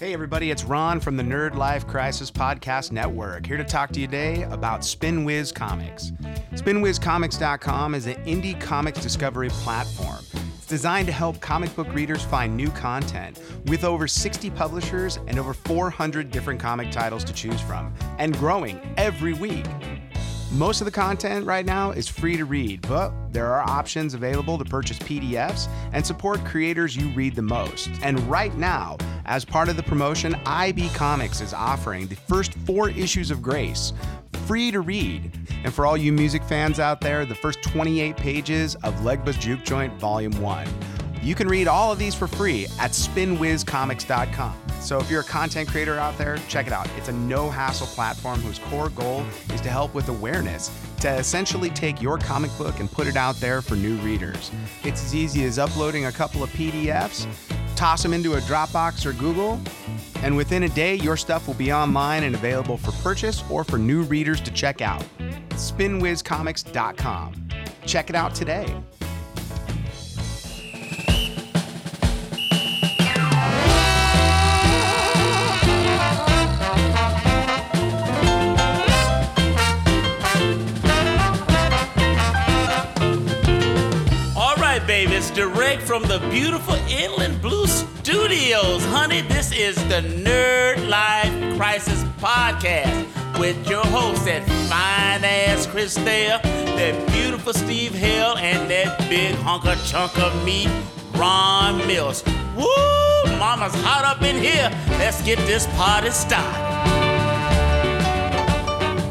Hey, 0.00 0.14
everybody, 0.14 0.50
it's 0.50 0.64
Ron 0.64 0.98
from 0.98 1.18
the 1.18 1.22
Nerd 1.22 1.56
Life 1.56 1.86
Crisis 1.86 2.30
Podcast 2.30 2.90
Network, 2.90 3.44
here 3.44 3.58
to 3.58 3.64
talk 3.64 3.90
to 3.90 4.00
you 4.00 4.06
today 4.06 4.44
about 4.44 4.80
SpinWiz 4.80 5.54
Comics. 5.54 6.12
SpinWizComics.com 6.52 7.94
is 7.94 8.06
an 8.06 8.14
indie 8.24 8.58
comics 8.58 9.02
discovery 9.02 9.50
platform. 9.50 10.24
It's 10.56 10.66
designed 10.66 11.06
to 11.08 11.12
help 11.12 11.38
comic 11.40 11.76
book 11.76 11.92
readers 11.92 12.22
find 12.22 12.56
new 12.56 12.70
content 12.70 13.38
with 13.66 13.84
over 13.84 14.08
60 14.08 14.48
publishers 14.48 15.18
and 15.26 15.38
over 15.38 15.52
400 15.52 16.30
different 16.30 16.58
comic 16.58 16.90
titles 16.90 17.22
to 17.24 17.34
choose 17.34 17.60
from, 17.60 17.92
and 18.18 18.34
growing 18.38 18.80
every 18.96 19.34
week. 19.34 19.66
Most 20.52 20.80
of 20.80 20.84
the 20.84 20.90
content 20.90 21.46
right 21.46 21.64
now 21.64 21.92
is 21.92 22.08
free 22.08 22.36
to 22.36 22.44
read, 22.44 22.82
but 22.88 23.12
there 23.32 23.46
are 23.46 23.60
options 23.60 24.14
available 24.14 24.58
to 24.58 24.64
purchase 24.64 24.98
PDFs 24.98 25.68
and 25.92 26.04
support 26.04 26.44
creators 26.44 26.96
you 26.96 27.08
read 27.10 27.36
the 27.36 27.42
most. 27.42 27.88
And 28.02 28.18
right 28.28 28.52
now, 28.56 28.98
as 29.26 29.44
part 29.44 29.68
of 29.68 29.76
the 29.76 29.82
promotion, 29.84 30.34
IB 30.46 30.88
Comics 30.88 31.40
is 31.40 31.54
offering 31.54 32.08
the 32.08 32.16
first 32.16 32.54
four 32.66 32.90
issues 32.90 33.30
of 33.30 33.40
Grace 33.40 33.92
free 34.48 34.72
to 34.72 34.80
read. 34.80 35.30
And 35.62 35.72
for 35.72 35.86
all 35.86 35.96
you 35.96 36.12
music 36.12 36.42
fans 36.42 36.80
out 36.80 37.00
there, 37.00 37.24
the 37.24 37.36
first 37.36 37.62
28 37.62 38.16
pages 38.16 38.74
of 38.82 38.92
Legba's 38.96 39.36
Juke 39.36 39.62
Joint 39.62 39.92
Volume 40.00 40.32
1. 40.40 40.66
You 41.22 41.34
can 41.34 41.48
read 41.48 41.68
all 41.68 41.92
of 41.92 41.98
these 41.98 42.14
for 42.14 42.26
free 42.26 42.66
at 42.78 42.92
spinwizcomics.com. 42.92 44.54
So 44.80 44.98
if 44.98 45.10
you're 45.10 45.20
a 45.20 45.24
content 45.24 45.68
creator 45.68 45.98
out 45.98 46.16
there, 46.16 46.38
check 46.48 46.66
it 46.66 46.72
out. 46.72 46.88
It's 46.96 47.08
a 47.08 47.12
no 47.12 47.50
hassle 47.50 47.86
platform 47.88 48.40
whose 48.40 48.58
core 48.58 48.88
goal 48.88 49.24
is 49.52 49.60
to 49.60 49.68
help 49.68 49.94
with 49.94 50.08
awareness, 50.08 50.70
to 51.00 51.10
essentially 51.10 51.68
take 51.70 52.00
your 52.00 52.16
comic 52.16 52.50
book 52.56 52.80
and 52.80 52.90
put 52.90 53.06
it 53.06 53.16
out 53.16 53.36
there 53.36 53.60
for 53.60 53.76
new 53.76 53.96
readers. 53.96 54.50
It's 54.82 55.04
as 55.04 55.14
easy 55.14 55.44
as 55.44 55.58
uploading 55.58 56.06
a 56.06 56.12
couple 56.12 56.42
of 56.42 56.48
PDFs, 56.50 57.26
toss 57.76 58.02
them 58.02 58.14
into 58.14 58.34
a 58.34 58.40
Dropbox 58.40 59.04
or 59.04 59.12
Google, 59.12 59.60
and 60.22 60.34
within 60.34 60.62
a 60.62 60.68
day, 60.70 60.94
your 60.94 61.16
stuff 61.16 61.46
will 61.46 61.54
be 61.54 61.72
online 61.72 62.24
and 62.24 62.34
available 62.34 62.78
for 62.78 62.92
purchase 63.02 63.42
or 63.50 63.64
for 63.64 63.78
new 63.78 64.02
readers 64.02 64.40
to 64.40 64.50
check 64.50 64.80
out. 64.80 65.04
SpinWizComics.com. 65.50 67.48
Check 67.86 68.10
it 68.10 68.16
out 68.16 68.34
today. 68.34 68.74
Right, 84.80 84.86
baby, 84.86 85.14
it's 85.14 85.30
direct 85.30 85.82
from 85.82 86.04
the 86.04 86.18
beautiful 86.30 86.74
Inland 86.88 87.42
Blue 87.42 87.66
Studios. 87.66 88.84
Honey, 88.86 89.20
this 89.20 89.52
is 89.52 89.76
the 89.88 90.00
Nerd 90.00 90.88
Life 90.88 91.58
Crisis 91.58 92.02
Podcast 92.18 93.38
with 93.38 93.68
your 93.68 93.84
host, 93.86 94.24
that 94.24 94.42
fine 94.70 95.22
ass 95.22 95.66
Chris 95.66 95.98
Thayer, 95.98 96.40
that 96.42 97.12
beautiful 97.12 97.52
Steve 97.52 97.92
Hill, 97.92 98.38
and 98.38 98.70
that 98.70 98.98
big 99.10 99.34
hunker 99.36 99.76
chunk 99.84 100.18
of 100.18 100.44
meat, 100.46 100.70
Ron 101.14 101.86
Mills. 101.86 102.24
Woo! 102.56 102.64
Mama's 103.38 103.74
hot 103.82 104.04
up 104.04 104.22
in 104.22 104.36
here. 104.36 104.70
Let's 104.98 105.20
get 105.22 105.38
this 105.40 105.66
party 105.76 106.10
started. 106.10 106.58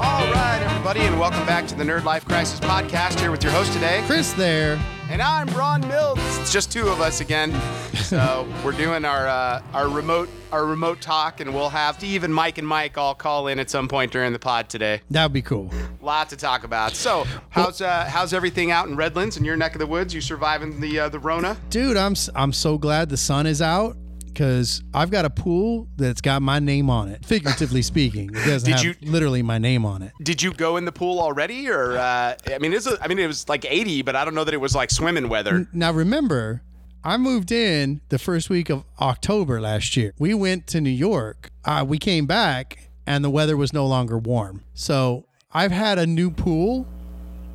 All 0.02 0.26
right, 0.32 0.62
everybody, 0.64 1.02
and 1.02 1.20
welcome 1.20 1.46
back 1.46 1.68
to 1.68 1.76
the 1.76 1.84
Nerd 1.84 2.06
Life 2.06 2.26
Crisis 2.26 2.60
Podcast 2.60 3.20
here 3.20 3.30
with 3.30 3.44
your 3.44 3.54
host 3.54 3.72
today. 3.72 4.02
Chris 4.08 4.34
Thayer. 4.34 4.80
And 5.10 5.24
I'm 5.24 5.48
Ron 5.58 5.82
Mills. 5.88 6.20
It's 6.38 6.54
just 6.54 6.72
two 6.72 6.88
of 6.88 7.02
us 7.02 7.20
again. 7.20 7.52
So 7.96 8.48
we're 8.64 8.74
doing 8.74 9.06
our 9.06 9.28
uh, 9.28 9.64
our 9.74 9.90
remote 9.90 10.30
our 10.52 10.68
remote 10.68 11.02
talk, 11.02 11.40
and 11.40 11.52
we'll 11.52 11.70
have 11.70 11.96
Steve 11.96 12.24
and 12.24 12.34
Mike 12.34 12.60
and 12.60 12.68
Mike 12.68 12.96
all 12.96 13.16
call 13.16 13.48
in 13.48 13.58
at 13.58 13.72
some 13.72 13.88
point 13.88 14.12
during 14.12 14.34
the 14.34 14.40
pod 14.40 14.70
today. 14.70 15.02
That 15.10 15.26
would 15.26 15.34
be 15.34 15.42
cool. 15.42 15.72
Lot 16.00 16.30
to 16.30 16.38
talk 16.38 16.64
about. 16.64 16.96
So 16.96 17.26
how's 17.50 17.82
uh, 17.82 18.06
how's 18.06 18.34
everything 18.34 18.70
out 18.70 18.88
in 18.88 18.96
Redlands 18.96 19.36
in 19.36 19.44
your 19.44 19.58
neck 19.58 19.74
of 19.74 19.80
the 19.80 19.88
woods? 19.88 20.14
You 20.14 20.22
surviving 20.22 20.80
the 20.80 21.00
uh, 21.00 21.10
the 21.10 21.18
Rona? 21.18 21.58
Dude, 21.72 21.98
I'm 21.98 22.14
I'm 22.36 22.54
so 22.54 22.78
glad 22.78 23.10
the 23.10 23.18
sun 23.18 23.48
is 23.48 23.64
out 23.64 23.98
because 24.40 24.82
I've 24.94 25.12
got 25.12 25.26
a 25.26 25.30
pool 25.30 25.90
that's 25.98 26.22
got 26.22 26.42
my 26.42 26.60
name 26.60 26.90
on 26.90 27.10
it. 27.10 27.26
Figuratively 27.26 27.82
speaking, 27.82 28.30
it 28.30 28.46
doesn't 28.46 28.70
Did 28.72 28.76
have 28.78 28.86
you- 28.86 29.12
literally 29.12 29.44
my 29.44 29.58
name 29.58 29.86
on 29.86 30.02
it. 30.02 30.14
Did 30.24 30.42
you 30.42 30.54
go 30.54 30.78
in 30.78 30.86
the 30.86 30.94
pool 30.94 31.20
already, 31.20 31.68
or 31.70 31.98
uh, 31.98 32.36
I 32.50 32.58
mean, 32.60 32.72
it's 32.72 32.88
a, 32.88 32.98
I 33.04 33.10
mean, 33.10 33.20
it 33.20 33.28
was 33.28 33.50
like 33.50 33.66
80, 33.70 34.04
but 34.04 34.16
I 34.16 34.24
don't 34.24 34.34
know 34.36 34.46
that 34.46 34.54
it 34.54 34.62
was 34.62 34.74
like 34.74 34.92
swimming 34.92 35.28
weather. 35.28 35.68
Now 35.74 35.92
remember, 35.92 36.62
I 37.04 37.18
moved 37.18 37.52
in 37.52 38.00
the 38.08 38.18
first 38.18 38.50
week 38.50 38.70
of 38.70 38.86
October 39.02 39.60
last 39.60 39.98
year. 39.98 40.14
We 40.18 40.34
went 40.34 40.68
to 40.68 40.80
New 40.80 40.90
York. 40.90 41.50
Uh, 41.66 41.84
we 41.86 41.98
came 41.98 42.26
back 42.26 42.90
and 43.06 43.26
the 43.26 43.30
weather 43.30 43.58
was 43.58 43.74
no 43.74 43.86
longer 43.86 44.18
warm. 44.18 44.64
So 44.74 45.26
I've 45.52 45.72
had 45.72 46.00
a 46.00 46.08
new 46.08 46.32
pool 46.32 46.88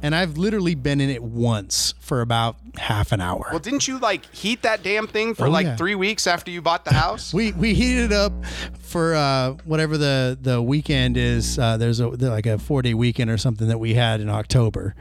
and 0.05 0.15
I've 0.15 0.37
literally 0.37 0.75
been 0.75 1.01
in 1.01 1.09
it 1.09 1.23
once 1.23 1.95
for 1.99 2.21
about 2.21 2.57
half 2.77 3.11
an 3.11 3.23
hour. 3.23 3.47
Well, 3.51 3.59
didn't 3.59 3.89
you 3.89 3.99
like 3.99 4.33
heat 4.35 4.61
that 4.63 4.83
damn 4.83 5.07
thing 5.07 5.35
for 5.35 5.47
Oh, 5.47 5.51
like 5.51 5.65
yeah. 5.65 5.77
three 5.77 5.95
weeks 5.95 6.27
after 6.27 6.51
you 6.51 6.61
bought 6.61 6.85
the 6.85 6.93
house? 6.93 7.33
We 7.33 7.53
we 7.53 7.73
heated 7.73 8.07
it 8.07 8.13
up 8.13 8.33
for 8.81 9.15
uh, 9.15 9.53
whatever 9.65 9.97
the 9.97 10.37
the 10.41 10.61
weekend 10.61 11.17
is. 11.17 11.59
Uh, 11.59 11.79
there's 11.79 12.01
a 12.01 12.09
like 12.09 12.45
a 12.45 12.59
four 12.59 12.83
day 12.83 12.93
weekend 12.93 13.31
or 13.31 13.39
something 13.39 13.69
that 13.69 13.79
we 13.79 13.95
had 13.95 14.21
in 14.21 14.29
October, 14.29 14.95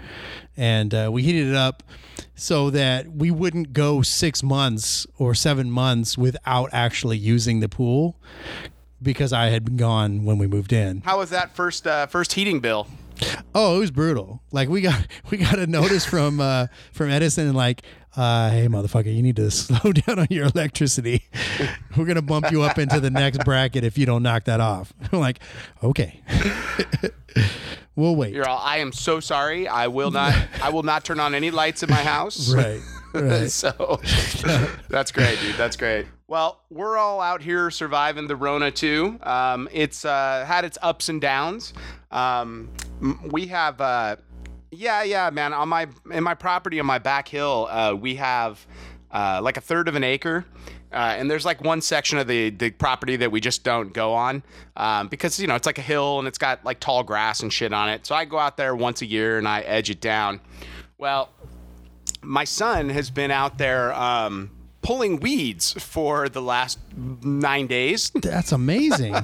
and 0.55 0.93
uh, 0.93 1.09
we 1.11 1.21
heated 1.23 1.49
it 1.49 1.55
up 1.55 1.83
so 2.35 2.69
that 2.69 3.11
we 3.11 3.29
wouldn't 3.29 3.73
go 3.73 4.01
six 4.01 4.41
months 4.41 5.05
or 5.17 5.35
seven 5.35 5.69
months 5.69 6.17
without 6.17 6.69
actually 6.71 7.17
using 7.17 7.59
the 7.59 7.67
pool 7.69 8.15
because 9.01 9.33
I 9.33 9.47
had 9.47 9.65
been 9.65 9.75
gone 9.75 10.23
when 10.23 10.37
we 10.37 10.47
moved 10.47 10.71
in. 10.71 11.01
How 11.01 11.17
was 11.17 11.29
that 11.31 11.55
first 11.55 11.85
uh, 11.85 12.07
first 12.07 12.31
heating 12.33 12.61
bill? 12.61 12.87
Oh, 13.55 13.77
it 13.77 13.79
was 13.79 13.91
brutal. 13.91 14.41
Like 14.51 14.69
we 14.69 14.81
got 14.81 15.07
we 15.31 15.37
got 15.37 15.59
a 15.59 15.67
notice 15.67 16.05
from 16.05 16.39
uh 16.39 16.67
from 16.91 17.09
Edison 17.09 17.47
and 17.47 17.55
like 17.55 17.83
uh 18.15 18.49
hey 18.49 18.67
motherfucker, 18.67 19.13
you 19.13 19.21
need 19.21 19.35
to 19.37 19.49
slow 19.51 19.91
down 19.91 20.19
on 20.19 20.27
your 20.29 20.45
electricity. 20.45 21.23
We're 21.97 22.05
going 22.05 22.15
to 22.15 22.21
bump 22.21 22.51
you 22.51 22.61
up 22.63 22.77
into 22.77 22.99
the 22.99 23.09
next 23.09 23.43
bracket 23.45 23.83
if 23.83 23.97
you 23.97 24.05
don't 24.05 24.23
knock 24.23 24.45
that 24.45 24.59
off. 24.59 24.93
I'm 25.11 25.19
like, 25.19 25.39
"Okay." 25.83 26.21
we'll 27.95 28.15
wait. 28.15 28.33
You're 28.33 28.47
all. 28.47 28.59
I 28.59 28.77
am 28.77 28.91
so 28.91 29.19
sorry. 29.19 29.67
I 29.67 29.87
will 29.87 30.11
not. 30.11 30.35
I 30.61 30.69
will 30.69 30.83
not 30.83 31.03
turn 31.03 31.19
on 31.19 31.35
any 31.35 31.51
lights 31.51 31.83
in 31.83 31.89
my 31.89 32.03
house. 32.03 32.53
Right. 32.53 32.81
Right. 33.13 33.51
so 33.51 34.01
that's 34.89 35.11
great, 35.11 35.39
dude. 35.39 35.55
That's 35.55 35.77
great. 35.77 36.07
Well, 36.33 36.61
we're 36.71 36.97
all 36.97 37.21
out 37.21 37.43
here 37.43 37.69
surviving 37.69 38.25
the 38.25 38.35
Rona 38.35 38.71
too. 38.71 39.19
Um, 39.21 39.69
it's 39.71 40.03
uh, 40.03 40.43
had 40.47 40.65
its 40.65 40.79
ups 40.81 41.07
and 41.07 41.21
downs. 41.21 41.75
Um, 42.09 42.71
we 43.29 43.45
have, 43.45 43.79
uh, 43.79 44.15
yeah, 44.71 45.03
yeah, 45.03 45.29
man. 45.29 45.53
On 45.53 45.69
my 45.69 45.87
in 46.11 46.23
my 46.23 46.33
property 46.33 46.79
on 46.79 46.87
my 46.87 46.97
back 46.97 47.27
hill, 47.27 47.67
uh, 47.69 47.93
we 47.93 48.15
have 48.15 48.65
uh, 49.11 49.41
like 49.43 49.57
a 49.57 49.61
third 49.61 49.87
of 49.87 49.93
an 49.93 50.03
acre. 50.03 50.43
Uh, 50.91 51.13
and 51.15 51.29
there's 51.29 51.45
like 51.45 51.63
one 51.63 51.81
section 51.81 52.17
of 52.17 52.25
the, 52.25 52.49
the 52.49 52.71
property 52.71 53.15
that 53.17 53.31
we 53.31 53.39
just 53.39 53.63
don't 53.63 53.93
go 53.93 54.15
on 54.15 54.41
um, 54.75 55.09
because 55.09 55.39
you 55.39 55.45
know 55.45 55.53
it's 55.53 55.67
like 55.67 55.77
a 55.77 55.83
hill 55.83 56.17
and 56.17 56.27
it's 56.27 56.39
got 56.39 56.65
like 56.65 56.79
tall 56.79 57.03
grass 57.03 57.41
and 57.41 57.53
shit 57.53 57.71
on 57.71 57.89
it. 57.89 58.07
So 58.07 58.15
I 58.15 58.25
go 58.25 58.39
out 58.39 58.57
there 58.57 58.75
once 58.75 59.03
a 59.03 59.05
year 59.05 59.37
and 59.37 59.47
I 59.47 59.61
edge 59.61 59.91
it 59.91 60.01
down. 60.01 60.41
Well, 60.97 61.29
my 62.23 62.43
son 62.43 62.89
has 62.89 63.11
been 63.11 63.29
out 63.29 63.59
there 63.59 63.93
um, 63.93 64.49
pulling 64.83 65.19
weeds 65.19 65.73
for 65.73 66.29
the 66.29 66.41
last 66.41 66.77
nine 66.95 67.65
days. 67.65 68.11
That's 68.15 68.51
amazing. 68.51 69.15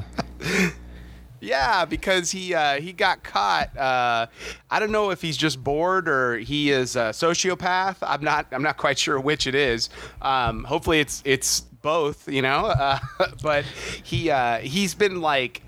yeah, 1.39 1.85
because 1.85 2.31
he 2.31 2.55
uh, 2.55 2.81
he 2.81 2.91
got 2.93 3.21
caught. 3.23 3.77
Uh, 3.77 4.27
I 4.71 4.79
don't 4.79 4.91
know 4.91 5.11
if 5.11 5.21
he's 5.21 5.37
just 5.37 5.63
bored 5.63 6.09
or 6.09 6.37
he 6.39 6.71
is 6.71 6.95
a 6.95 7.09
sociopath. 7.11 7.97
I'm 8.01 8.23
not 8.23 8.47
I'm 8.51 8.63
not 8.63 8.77
quite 8.77 8.97
sure 8.97 9.19
which 9.19 9.45
it 9.45 9.53
is. 9.55 9.89
Um, 10.21 10.63
hopefully 10.63 10.99
it's 10.99 11.21
it's 11.25 11.61
both. 11.61 12.27
You 12.27 12.41
know, 12.41 12.65
uh, 12.65 12.99
but 13.43 13.65
he 14.03 14.31
uh, 14.31 14.59
he's 14.59 14.95
been 14.95 15.21
like 15.21 15.61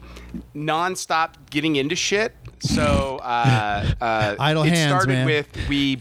nonstop 0.55 1.33
getting 1.49 1.75
into 1.75 1.95
shit. 1.95 2.35
So 2.61 3.19
uh, 3.21 3.91
uh, 4.01 4.35
Idle 4.39 4.63
it 4.63 4.69
hands, 4.73 4.89
started 4.89 5.09
man. 5.13 5.25
with 5.25 5.47
we 5.67 5.99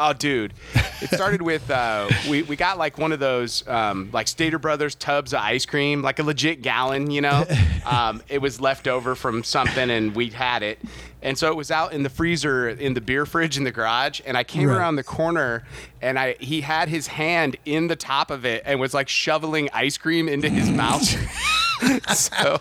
Oh, 0.00 0.12
dude! 0.12 0.54
It 1.00 1.10
started 1.10 1.42
with 1.42 1.70
uh, 1.70 2.08
we 2.28 2.42
we 2.42 2.56
got 2.56 2.78
like 2.78 2.98
one 2.98 3.12
of 3.12 3.20
those 3.20 3.66
um, 3.68 4.10
like 4.12 4.26
Stater 4.28 4.58
Brothers 4.58 4.94
tubs 4.94 5.32
of 5.32 5.40
ice 5.40 5.64
cream, 5.66 6.02
like 6.02 6.18
a 6.18 6.22
legit 6.22 6.62
gallon, 6.62 7.10
you 7.10 7.20
know. 7.20 7.44
Um, 7.88 8.22
it 8.28 8.42
was 8.42 8.60
left 8.60 8.86
over 8.86 9.14
from 9.14 9.42
something, 9.42 9.88
and 9.88 10.14
we 10.14 10.28
had 10.28 10.62
it, 10.62 10.78
and 11.22 11.38
so 11.38 11.48
it 11.48 11.56
was 11.56 11.70
out 11.70 11.94
in 11.94 12.02
the 12.02 12.10
freezer 12.10 12.68
in 12.68 12.92
the 12.92 13.00
beer 13.00 13.24
fridge 13.24 13.56
in 13.56 13.64
the 13.64 13.70
garage. 13.70 14.20
And 14.26 14.36
I 14.36 14.44
came 14.44 14.68
Right. 14.68 14.76
around 14.76 14.96
the 14.96 15.04
corner, 15.04 15.64
and 16.02 16.18
I 16.18 16.34
he 16.38 16.60
had 16.60 16.90
his 16.90 17.06
hand 17.06 17.56
in 17.64 17.86
the 17.86 17.96
top 17.96 18.30
of 18.30 18.44
it 18.44 18.62
and 18.66 18.78
was 18.78 18.92
like 18.92 19.08
shoveling 19.08 19.70
ice 19.72 19.96
cream 19.96 20.28
into 20.28 20.50
his 20.50 20.68
mouth. 20.68 21.02
so 22.14 22.60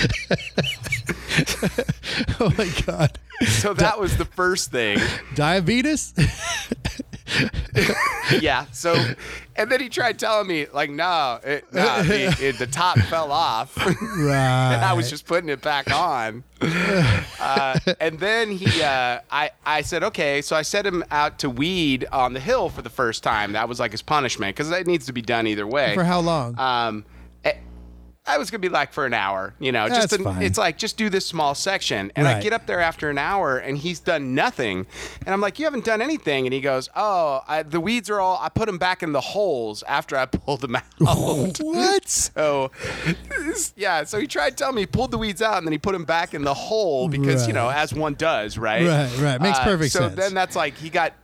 oh 2.40 2.52
my 2.56 2.68
god. 2.86 3.18
so 3.46 3.74
that 3.74 3.98
was 3.98 4.16
the 4.16 4.24
first 4.24 4.70
thing. 4.70 4.98
Diabetes? 5.34 6.14
yeah. 8.40 8.66
So, 8.72 8.94
and 9.56 9.70
then 9.70 9.80
he 9.80 9.88
tried 9.88 10.18
telling 10.18 10.48
me 10.48 10.66
like, 10.72 10.90
no, 10.90 11.40
it, 11.42 11.72
no, 11.72 12.00
it, 12.04 12.58
the 12.58 12.66
top 12.66 12.98
fell 12.98 13.32
off. 13.32 13.76
Right. 13.76 14.74
and 14.74 14.84
I 14.84 14.92
was 14.92 15.10
just 15.10 15.26
putting 15.26 15.48
it 15.48 15.60
back 15.60 15.92
on. 15.92 16.44
Uh, 17.40 17.78
and 18.00 18.18
then 18.18 18.50
he, 18.50 18.82
uh, 18.82 19.20
I, 19.30 19.50
I 19.64 19.82
said, 19.82 20.02
okay. 20.04 20.42
So 20.42 20.56
I 20.56 20.62
set 20.62 20.86
him 20.86 21.04
out 21.10 21.38
to 21.40 21.50
weed 21.50 22.06
on 22.12 22.32
the 22.32 22.40
hill 22.40 22.68
for 22.68 22.82
the 22.82 22.90
first 22.90 23.22
time. 23.22 23.52
That 23.52 23.68
was 23.68 23.80
like 23.80 23.92
his 23.92 24.02
punishment 24.02 24.56
because 24.56 24.70
that 24.70 24.86
needs 24.86 25.06
to 25.06 25.12
be 25.12 25.22
done 25.22 25.46
either 25.46 25.66
way. 25.66 25.94
For 25.94 26.04
how 26.04 26.20
long? 26.20 26.58
Um, 26.58 27.04
I 28.30 28.38
was 28.38 28.50
gonna 28.50 28.60
be 28.60 28.68
like 28.68 28.92
for 28.92 29.06
an 29.06 29.14
hour, 29.14 29.54
you 29.58 29.72
know. 29.72 29.88
just 29.88 30.00
That's 30.00 30.12
an- 30.14 30.24
fine. 30.24 30.42
it's 30.42 30.58
like 30.58 30.78
just 30.78 30.96
do 30.96 31.10
this 31.10 31.26
small 31.26 31.54
section, 31.54 32.12
and 32.16 32.28
I 32.28 32.40
get 32.40 32.52
up 32.52 32.66
there 32.66 32.80
after 32.80 33.10
an 33.10 33.18
hour, 33.18 33.58
and 33.58 33.76
he's 33.76 34.00
done 34.00 34.34
nothing, 34.34 34.86
and 35.26 35.34
I'm 35.34 35.40
like, 35.40 35.58
you 35.58 35.64
haven't 35.64 35.84
done 35.84 36.00
anything, 36.00 36.46
and 36.46 36.54
he 36.54 36.60
goes, 36.60 36.88
oh, 36.94 37.42
I, 37.48 37.62
the 37.62 37.80
weeds 37.80 38.08
are 38.10 38.20
all. 38.20 38.38
I 38.40 38.48
put 38.48 38.66
them 38.66 38.78
back 38.78 39.02
in 39.02 39.12
the 39.12 39.20
holes 39.20 39.82
after 39.84 40.16
I 40.16 40.26
pulled 40.26 40.60
them 40.60 40.76
out. 40.76 40.84
what? 41.60 42.08
So, 42.08 42.70
yeah. 43.76 44.04
So 44.04 44.20
he 44.20 44.26
tried 44.26 44.50
to 44.50 44.56
tell 44.56 44.72
me 44.72 44.82
he 44.82 44.86
pulled 44.86 45.10
the 45.10 45.18
weeds 45.18 45.42
out 45.42 45.58
and 45.58 45.66
then 45.66 45.72
he 45.72 45.78
put 45.78 45.92
them 45.92 46.04
back 46.04 46.34
in 46.34 46.42
the 46.42 46.54
hole 46.54 47.08
because 47.08 47.46
you 47.46 47.52
know, 47.52 47.68
as 47.68 47.92
one 47.92 48.14
does, 48.14 48.58
right? 48.58 48.86
Right, 48.86 49.18
right. 49.18 49.40
Makes 49.40 49.58
uh, 49.58 49.64
perfect 49.64 49.92
so 49.92 50.00
sense. 50.00 50.14
So 50.14 50.20
then 50.20 50.34
that's 50.34 50.56
like 50.56 50.76
he 50.76 50.90
got. 50.90 51.14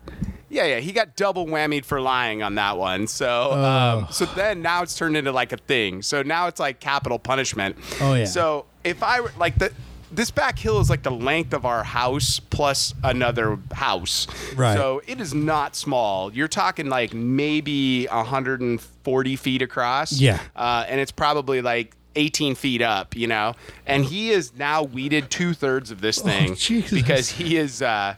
Yeah, 0.49 0.65
yeah, 0.67 0.79
he 0.81 0.93
got 0.93 1.17
double 1.17 1.47
whammied 1.47 1.85
for 1.85 2.01
lying 2.01 2.43
on 2.43 2.55
that 2.55 2.79
one. 2.79 3.07
So, 3.09 3.49
Oh. 3.53 3.65
um, 4.05 4.07
so 4.11 4.25
then 4.27 4.63
now 4.63 4.83
it's 4.83 4.97
turned 4.97 5.17
into 5.17 5.33
like 5.33 5.53
a 5.53 5.57
thing. 5.57 6.03
So 6.03 6.23
now 6.23 6.47
it's 6.47 6.61
like 6.61 6.79
capital 6.81 7.19
punishment. 7.19 7.77
Oh, 8.01 8.15
yeah. 8.15 8.25
So 8.27 8.67
if 8.85 9.03
I 9.03 9.21
were 9.21 9.33
like 9.39 9.59
the 9.59 9.73
this 10.13 10.31
back 10.31 10.57
hill 10.57 10.79
is 10.79 10.89
like 10.89 11.03
the 11.03 11.11
length 11.11 11.53
of 11.53 11.67
our 11.67 11.83
house 11.83 12.39
plus 12.39 12.95
another 13.03 13.59
house. 13.73 14.29
Right. 14.55 14.77
So 14.77 15.03
it 15.07 15.21
is 15.21 15.35
not 15.35 15.75
small. 15.75 16.33
You're 16.33 16.47
talking 16.47 16.89
like 16.89 17.13
maybe 17.13 18.07
140 18.07 19.37
feet 19.37 19.63
across. 19.63 20.13
Yeah. 20.13 20.41
Uh, 20.55 20.85
and 20.89 21.01
it's 21.01 21.13
probably 21.13 21.61
like 21.61 21.95
18 22.15 22.55
feet 22.55 22.83
up, 22.83 23.17
you 23.17 23.27
know? 23.27 23.55
And 23.85 24.05
he 24.05 24.31
is 24.31 24.55
now 24.57 24.85
weeded 24.85 25.29
two 25.29 25.53
thirds 25.55 25.91
of 25.91 26.01
this 26.01 26.21
thing 26.21 26.53
Oh, 26.53 26.83
because 26.91 27.29
he 27.31 27.57
is, 27.57 27.83
uh, 27.83 28.15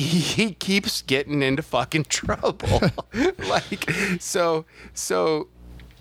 he, 0.00 0.52
keeps 0.52 1.02
getting 1.02 1.42
into 1.42 1.62
fucking 1.62 2.04
trouble. 2.04 2.82
like, 3.48 3.90
so, 4.20 4.64
so 4.94 5.48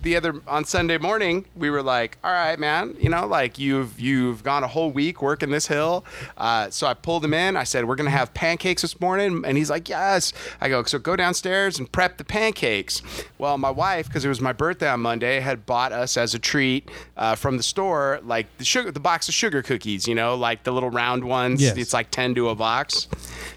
the 0.05 0.15
other 0.15 0.39
on 0.47 0.63
Sunday 0.63 0.97
morning, 0.97 1.45
we 1.55 1.69
were 1.69 1.81
like, 1.81 2.17
"All 2.23 2.31
right, 2.31 2.57
man, 2.57 2.95
you 2.99 3.09
know, 3.09 3.25
like 3.25 3.59
you've 3.59 3.99
you've 3.99 4.43
gone 4.43 4.63
a 4.63 4.67
whole 4.67 4.91
week 4.91 5.21
working 5.21 5.49
this 5.49 5.67
hill." 5.67 6.05
Uh, 6.37 6.69
so 6.69 6.87
I 6.87 6.93
pulled 6.93 7.25
him 7.25 7.33
in. 7.33 7.57
I 7.57 7.63
said, 7.63 7.85
"We're 7.85 7.95
gonna 7.95 8.11
have 8.11 8.33
pancakes 8.33 8.83
this 8.83 9.01
morning," 9.01 9.43
and 9.45 9.57
he's 9.57 9.69
like, 9.69 9.89
"Yes." 9.89 10.31
I 10.61 10.69
go, 10.69 10.83
"So 10.83 10.99
go 10.99 11.15
downstairs 11.15 11.79
and 11.79 11.91
prep 11.91 12.17
the 12.17 12.23
pancakes." 12.23 13.01
Well, 13.37 13.57
my 13.57 13.71
wife, 13.71 14.07
because 14.07 14.23
it 14.23 14.29
was 14.29 14.39
my 14.39 14.53
birthday 14.53 14.87
on 14.87 15.01
Monday, 15.01 15.39
had 15.39 15.65
bought 15.65 15.91
us 15.91 16.15
as 16.17 16.33
a 16.33 16.39
treat 16.39 16.89
uh, 17.17 17.35
from 17.35 17.57
the 17.57 17.63
store, 17.63 18.19
like 18.23 18.45
the 18.59 18.63
sugar, 18.63 18.91
the 18.91 18.99
box 18.99 19.27
of 19.27 19.33
sugar 19.33 19.63
cookies. 19.63 20.07
You 20.07 20.15
know, 20.15 20.35
like 20.35 20.63
the 20.63 20.71
little 20.71 20.91
round 20.91 21.25
ones. 21.25 21.61
Yes. 21.61 21.75
It's 21.77 21.93
like 21.93 22.11
ten 22.11 22.35
to 22.35 22.49
a 22.49 22.55
box. 22.55 23.07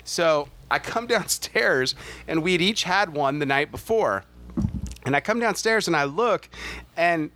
So 0.05 0.49
I 0.71 0.79
come 0.79 1.07
downstairs, 1.15 1.95
and 2.27 2.43
we'd 2.43 2.61
each 2.61 2.85
had 2.85 3.13
one 3.13 3.39
the 3.39 3.47
night 3.47 3.71
before. 3.71 4.25
And 5.05 5.17
I 5.17 5.21
come 5.21 5.41
downstairs 5.41 5.87
and 5.87 5.97
I 5.97 6.05
look, 6.05 6.49
and 6.97 7.31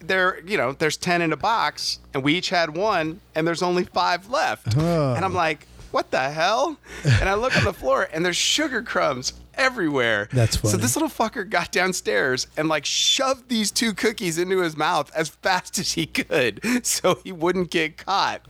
there, 0.00 0.40
you 0.46 0.56
know, 0.56 0.72
there's 0.72 0.96
10 0.96 1.22
in 1.22 1.32
a 1.32 1.36
box, 1.36 1.98
and 2.12 2.22
we 2.22 2.34
each 2.34 2.50
had 2.50 2.76
one, 2.76 3.20
and 3.34 3.46
there's 3.46 3.62
only 3.62 3.84
five 3.84 4.28
left. 4.28 4.76
And 4.76 5.24
I'm 5.24 5.34
like, 5.34 5.66
what 5.90 6.10
the 6.10 6.30
hell? 6.30 6.76
And 7.04 7.28
I 7.28 7.34
look 7.34 7.56
on 7.56 7.64
the 7.64 7.72
floor, 7.72 8.08
and 8.12 8.24
there's 8.24 8.36
sugar 8.36 8.82
crumbs 8.82 9.32
everywhere. 9.54 10.28
That's 10.32 10.56
funny. 10.56 10.72
So 10.72 10.76
this 10.76 10.96
little 10.96 11.08
fucker 11.08 11.48
got 11.48 11.72
downstairs 11.72 12.46
and 12.56 12.68
like 12.68 12.84
shoved 12.84 13.48
these 13.48 13.70
two 13.70 13.94
cookies 13.94 14.38
into 14.38 14.58
his 14.58 14.76
mouth 14.76 15.10
as 15.14 15.30
fast 15.30 15.78
as 15.78 15.92
he 15.92 16.04
could 16.06 16.60
so 16.86 17.20
he 17.24 17.32
wouldn't 17.32 17.70
get 17.70 17.96
caught. 17.96 18.42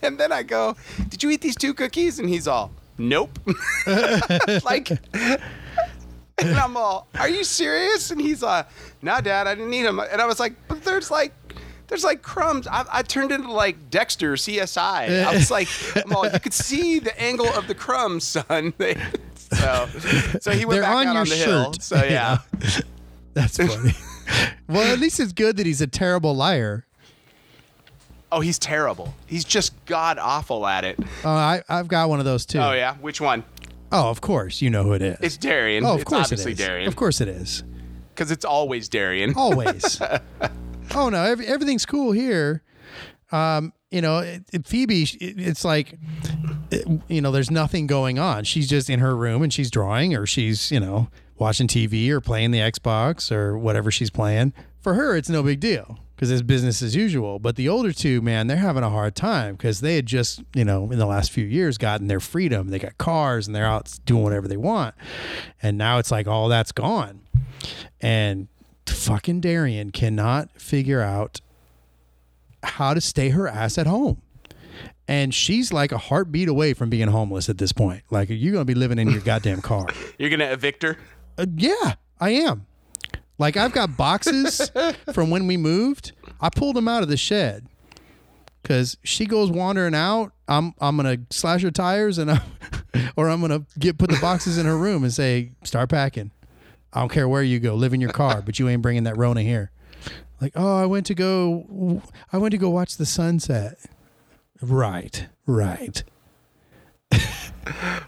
And 0.00 0.18
then 0.18 0.32
I 0.32 0.42
go, 0.42 0.76
Did 1.08 1.22
you 1.22 1.30
eat 1.30 1.42
these 1.42 1.56
two 1.56 1.74
cookies? 1.74 2.18
And 2.18 2.28
he's 2.28 2.48
all, 2.48 2.72
Nope. 2.98 3.38
like, 4.64 4.90
and 4.90 5.40
I'm 6.56 6.76
all, 6.76 7.08
"Are 7.18 7.28
you 7.28 7.44
serious?" 7.44 8.10
And 8.10 8.20
he's 8.20 8.42
like, 8.42 8.66
"No, 9.02 9.20
Dad, 9.20 9.46
I 9.46 9.54
didn't 9.54 9.70
need 9.70 9.84
him. 9.86 9.98
And 9.98 10.20
I 10.20 10.26
was 10.26 10.38
like, 10.40 10.54
"But 10.68 10.84
there's 10.84 11.10
like, 11.10 11.32
there's 11.88 12.04
like 12.04 12.22
crumbs." 12.22 12.66
I, 12.66 12.84
I 12.92 13.02
turned 13.02 13.32
into 13.32 13.50
like 13.50 13.90
Dexter 13.90 14.34
CSI. 14.34 15.24
I 15.24 15.32
was 15.34 15.50
like, 15.50 15.68
I'm 15.96 16.14
all, 16.14 16.28
"You 16.28 16.38
could 16.40 16.52
see 16.68 16.98
the 16.98 17.20
angle 17.20 17.48
of 17.48 17.66
the 17.66 17.74
crumbs, 17.74 18.24
son." 18.24 18.74
So, 19.54 19.86
so 20.40 20.50
he 20.50 20.64
went 20.64 20.80
They're 20.80 20.82
back 20.82 20.96
on 20.96 21.06
out 21.06 21.12
your 21.12 21.20
on 21.20 21.28
the 21.28 21.36
hill. 21.36 21.72
shirt. 21.74 21.82
So 21.82 22.02
yeah, 22.02 22.38
That's 23.34 23.56
funny. 23.58 23.92
well, 24.68 24.92
at 24.92 24.98
least 24.98 25.20
it's 25.20 25.32
good 25.32 25.58
that 25.58 25.66
he's 25.66 25.80
a 25.80 25.86
terrible 25.86 26.34
liar. 26.34 26.83
Oh, 28.34 28.40
he's 28.40 28.58
terrible. 28.58 29.14
He's 29.26 29.44
just 29.44 29.72
god 29.86 30.18
awful 30.18 30.66
at 30.66 30.84
it. 30.84 30.98
Oh, 31.24 31.30
I, 31.30 31.62
I've 31.68 31.88
got 31.88 32.08
one 32.08 32.18
of 32.18 32.24
those 32.24 32.44
too. 32.44 32.58
Oh 32.58 32.72
yeah, 32.72 32.94
which 32.96 33.20
one? 33.20 33.44
Oh, 33.92 34.10
of 34.10 34.20
course. 34.20 34.60
You 34.60 34.70
know 34.70 34.82
who 34.82 34.92
it 34.94 35.02
is. 35.02 35.16
It's 35.20 35.36
Darian. 35.36 35.84
oh, 35.84 35.94
of 35.94 36.00
it's 36.00 36.08
course 36.08 36.22
obviously 36.24 36.52
it 36.52 36.60
is. 36.60 36.66
Darian. 36.66 36.88
Of 36.88 36.96
course 36.96 37.20
it 37.20 37.28
is. 37.28 37.62
because 38.14 38.30
it's 38.30 38.44
always 38.44 38.88
Darian. 38.88 39.34
Always. 39.36 40.00
oh 40.94 41.08
no, 41.08 41.22
every, 41.24 41.46
everything's 41.46 41.86
cool 41.86 42.12
here. 42.12 42.62
Um, 43.32 43.72
you 43.90 44.00
know, 44.00 44.18
it, 44.18 44.42
it- 44.52 44.66
Phoebe, 44.66 45.04
sh- 45.04 45.16
it, 45.20 45.38
it's 45.40 45.64
like, 45.64 45.94
it- 46.70 46.86
you 47.08 47.20
know, 47.20 47.30
there's 47.30 47.50
nothing 47.50 47.86
going 47.86 48.18
on. 48.18 48.44
She's 48.44 48.68
just 48.68 48.90
in 48.90 49.00
her 49.00 49.16
room 49.16 49.42
and 49.42 49.52
she's 49.52 49.70
drawing, 49.70 50.14
or 50.14 50.26
she's, 50.26 50.70
you 50.72 50.80
know, 50.80 51.08
watching 51.38 51.66
TV 51.68 52.08
or 52.10 52.20
playing 52.20 52.50
the 52.50 52.58
Xbox 52.58 53.30
or 53.32 53.56
whatever 53.58 53.90
she's 53.90 54.10
playing. 54.10 54.52
For 54.80 54.94
her, 54.94 55.16
it's 55.16 55.28
no 55.28 55.42
big 55.42 55.60
deal 55.60 55.98
because 56.14 56.30
it's 56.30 56.42
business 56.42 56.82
as 56.82 56.94
usual. 56.94 57.38
But 57.38 57.56
the 57.56 57.68
older 57.68 57.92
two, 57.92 58.20
man, 58.22 58.46
they're 58.46 58.56
having 58.56 58.82
a 58.82 58.90
hard 58.90 59.14
time 59.14 59.56
because 59.56 59.80
they 59.80 59.96
had 59.96 60.06
just, 60.06 60.42
you 60.54 60.64
know, 60.64 60.90
in 60.90 60.98
the 60.98 61.06
last 61.06 61.32
few 61.32 61.44
years 61.44 61.78
gotten 61.78 62.06
their 62.06 62.20
freedom. 62.20 62.68
They 62.68 62.78
got 62.78 62.98
cars 62.98 63.46
and 63.46 63.54
they're 63.54 63.66
out 63.66 63.98
doing 64.04 64.22
whatever 64.22 64.48
they 64.48 64.56
want. 64.56 64.94
And 65.62 65.76
now 65.76 65.98
it's 65.98 66.10
like 66.10 66.26
all 66.26 66.48
that's 66.48 66.72
gone. 66.72 67.20
And 68.00 68.48
fucking 68.86 69.40
Darian 69.40 69.90
cannot 69.90 70.50
figure 70.60 71.00
out 71.00 71.40
how 72.62 72.94
to 72.94 73.00
stay 73.00 73.30
her 73.30 73.48
ass 73.48 73.78
at 73.78 73.86
home. 73.86 74.20
And 75.06 75.34
she's 75.34 75.72
like 75.72 75.92
a 75.92 75.98
heartbeat 75.98 76.48
away 76.48 76.72
from 76.72 76.88
being 76.88 77.08
homeless 77.08 77.48
at 77.48 77.58
this 77.58 77.72
point. 77.72 78.04
Like, 78.10 78.28
you're 78.30 78.52
going 78.52 78.62
to 78.62 78.64
be 78.64 78.74
living 78.74 78.98
in 78.98 79.10
your 79.10 79.20
goddamn 79.24 79.60
car. 79.60 79.86
You're 80.18 80.30
gonna 80.30 80.50
evict 80.50 80.82
her. 80.82 80.96
Uh, 81.36 81.46
yeah, 81.56 81.94
I 82.18 82.30
am. 82.30 82.66
Like, 83.38 83.56
I've 83.56 83.72
got 83.72 83.96
boxes 83.96 84.70
from 85.12 85.30
when 85.30 85.46
we 85.46 85.56
moved. 85.56 86.12
I 86.40 86.50
pulled 86.50 86.76
them 86.76 86.88
out 86.88 87.02
of 87.02 87.08
the 87.08 87.16
shed 87.16 87.66
because 88.62 88.96
she 89.02 89.26
goes 89.26 89.50
wandering 89.50 89.94
out. 89.94 90.32
I'm 90.46 90.74
I'm 90.80 90.96
gonna 90.96 91.18
slash 91.30 91.62
her 91.62 91.70
tires 91.70 92.18
and 92.18 92.30
I'm, 92.30 92.40
or 93.16 93.28
I'm 93.28 93.40
gonna 93.40 93.64
get 93.78 93.98
put 93.98 94.10
the 94.10 94.18
boxes 94.20 94.58
in 94.58 94.66
her 94.66 94.76
room 94.76 95.04
and 95.04 95.12
say 95.12 95.52
start 95.62 95.88
packing. 95.88 96.30
I 96.92 97.00
don't 97.00 97.10
care 97.10 97.28
where 97.28 97.42
you 97.42 97.58
go, 97.58 97.74
live 97.74 97.92
in 97.92 98.00
your 98.00 98.12
car, 98.12 98.40
but 98.40 98.58
you 98.58 98.68
ain't 98.68 98.82
bringing 98.82 99.04
that 99.04 99.16
Rona 99.16 99.42
here. 99.42 99.72
Like, 100.40 100.52
oh, 100.54 100.80
I 100.80 100.86
went 100.86 101.06
to 101.06 101.14
go, 101.14 102.02
I 102.32 102.38
went 102.38 102.52
to 102.52 102.58
go 102.58 102.70
watch 102.70 102.96
the 102.96 103.06
sunset. 103.06 103.78
Right, 104.62 105.26
right. 105.46 106.04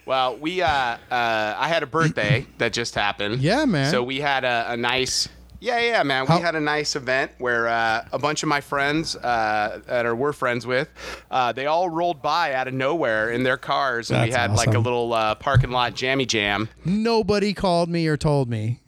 Well, 0.05 0.37
we 0.37 0.63
uh, 0.63 0.69
uh, 0.69 0.99
I 1.11 1.69
had 1.69 1.83
a 1.83 1.87
birthday 1.87 2.47
that 2.59 2.73
just 2.73 2.95
happened. 2.95 3.41
Yeah, 3.41 3.65
man. 3.65 3.91
So 3.91 4.03
we 4.03 4.21
had 4.21 4.45
a, 4.45 4.67
a 4.73 4.77
nice. 4.77 5.29
Yeah, 5.59 5.81
yeah, 5.81 6.03
man. 6.03 6.25
We 6.25 6.29
How- 6.29 6.41
had 6.41 6.55
a 6.55 6.61
nice 6.61 6.97
event 6.97 7.33
where 7.39 7.67
uh, 7.67 8.07
a 8.13 8.19
bunch 8.19 8.43
of 8.43 8.49
my 8.49 8.61
friends 8.61 9.17
uh, 9.17 9.81
that 9.87 10.05
are 10.05 10.15
we're 10.15 10.35
friends 10.35 10.67
with, 10.67 10.89
uh, 11.31 11.53
they 11.53 11.65
all 11.67 11.89
rolled 11.89 12.21
by 12.21 12.53
out 12.53 12.69
of 12.69 12.75
nowhere 12.75 13.31
in 13.31 13.43
their 13.43 13.57
cars, 13.57 14.11
and 14.11 14.23
we 14.23 14.31
That's 14.31 14.37
had 14.37 14.51
like 14.53 14.67
a 14.69 14.71
awesome. 14.73 14.83
little 14.83 15.13
uh, 15.15 15.35
parking 15.37 15.71
lot 15.71 15.95
jammy 15.95 16.27
jam. 16.27 16.69
Nobody 16.85 17.55
called 17.55 17.89
me 17.89 18.07
or 18.07 18.17
told 18.19 18.51
me. 18.51 18.81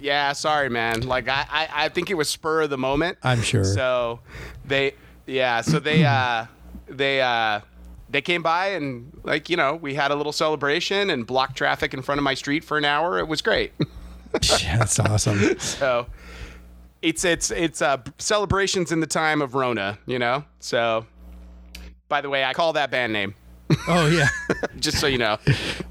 Yeah, 0.00 0.32
sorry, 0.32 0.68
man. 0.68 1.02
Like 1.02 1.28
I, 1.28 1.46
I, 1.48 1.68
I 1.84 1.88
think 1.88 2.10
it 2.10 2.14
was 2.14 2.28
spur 2.28 2.62
of 2.62 2.70
the 2.70 2.76
moment. 2.78 3.16
I'm 3.22 3.40
sure. 3.40 3.64
So 3.64 4.20
they, 4.64 4.94
yeah, 5.26 5.60
so 5.62 5.78
they, 5.78 6.04
uh, 6.04 6.46
they, 6.88 7.20
uh, 7.22 7.60
they 8.16 8.22
came 8.22 8.42
by 8.42 8.68
and 8.68 9.12
like 9.24 9.50
you 9.50 9.58
know 9.58 9.74
we 9.74 9.92
had 9.94 10.10
a 10.10 10.14
little 10.14 10.32
celebration 10.32 11.10
and 11.10 11.26
blocked 11.26 11.54
traffic 11.54 11.92
in 11.92 12.00
front 12.00 12.18
of 12.18 12.24
my 12.24 12.32
street 12.32 12.64
for 12.64 12.78
an 12.78 12.84
hour. 12.86 13.18
It 13.18 13.28
was 13.28 13.42
great. 13.42 13.72
That's 14.32 14.98
awesome. 14.98 15.58
so 15.58 16.06
it's 17.02 17.26
it's 17.26 17.50
it's 17.50 17.82
uh, 17.82 17.98
celebrations 18.16 18.90
in 18.90 19.00
the 19.00 19.06
time 19.06 19.42
of 19.42 19.54
Rona, 19.54 19.98
you 20.06 20.18
know. 20.18 20.46
So 20.60 21.04
by 22.08 22.22
the 22.22 22.30
way, 22.30 22.42
I 22.42 22.54
call 22.54 22.72
that 22.72 22.90
band 22.90 23.12
name 23.12 23.34
Oh 23.88 24.06
yeah. 24.06 24.28
just 24.78 24.98
so 24.98 25.06
you 25.06 25.18
know. 25.18 25.36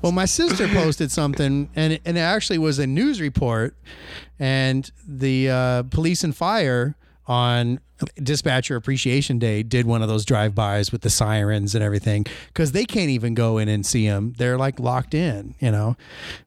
Well, 0.01 0.11
my 0.11 0.25
sister 0.25 0.67
posted 0.67 1.11
something, 1.11 1.69
and 1.75 1.99
and 2.05 2.17
it 2.17 2.21
actually 2.21 2.57
was 2.57 2.79
a 2.79 2.87
news 2.87 3.21
report, 3.21 3.75
and 4.39 4.89
the 5.07 5.49
uh, 5.49 5.83
police 5.83 6.23
and 6.23 6.35
fire 6.35 6.95
on 7.27 7.79
Dispatcher 8.21 8.75
Appreciation 8.75 9.39
Day 9.39 9.63
did 9.63 9.85
one 9.85 10.01
of 10.01 10.09
those 10.09 10.25
drive-bys 10.25 10.91
with 10.91 11.01
the 11.01 11.09
sirens 11.09 11.73
and 11.73 11.83
everything 11.83 12.25
because 12.47 12.73
they 12.73 12.83
can't 12.83 13.09
even 13.09 13.33
go 13.33 13.57
in 13.57 13.69
and 13.69 13.85
see 13.85 14.05
them. 14.05 14.33
They're 14.37 14.57
like 14.57 14.79
locked 14.79 15.13
in, 15.13 15.55
you 15.59 15.71
know. 15.71 15.95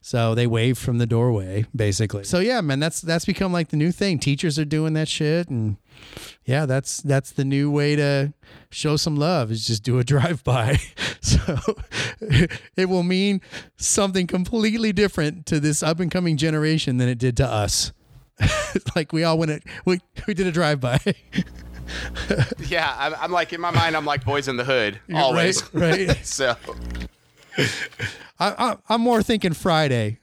So 0.02 0.34
they 0.34 0.46
wave 0.46 0.76
from 0.76 0.98
the 0.98 1.06
doorway, 1.06 1.64
basically. 1.74 2.24
So 2.24 2.40
yeah, 2.40 2.60
man, 2.60 2.80
that's 2.80 3.00
that's 3.00 3.24
become 3.24 3.52
like 3.52 3.68
the 3.68 3.76
new 3.76 3.92
thing. 3.92 4.18
Teachers 4.18 4.58
are 4.58 4.66
doing 4.66 4.92
that 4.92 5.08
shit, 5.08 5.48
and 5.48 5.78
yeah, 6.44 6.66
that's 6.66 7.00
that's 7.00 7.30
the 7.30 7.46
new 7.46 7.70
way 7.70 7.96
to 7.96 8.34
show 8.70 8.96
some 8.96 9.16
love 9.16 9.50
is 9.50 9.66
just 9.66 9.82
do 9.82 9.98
a 9.98 10.04
drive-by. 10.04 10.78
so 11.20 11.56
it 12.20 12.88
will 12.90 13.02
mean 13.02 13.40
something 13.76 14.26
completely 14.26 14.92
different 14.92 15.46
to 15.46 15.60
this 15.60 15.82
up 15.82 15.98
and 15.98 16.10
coming 16.10 16.36
generation 16.36 16.98
than 16.98 17.08
it 17.08 17.18
did 17.18 17.38
to 17.38 17.46
us. 17.46 17.92
like 18.96 19.12
we 19.12 19.24
all 19.24 19.38
went 19.38 19.50
it 19.50 19.62
we 19.84 20.00
we 20.26 20.34
did 20.34 20.46
a 20.46 20.52
drive 20.52 20.80
by. 20.80 21.00
yeah, 22.66 22.94
I'm, 22.98 23.14
I'm, 23.18 23.32
like 23.32 23.52
in 23.52 23.60
my 23.60 23.70
mind, 23.70 23.96
I'm 23.96 24.04
like 24.04 24.24
boys 24.24 24.48
in 24.48 24.56
the 24.56 24.64
hood 24.64 25.00
always. 25.14 25.62
Right. 25.74 26.08
right. 26.08 26.26
so 26.26 26.56
I, 27.58 27.66
I, 28.38 28.76
I'm 28.88 29.00
more 29.00 29.22
thinking 29.22 29.52
Friday. 29.52 30.18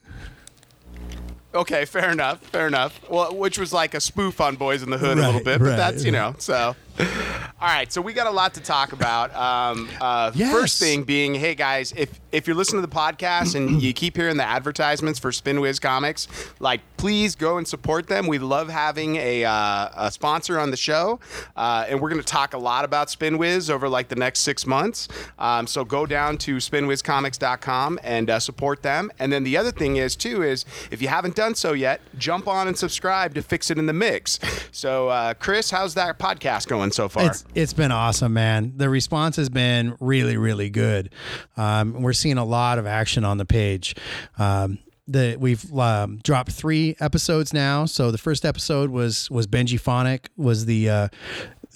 Okay, 1.53 1.85
fair 1.85 2.11
enough. 2.11 2.41
Fair 2.41 2.67
enough. 2.67 3.09
Well, 3.09 3.33
which 3.35 3.57
was 3.57 3.71
like 3.71 3.93
a 3.93 4.01
spoof 4.01 4.41
on 4.41 4.57
Boys 4.57 4.83
in 4.83 4.89
the 4.89 4.97
Hood 4.97 5.17
Right, 5.17 5.23
a 5.23 5.27
little 5.27 5.43
bit, 5.43 5.59
but 5.59 5.67
right, 5.69 5.77
that's 5.77 6.03
you 6.03 6.11
know. 6.11 6.35
So, 6.37 6.75
all 6.99 7.67
right. 7.67 7.91
So 7.91 8.01
we 8.01 8.13
got 8.13 8.27
a 8.27 8.31
lot 8.31 8.53
to 8.55 8.61
talk 8.61 8.93
about. 8.93 9.35
Um, 9.35 9.89
uh, 10.01 10.31
Yes. 10.35 10.51
First 10.51 10.79
thing 10.79 11.03
being, 11.03 11.35
hey 11.35 11.55
guys, 11.55 11.93
if 11.95 12.19
if 12.31 12.47
you're 12.47 12.55
listening 12.55 12.81
to 12.81 12.87
the 12.87 12.93
podcast 12.95 13.55
and 13.55 13.81
you 13.81 13.93
keep 13.93 14.17
hearing 14.17 14.35
the 14.37 14.43
advertisements 14.43 15.19
for 15.19 15.31
Spinwiz 15.31 15.79
Comics, 15.79 16.27
like 16.59 16.81
please 16.97 17.35
go 17.35 17.57
and 17.57 17.67
support 17.67 18.07
them. 18.07 18.27
We 18.27 18.39
love 18.39 18.67
having 18.67 19.15
a, 19.17 19.45
uh, 19.45 19.89
a 19.95 20.11
sponsor 20.11 20.59
on 20.59 20.71
the 20.71 20.77
show, 20.77 21.19
uh, 21.55 21.85
and 21.87 22.01
we're 22.01 22.09
going 22.09 22.21
to 22.21 22.27
talk 22.27 22.53
a 22.53 22.57
lot 22.57 22.83
about 22.83 23.07
Spinwiz 23.07 23.69
over 23.69 23.87
like 23.87 24.09
the 24.09 24.15
next 24.15 24.41
six 24.41 24.65
months. 24.65 25.07
Um, 25.39 25.67
so 25.67 25.85
go 25.85 26.05
down 26.05 26.37
to 26.39 26.57
spinwizcomics.com 26.57 27.99
and 28.03 28.29
uh, 28.29 28.39
support 28.39 28.81
them. 28.83 29.11
And 29.19 29.31
then 29.31 29.43
the 29.43 29.55
other 29.57 29.71
thing 29.71 29.97
is 29.97 30.15
too 30.15 30.41
is 30.43 30.65
if 30.91 31.01
you 31.01 31.07
haven't 31.07 31.35
done 31.35 31.55
so 31.55 31.73
yet, 31.73 32.01
jump 32.17 32.47
on 32.47 32.67
and 32.67 32.77
subscribe 32.77 33.33
to 33.35 33.41
Fix 33.41 33.69
It 33.71 33.77
in 33.77 33.85
the 33.85 33.93
Mix. 33.93 34.39
So 34.71 35.09
uh, 35.09 35.33
Chris, 35.35 35.71
how's 35.71 35.93
that 35.93 36.19
podcast 36.19 36.67
going 36.67 36.84
so 36.91 37.09
far? 37.09 37.27
It's 37.27 37.45
it's 37.55 37.73
been 37.73 37.91
awesome, 37.91 38.33
man. 38.33 38.73
The 38.75 38.89
response 38.89 39.35
has 39.37 39.49
been 39.49 39.95
really 39.99 40.37
really 40.37 40.69
good. 40.69 41.13
Um, 41.57 42.01
we're 42.01 42.13
seeing 42.13 42.37
a 42.37 42.45
lot 42.45 42.77
of 42.79 42.85
action 42.85 43.23
on 43.23 43.37
the 43.37 43.45
page. 43.45 43.95
Um, 44.37 44.79
the 45.07 45.37
we've 45.39 45.71
um, 45.77 46.19
dropped 46.23 46.51
three 46.51 46.95
episodes 46.99 47.53
now. 47.53 47.85
So 47.85 48.11
the 48.11 48.17
first 48.17 48.45
episode 48.45 48.89
was 48.89 49.29
was 49.29 49.47
Benji 49.47 49.79
Phonic 49.79 50.29
was 50.35 50.65
the 50.65 50.89
uh, 50.89 51.07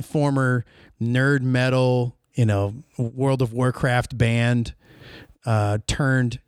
former 0.02 0.66
nerd 1.02 1.42
metal, 1.42 2.16
you 2.34 2.46
know, 2.46 2.74
World 2.98 3.42
of 3.42 3.54
Warcraft 3.54 4.18
band 4.18 4.74
uh, 5.46 5.80
turned 5.88 6.40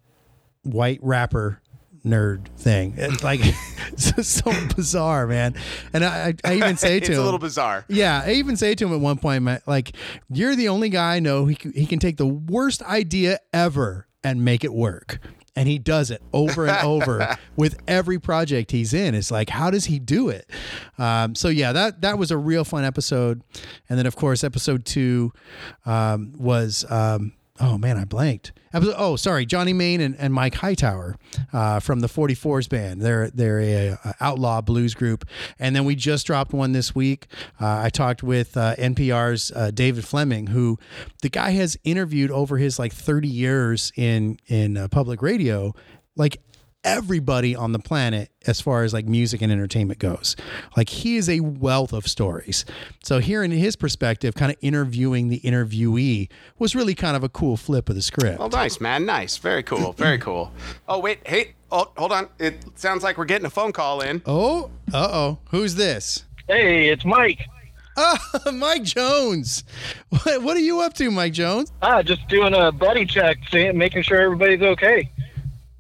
white 0.64 1.00
rapper 1.02 1.61
nerd 2.06 2.48
thing. 2.58 2.94
It's 2.98 3.24
like 3.24 3.42
it's 3.44 4.28
so 4.28 4.52
bizarre, 4.76 5.28
man. 5.28 5.56
And 5.94 6.04
I, 6.06 6.34
I 6.44 6.56
even 6.56 6.78
say 6.78 7.00
to 7.00 7.06
it's 7.06 7.10
him, 7.10 7.22
a 7.22 7.24
little 7.24 7.40
bizarre. 7.40 7.86
yeah, 7.88 8.24
I 8.26 8.34
even 8.34 8.56
say 8.58 8.76
to 8.76 8.86
him 8.88 8.94
at 8.94 9.00
one 9.00 9.18
point, 9.18 9.48
like, 9.68 9.96
you're 10.30 10.56
the 10.56 10.70
only 10.70 10.90
guy 10.90 11.16
I 11.16 11.20
know 11.20 11.46
he 11.46 11.56
can, 11.56 11.74
he 11.74 11.86
can 11.86 12.00
take 12.00 12.18
the 12.18 12.26
worst 12.28 12.82
idea 12.84 13.40
ever 13.54 14.08
and 14.24 14.44
make 14.46 14.64
it 14.64 14.74
work. 14.74 15.20
And 15.54 15.68
he 15.68 15.80
does 15.80 16.12
it 16.12 16.22
over 16.32 16.66
and 16.66 16.78
over 16.86 17.38
with 17.58 17.78
every 17.86 18.20
project 18.20 18.72
he's 18.72 18.94
in. 18.94 19.14
It's 19.16 19.32
like, 19.32 19.50
how 19.50 19.70
does 19.70 19.84
he 19.86 20.00
do 20.00 20.30
it? 20.30 20.50
Um, 20.98 21.36
so 21.36 21.50
yeah, 21.50 21.74
that 21.74 22.02
that 22.02 22.18
was 22.18 22.32
a 22.32 22.38
real 22.38 22.64
fun 22.64 22.86
episode. 22.86 23.42
And 23.90 24.00
then 24.00 24.06
of 24.06 24.16
course, 24.16 24.46
episode 24.46 24.86
two 24.86 25.34
um, 25.86 26.32
was 26.38 26.86
um, 26.90 27.34
oh 27.62 27.78
man, 27.78 27.98
I 27.98 28.06
blanked. 28.06 28.52
Oh, 28.74 29.16
sorry, 29.16 29.46
Johnny 29.46 29.74
Main 29.74 30.02
and, 30.02 30.16
and 30.18 30.34
Mike 30.34 30.56
Hightower 30.56 31.16
uh, 31.54 31.80
from 31.80 32.00
the 32.00 32.08
44s 32.08 32.68
band. 32.68 33.02
They're 33.02 33.30
they're 33.30 33.60
a, 33.60 33.88
a 34.04 34.16
outlaw 34.20 34.62
blues 34.62 34.94
group, 34.94 35.26
and 35.60 35.76
then 35.76 35.86
we 35.86 35.96
just 35.96 36.26
dropped 36.26 36.54
one 36.54 36.72
this 36.72 36.96
week. 36.96 37.28
Uh, 37.60 37.82
I 37.84 37.90
talked 37.90 38.24
with 38.24 38.58
uh, 38.58 38.76
NPR's 38.78 39.52
uh, 39.52 39.72
David 39.72 40.06
Fleming, 40.06 40.48
who 40.48 40.80
the 41.22 41.30
guy 41.30 41.52
has 41.52 41.78
interviewed 41.84 42.32
over 42.32 42.58
his 42.58 42.80
like 42.80 42.94
30 42.94 43.28
years 43.28 43.92
in 43.96 44.38
in 44.48 44.78
uh, 44.78 44.88
public 44.88 45.22
radio, 45.22 45.74
like 46.16 46.42
everybody 46.84 47.56
on 47.56 47.72
the 47.72 47.80
planet 47.80 48.30
as 48.48 48.60
far 48.60 48.84
as 48.84 48.94
like 48.94 49.06
music 49.06 49.42
and 49.42 49.52
entertainment 49.52 50.00
goes. 50.00 50.36
Like 50.76 50.90
he 50.90 51.18
is 51.18 51.30
a 51.30 51.40
wealth 51.40 51.94
of 51.94 52.08
stories. 52.08 52.66
So 53.04 53.20
hearing 53.20 53.52
his 53.52 53.76
perspective, 53.76 54.36
kind 54.36 54.52
of 54.52 54.58
interviewing 54.62 55.30
the 55.30 55.40
interviewee 55.42 56.30
was 56.60 56.76
really 56.76 56.96
kind 56.96 57.16
of 57.16 57.24
a 57.24 57.30
cool 57.30 57.58
flip 57.58 57.90
of 57.90 57.96
the 57.96 58.02
script. 58.02 58.40
Oh, 58.40 58.48
nice, 58.48 58.80
man. 58.80 59.06
Nice. 59.06 59.38
Very 59.38 59.64
cool. 59.64 59.94
Very 59.94 60.18
cool. 60.20 60.52
Oh, 60.88 61.00
wait. 61.00 61.20
Hey. 61.26 61.54
Oh, 61.72 61.90
hold 61.96 62.12
on. 62.12 62.28
It 62.38 62.66
sounds 62.76 63.02
like 63.04 63.18
we're 63.18 63.26
getting 63.26 63.46
a 63.46 63.50
phone 63.52 63.72
call 63.72 64.02
in. 64.02 64.22
Oh, 64.26 64.70
uh 64.94 65.08
oh. 65.12 65.38
Who's 65.52 65.76
this? 65.76 66.26
Hey, 66.48 66.90
it's 66.90 67.06
Mike. 67.06 67.48
Oh, 67.96 68.18
Mike 68.54 68.84
Jones. 68.84 69.64
What, 70.10 70.42
what 70.42 70.58
are 70.58 70.62
you 70.62 70.82
up 70.82 70.94
to, 70.96 71.10
Mike 71.12 71.34
Jones? 71.34 71.72
Ah, 71.82 72.02
just 72.02 72.28
doing 72.28 72.54
a 72.54 72.72
buddy 72.72 73.06
check, 73.06 73.38
seeing, 73.50 73.78
making 73.78 74.04
sure 74.04 74.20
everybody's 74.20 74.62
okay. 74.62 75.10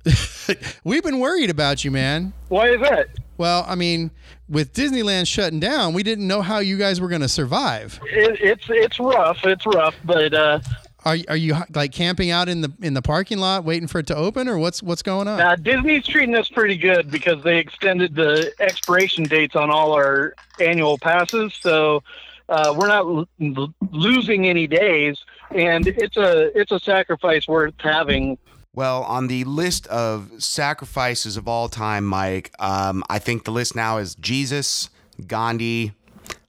We've 0.84 1.03
been 1.03 1.20
worried 1.20 1.50
about 1.50 1.84
you, 1.84 1.91
man. 1.91 2.34
Why 2.50 2.70
is 2.70 2.81
that? 2.81 3.10
Well, 3.38 3.65
I 3.67 3.75
mean, 3.75 4.12
with 4.50 4.74
Disneyland 4.74 5.27
shutting 5.27 5.60
down, 5.60 5.93
we 5.93 6.03
didn't 6.03 6.27
know 6.27 6.41
how 6.41 6.60
you 6.60 6.77
guys 6.77 7.00
were 7.01 7.08
going 7.08 7.22
to 7.22 7.29
survive. 7.29 8.00
It, 8.05 8.39
it's 8.41 8.65
it's 8.70 9.00
rough. 9.00 9.39
It's 9.43 9.65
rough, 9.65 9.96
but 10.03 10.34
uh, 10.34 10.60
Are 11.05 11.17
are 11.27 11.36
you 11.36 11.55
like 11.74 11.91
camping 11.91 12.29
out 12.29 12.50
in 12.50 12.62
the 12.62 12.72
in 12.81 12.93
the 12.93 13.01
parking 13.01 13.39
lot 13.39 13.63
waiting 13.63 13.88
for 13.88 14.00
it 14.00 14.08
to 14.08 14.15
open, 14.15 14.48
or 14.48 14.58
what's 14.58 14.84
what's 14.84 15.01
going 15.01 15.27
on? 15.27 15.39
uh, 15.39 15.55
Disney's 15.55 16.05
treating 16.05 16.36
us 16.36 16.50
pretty 16.50 16.77
good 16.77 17.10
because 17.10 17.43
they 17.43 17.58
extended 17.58 18.13
the 18.15 18.51
expiration 18.60 19.24
dates 19.24 19.55
on 19.55 19.72
all 19.72 19.93
our 19.93 20.36
annual 20.60 20.98
passes, 21.00 21.53
so 21.60 22.03
uh, 22.50 22.75
we're 22.77 22.88
not 22.88 23.27
l- 23.41 23.74
losing 23.91 24.48
any 24.48 24.67
days, 24.67 25.17
and 25.50 25.88
it's 25.88 26.17
a 26.17 26.55
it's 26.60 26.72
a 26.72 26.79
sacrifice 26.79 27.48
worth 27.48 27.74
having. 27.79 28.38
Well, 28.73 29.03
on 29.03 29.27
the 29.27 29.43
list 29.43 29.85
of 29.87 30.31
sacrifices 30.39 31.35
of 31.35 31.47
all 31.47 31.67
time, 31.67 32.05
Mike, 32.05 32.51
um, 32.59 33.03
I 33.09 33.19
think 33.19 33.43
the 33.43 33.51
list 33.51 33.75
now 33.75 33.97
is 33.97 34.15
Jesus, 34.15 34.89
Gandhi, 35.27 35.91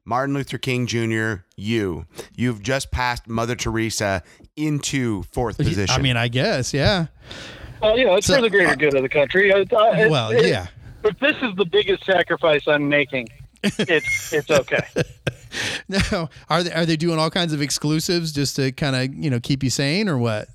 Martin 0.05 0.35
Luther 0.35 0.59
King 0.59 0.87
Jr., 0.87 1.43
you. 1.57 2.07
You've 2.37 2.63
just 2.63 2.93
passed 2.93 3.27
Mother 3.29 3.57
Teresa 3.57 4.23
into 4.57 5.25
fourth 5.25 5.57
position. 5.59 5.95
I 5.99 6.01
mean, 6.03 6.17
I 6.17 6.29
guess, 6.29 6.73
yeah. 6.73 7.07
Well, 7.81 7.99
you 7.99 8.05
know, 8.05 8.15
it's 8.15 8.29
So, 8.29 8.37
for 8.37 8.43
the 8.43 8.51
greater 8.51 8.71
uh, 8.71 8.75
good 8.77 8.95
of 8.95 9.03
the 9.03 9.09
country. 9.09 9.53
Uh, 9.53 9.59
uh, 9.59 9.93
it- 9.97 10.11
Well, 10.11 10.31
it- 10.31 10.47
yeah. 10.47 10.69
But 11.03 11.19
this 11.19 11.35
is 11.43 11.57
the 11.57 11.65
biggest 11.65 12.05
sacrifice 12.05 12.69
I'm 12.69 12.89
making, 12.89 13.29
it's 13.65 14.33
it's 14.33 14.49
okay. 14.51 14.87
Now, 15.89 16.31
are 16.49 16.63
they 16.63 16.73
are 16.73 16.87
they 16.87 16.97
doing 16.97 17.19
all 17.19 17.29
kinds 17.29 17.53
of 17.53 17.61
exclusives 17.61 18.33
just 18.33 18.57
to 18.57 18.73
kind 18.73 18.97
of 18.97 19.13
you 19.15 19.29
know 19.29 19.39
keep 19.41 19.63
you 19.63 19.69
sane 19.69 20.09
or 20.09 20.17
what? 20.17 20.49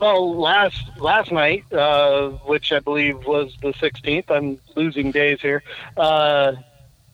Well, 0.00 0.36
last 0.36 0.82
last 0.98 1.30
night, 1.32 1.64
uh, 1.72 2.30
which 2.46 2.72
I 2.72 2.80
believe 2.80 3.24
was 3.26 3.56
the 3.62 3.72
16th, 3.72 4.30
I'm 4.30 4.58
losing 4.76 5.10
days 5.10 5.40
here. 5.40 5.62
Uh, 5.96 6.54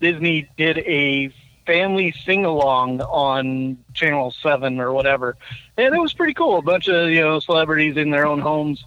Disney 0.01 0.49
did 0.57 0.79
a 0.79 1.31
family 1.67 2.13
sing 2.25 2.45
along 2.45 3.01
on 3.03 3.79
Channel 3.93 4.33
Seven 4.43 4.81
or 4.81 4.93
whatever, 4.93 5.37
and 5.77 5.95
it 5.95 6.01
was 6.01 6.15
pretty 6.15 6.35
cool. 6.35 6.59
A 6.59 6.63
bunch 6.63 6.89
of 6.89 7.11
you 7.11 7.21
know 7.21 7.39
celebrities 7.41 7.97
in 7.97 8.11
their 8.11 8.27
own 8.27 8.41
homes 8.41 8.85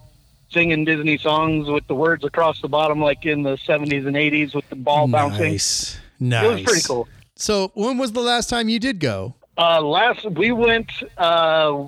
singing 0.50 0.84
Disney 0.84 1.18
songs 1.18 1.68
with 1.68 1.86
the 1.86 1.94
words 1.94 2.24
across 2.24 2.60
the 2.60 2.68
bottom, 2.68 3.00
like 3.00 3.26
in 3.26 3.42
the 3.42 3.56
70s 3.56 4.06
and 4.06 4.16
80s, 4.16 4.54
with 4.54 4.68
the 4.70 4.76
ball 4.76 5.08
bouncing. 5.08 5.50
Nice, 5.52 5.98
nice. 6.20 6.44
It 6.44 6.52
was 6.54 6.62
pretty 6.62 6.86
cool. 6.86 7.08
So, 7.36 7.72
when 7.74 7.98
was 7.98 8.12
the 8.12 8.20
last 8.20 8.48
time 8.48 8.68
you 8.68 8.78
did 8.78 9.00
go? 9.00 9.34
Uh, 9.58 9.80
last 9.82 10.24
we 10.24 10.52
went 10.52 10.90
uh, 11.18 11.84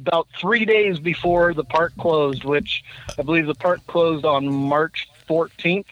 about 0.00 0.28
three 0.40 0.64
days 0.64 0.98
before 0.98 1.54
the 1.54 1.64
park 1.64 1.92
closed, 1.98 2.44
which 2.44 2.82
I 3.18 3.22
believe 3.22 3.46
the 3.46 3.54
park 3.54 3.80
closed 3.86 4.24
on 4.24 4.48
March 4.52 5.08
14th. 5.28 5.86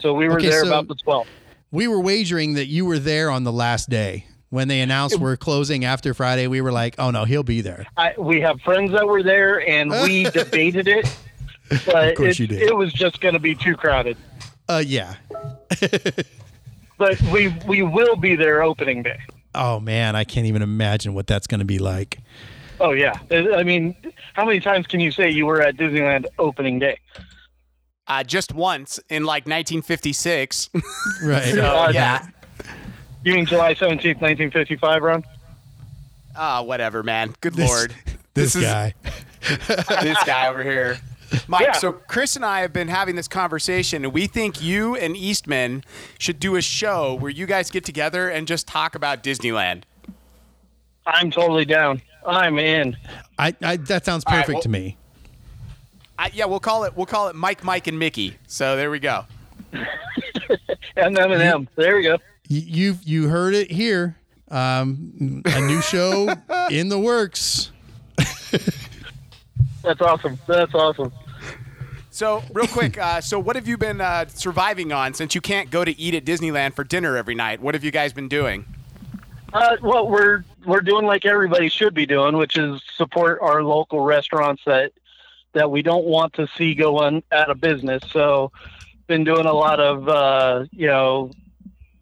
So 0.00 0.14
we 0.14 0.28
were 0.28 0.36
Okay, 0.36 0.48
there 0.48 0.62
so- 0.62 0.68
about 0.68 0.88
the 0.88 0.94
12th. 0.96 1.26
We 1.70 1.88
were 1.88 2.00
wagering 2.00 2.54
that 2.54 2.66
you 2.66 2.84
were 2.84 2.98
there 2.98 3.30
on 3.30 3.44
the 3.44 3.52
last 3.52 3.88
day 3.88 4.26
when 4.50 4.68
they 4.68 4.80
announced 4.82 5.18
we're 5.18 5.38
closing 5.38 5.86
after 5.86 6.12
Friday. 6.12 6.46
We 6.46 6.60
were 6.60 6.72
like, 6.72 6.94
oh 6.98 7.10
no, 7.10 7.24
he'll 7.24 7.42
be 7.42 7.62
there. 7.62 7.86
I, 7.96 8.12
we 8.18 8.42
have 8.42 8.60
friends 8.60 8.92
that 8.92 9.06
were 9.08 9.22
there, 9.22 9.66
and 9.66 9.90
we 9.90 10.24
debated 10.30 10.86
it, 10.86 11.10
but 11.86 12.14
course 12.16 12.32
it, 12.34 12.40
you 12.40 12.46
did. 12.48 12.60
it 12.62 12.76
was 12.76 12.92
just 12.92 13.22
going 13.22 13.32
to 13.32 13.40
be 13.40 13.54
too 13.54 13.74
crowded. 13.74 14.18
Uh, 14.68 14.82
yeah. 14.86 15.14
But 16.98 17.20
we 17.32 17.48
we 17.66 17.82
will 17.82 18.14
be 18.16 18.36
there 18.36 18.62
opening 18.62 19.02
day. 19.02 19.18
Oh 19.54 19.80
man, 19.80 20.14
I 20.14 20.22
can't 20.24 20.46
even 20.46 20.62
imagine 20.62 21.14
what 21.14 21.26
that's 21.26 21.46
going 21.48 21.58
to 21.58 21.64
be 21.66 21.78
like. 21.78 22.18
Oh 22.82 22.90
yeah, 22.92 23.14
I 23.30 23.62
mean, 23.62 23.94
how 24.34 24.44
many 24.44 24.58
times 24.58 24.86
can 24.88 24.98
you 24.98 25.12
say 25.12 25.30
you 25.30 25.46
were 25.46 25.62
at 25.62 25.76
Disneyland 25.76 26.26
opening 26.38 26.78
day? 26.80 26.98
uh, 28.08 28.24
just 28.24 28.52
once 28.52 28.98
in 29.08 29.22
like 29.24 29.44
1956. 29.46 30.68
Right. 31.24 31.44
so, 31.54 31.64
Uh, 31.64 31.90
yeah. 31.94 32.26
You 33.24 33.34
mean 33.34 33.46
July 33.46 33.74
17th, 33.74 34.20
1955, 34.20 35.02
Ron? 35.02 35.22
Ah, 36.36 36.62
whatever, 36.62 37.04
man. 37.04 37.34
Good 37.40 37.54
This, 37.54 37.70
lord. 37.70 37.94
this, 38.34 38.56
is 38.56 38.62
guy. 38.64 38.94
this 40.02 40.18
guy 40.24 40.48
over 40.48 40.64
here. 40.64 40.98
Mike, 41.46 41.62
Yeah. 41.66 41.72
so 41.72 41.92
Chris 41.92 42.34
and 42.34 42.44
I 42.44 42.60
have 42.62 42.72
been 42.72 42.88
having 42.88 43.14
this 43.14 43.28
conversation, 43.28 44.04
and 44.04 44.12
we 44.12 44.26
think 44.26 44.60
you 44.60 44.96
and 44.96 45.16
Eastman 45.16 45.84
should 46.18 46.40
do 46.40 46.56
a 46.56 46.60
show 46.62 47.14
where 47.14 47.30
you 47.30 47.46
guys 47.46 47.70
get 47.70 47.84
together 47.84 48.28
and 48.28 48.48
just 48.48 48.66
talk 48.66 48.96
about 48.96 49.22
Disneyland. 49.22 49.84
I'm 51.06 51.30
totally 51.30 51.64
down. 51.64 52.02
I'm 52.26 52.58
in. 52.58 52.96
I, 53.38 53.54
I 53.62 53.76
that 53.76 54.04
sounds 54.04 54.24
All 54.26 54.32
right, 54.34 54.40
perfect 54.40 54.54
well- 54.56 54.62
to 54.62 54.68
me. 54.68 54.96
I, 56.18 56.30
yeah, 56.34 56.44
we'll 56.44 56.60
call 56.60 56.84
it 56.84 56.96
we'll 56.96 57.06
call 57.06 57.28
it 57.28 57.34
Mike, 57.34 57.64
Mike, 57.64 57.86
and 57.88 57.98
Mickey. 57.98 58.36
So 58.46 58.76
there 58.76 58.90
we 58.90 58.98
go. 59.00 59.24
And 60.94 61.18
M&M. 61.18 61.68
There 61.74 61.96
we 61.96 62.02
go. 62.02 62.12
Y- 62.50 62.64
You 62.66 62.98
you 63.02 63.28
heard 63.28 63.54
it 63.54 63.70
here. 63.70 64.16
Um, 64.50 65.42
a 65.46 65.60
new 65.62 65.80
show 65.80 66.28
in 66.70 66.90
the 66.90 66.98
works. 66.98 67.72
That's 69.82 70.00
awesome. 70.02 70.38
That's 70.46 70.74
awesome. 70.74 71.12
So 72.10 72.42
real 72.52 72.66
quick, 72.66 72.98
uh, 72.98 73.22
so 73.22 73.38
what 73.40 73.56
have 73.56 73.66
you 73.66 73.78
been 73.78 74.02
uh, 74.02 74.26
surviving 74.28 74.92
on 74.92 75.14
since 75.14 75.34
you 75.34 75.40
can't 75.40 75.70
go 75.70 75.82
to 75.84 75.98
eat 75.98 76.14
at 76.14 76.26
Disneyland 76.26 76.74
for 76.74 76.84
dinner 76.84 77.16
every 77.16 77.34
night? 77.34 77.62
What 77.62 77.74
have 77.74 77.82
you 77.84 77.90
guys 77.90 78.12
been 78.12 78.28
doing? 78.28 78.66
Uh, 79.52 79.76
well, 79.82 80.08
we're 80.08 80.44
we're 80.64 80.80
doing 80.80 81.04
like 81.04 81.26
everybody 81.26 81.68
should 81.68 81.92
be 81.94 82.06
doing, 82.06 82.36
which 82.36 82.56
is 82.56 82.80
support 82.96 83.38
our 83.42 83.62
local 83.62 84.00
restaurants 84.00 84.62
that 84.64 84.92
that 85.52 85.70
we 85.70 85.82
don't 85.82 86.06
want 86.06 86.32
to 86.34 86.48
see 86.56 86.74
go 86.74 86.98
on 86.98 87.22
out 87.30 87.50
of 87.50 87.60
business. 87.60 88.02
So, 88.10 88.50
been 89.06 89.24
doing 89.24 89.44
a 89.44 89.52
lot 89.52 89.78
of 89.78 90.08
uh, 90.08 90.64
you 90.72 90.86
know 90.86 91.30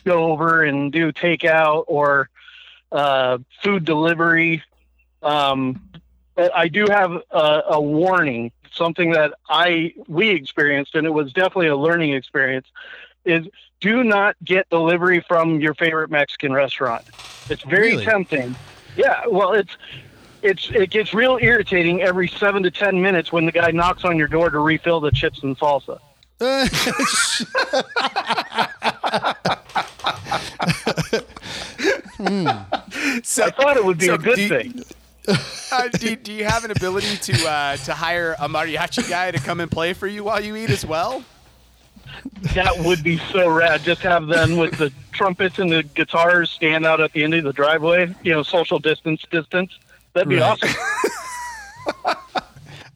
go 0.04 0.30
over 0.32 0.62
and 0.62 0.92
do 0.92 1.12
takeout 1.12 1.84
or 1.88 2.28
uh, 2.92 3.38
food 3.62 3.84
delivery. 3.84 4.62
Um, 5.22 5.82
I 6.36 6.68
do 6.68 6.86
have 6.88 7.12
a, 7.30 7.62
a 7.70 7.80
warning, 7.80 8.52
something 8.72 9.10
that 9.12 9.34
I 9.48 9.94
we 10.06 10.30
experienced, 10.30 10.94
and 10.94 11.04
it 11.04 11.10
was 11.10 11.32
definitely 11.32 11.68
a 11.68 11.76
learning 11.76 12.12
experience. 12.12 12.68
Is 13.24 13.46
do 13.80 14.04
not 14.04 14.36
get 14.44 14.68
delivery 14.70 15.20
from 15.26 15.60
your 15.60 15.74
favorite 15.74 16.10
Mexican 16.10 16.52
restaurant. 16.52 17.04
It's 17.48 17.62
very 17.64 17.92
Really? 17.92 18.04
tempting. 18.04 18.54
Yeah, 18.96 19.22
well, 19.28 19.52
it's 19.52 19.76
it's 20.42 20.70
it 20.70 20.90
gets 20.90 21.12
real 21.14 21.38
irritating 21.40 22.02
every 22.02 22.28
seven 22.28 22.62
to 22.64 22.70
ten 22.70 23.00
minutes 23.00 23.32
when 23.32 23.46
the 23.46 23.52
guy 23.52 23.70
knocks 23.70 24.04
on 24.04 24.16
your 24.18 24.28
door 24.28 24.50
to 24.50 24.58
refill 24.58 25.00
the 25.00 25.10
chips 25.10 25.42
and 25.42 25.58
salsa. 25.58 25.98
So, 33.22 33.44
I 33.44 33.50
thought 33.50 33.76
it 33.76 33.84
would 33.84 33.98
be 33.98 34.06
so 34.06 34.14
a 34.14 34.18
good 34.18 34.36
do- 34.36 34.48
thing. 34.48 34.82
uh, 35.72 35.88
do, 35.88 36.16
do 36.16 36.32
you 36.32 36.44
have 36.44 36.64
an 36.64 36.70
ability 36.70 37.16
to 37.18 37.46
uh, 37.48 37.76
to 37.78 37.92
hire 37.94 38.34
a 38.40 38.48
mariachi 38.48 39.08
guy 39.08 39.30
to 39.30 39.38
come 39.38 39.60
and 39.60 39.70
play 39.70 39.92
for 39.92 40.06
you 40.06 40.24
while 40.24 40.42
you 40.42 40.56
eat 40.56 40.70
as 40.70 40.84
well? 40.84 41.22
That 42.54 42.78
would 42.78 43.02
be 43.02 43.18
so 43.18 43.48
rad. 43.48 43.82
Just 43.82 44.00
have 44.02 44.26
them 44.26 44.56
with 44.56 44.76
the 44.78 44.92
trumpets 45.12 45.58
and 45.58 45.70
the 45.70 45.82
guitars 45.82 46.50
stand 46.50 46.86
out 46.86 47.00
at 47.00 47.12
the 47.12 47.22
end 47.24 47.34
of 47.34 47.44
the 47.44 47.52
driveway. 47.52 48.14
You 48.22 48.32
know, 48.32 48.42
social 48.42 48.78
distance, 48.78 49.22
distance. 49.30 49.78
That'd 50.12 50.28
be 50.28 50.36
Right. 50.36 50.58
awesome. 50.62 50.70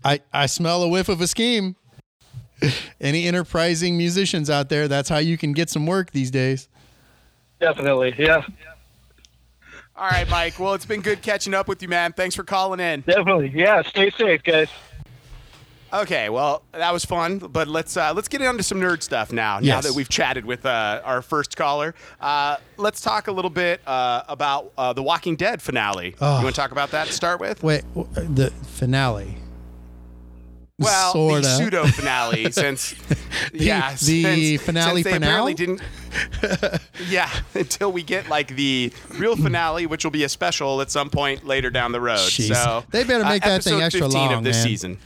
I 0.05 0.21
I 0.33 0.47
smell 0.47 0.83
a 0.83 0.89
whiff 0.89 1.09
of 1.09 1.21
a 1.21 1.27
scheme. 1.27 1.77
Any 3.01 3.27
enterprising 3.27 3.97
musicians 3.97 4.49
out 4.49 4.69
there, 4.69 4.89
that's 4.89 5.09
how 5.09 5.19
you 5.19 5.37
can 5.37 5.53
get 5.53 5.69
some 5.71 5.87
work 5.87 6.13
these 6.13 6.31
days. 6.31 6.69
Definitely, 7.61 8.15
yeah, 8.19 8.43
All 9.97 10.09
right, 10.09 10.29
Mike. 10.31 10.59
Well, 10.59 10.75
it's 10.75 10.87
been 10.87 11.01
good 11.03 11.21
catching 11.23 11.55
up 11.55 11.69
with 11.69 11.83
you, 11.83 11.89
man. 11.89 12.13
Thanks 12.13 12.35
for 12.35 12.43
calling 12.45 12.81
in. 12.81 13.01
definitely, 13.03 13.53
yeah. 13.55 13.83
Stay 13.83 14.11
safe, 14.11 14.43
guys. 14.43 14.69
Okay, 15.95 16.29
well, 16.29 16.63
that 16.73 16.93
was 16.93 17.05
fun, 17.05 17.39
but 17.39 17.69
let's 17.69 17.97
uh, 17.97 18.13
let's 18.15 18.27
get 18.27 18.41
into 18.41 18.65
some 18.65 18.81
nerd 18.81 19.01
stuff 19.03 19.33
now. 19.33 19.59
Now 19.61 19.77
Yes. 19.77 19.85
that 19.87 19.95
we've 19.95 20.09
chatted 20.09 20.45
with 20.45 20.67
uh, 20.67 21.01
our 21.05 21.23
first 21.23 21.57
caller, 21.57 21.95
uh, 22.21 22.57
let's 22.77 23.01
talk 23.01 23.29
a 23.29 23.33
little 23.33 23.51
bit 23.51 23.81
uh, 23.87 24.23
about 24.29 24.73
uh, 24.77 24.93
the 24.93 25.03
Walking 25.05 25.37
Dead 25.37 25.63
finale. 25.63 26.17
Oh. 26.21 26.39
You 26.39 26.45
want 26.45 26.55
to 26.57 26.61
talk 26.61 26.73
about 26.73 26.91
that 26.91 27.07
to 27.07 27.13
start 27.13 27.39
with? 27.41 27.63
Wait, 27.63 27.85
the 27.95 28.51
finale. 28.67 29.37
Well, 30.81 31.13
Sorta. 31.13 31.43
the 31.43 31.57
pseudo 31.57 31.85
finale, 31.87 32.51
since 32.51 32.97
yeah, 33.53 33.93
the 33.93 33.97
since- 33.97 34.63
finale 34.63 35.03
since 35.03 35.05
they 35.05 35.13
finale? 35.13 35.53
apparently 35.53 35.55
didn't. 35.55 35.83
yeah, 37.09 37.31
until 37.55 37.93
we 37.93 38.03
get 38.03 38.29
like 38.29 38.49
the 38.57 38.93
real 39.17 39.37
finale, 39.37 39.87
which 39.87 40.03
will 40.03 40.11
be 40.11 40.25
a 40.25 40.29
special 40.29 40.81
at 40.81 40.91
some 40.91 41.11
point 41.11 41.47
later 41.47 41.71
down 41.71 41.93
the 41.93 42.01
road. 42.01 42.19
Jeez. 42.19 42.53
So 42.53 42.83
They 42.91 43.05
better 43.05 43.25
make 43.25 43.45
that 43.45 43.63
thing 43.63 43.81
extra 43.81 44.03
15 44.07 44.21
long, 44.21 44.33
of 44.35 44.43
this 44.45 44.57
man. 44.57 44.65
season. 44.65 44.99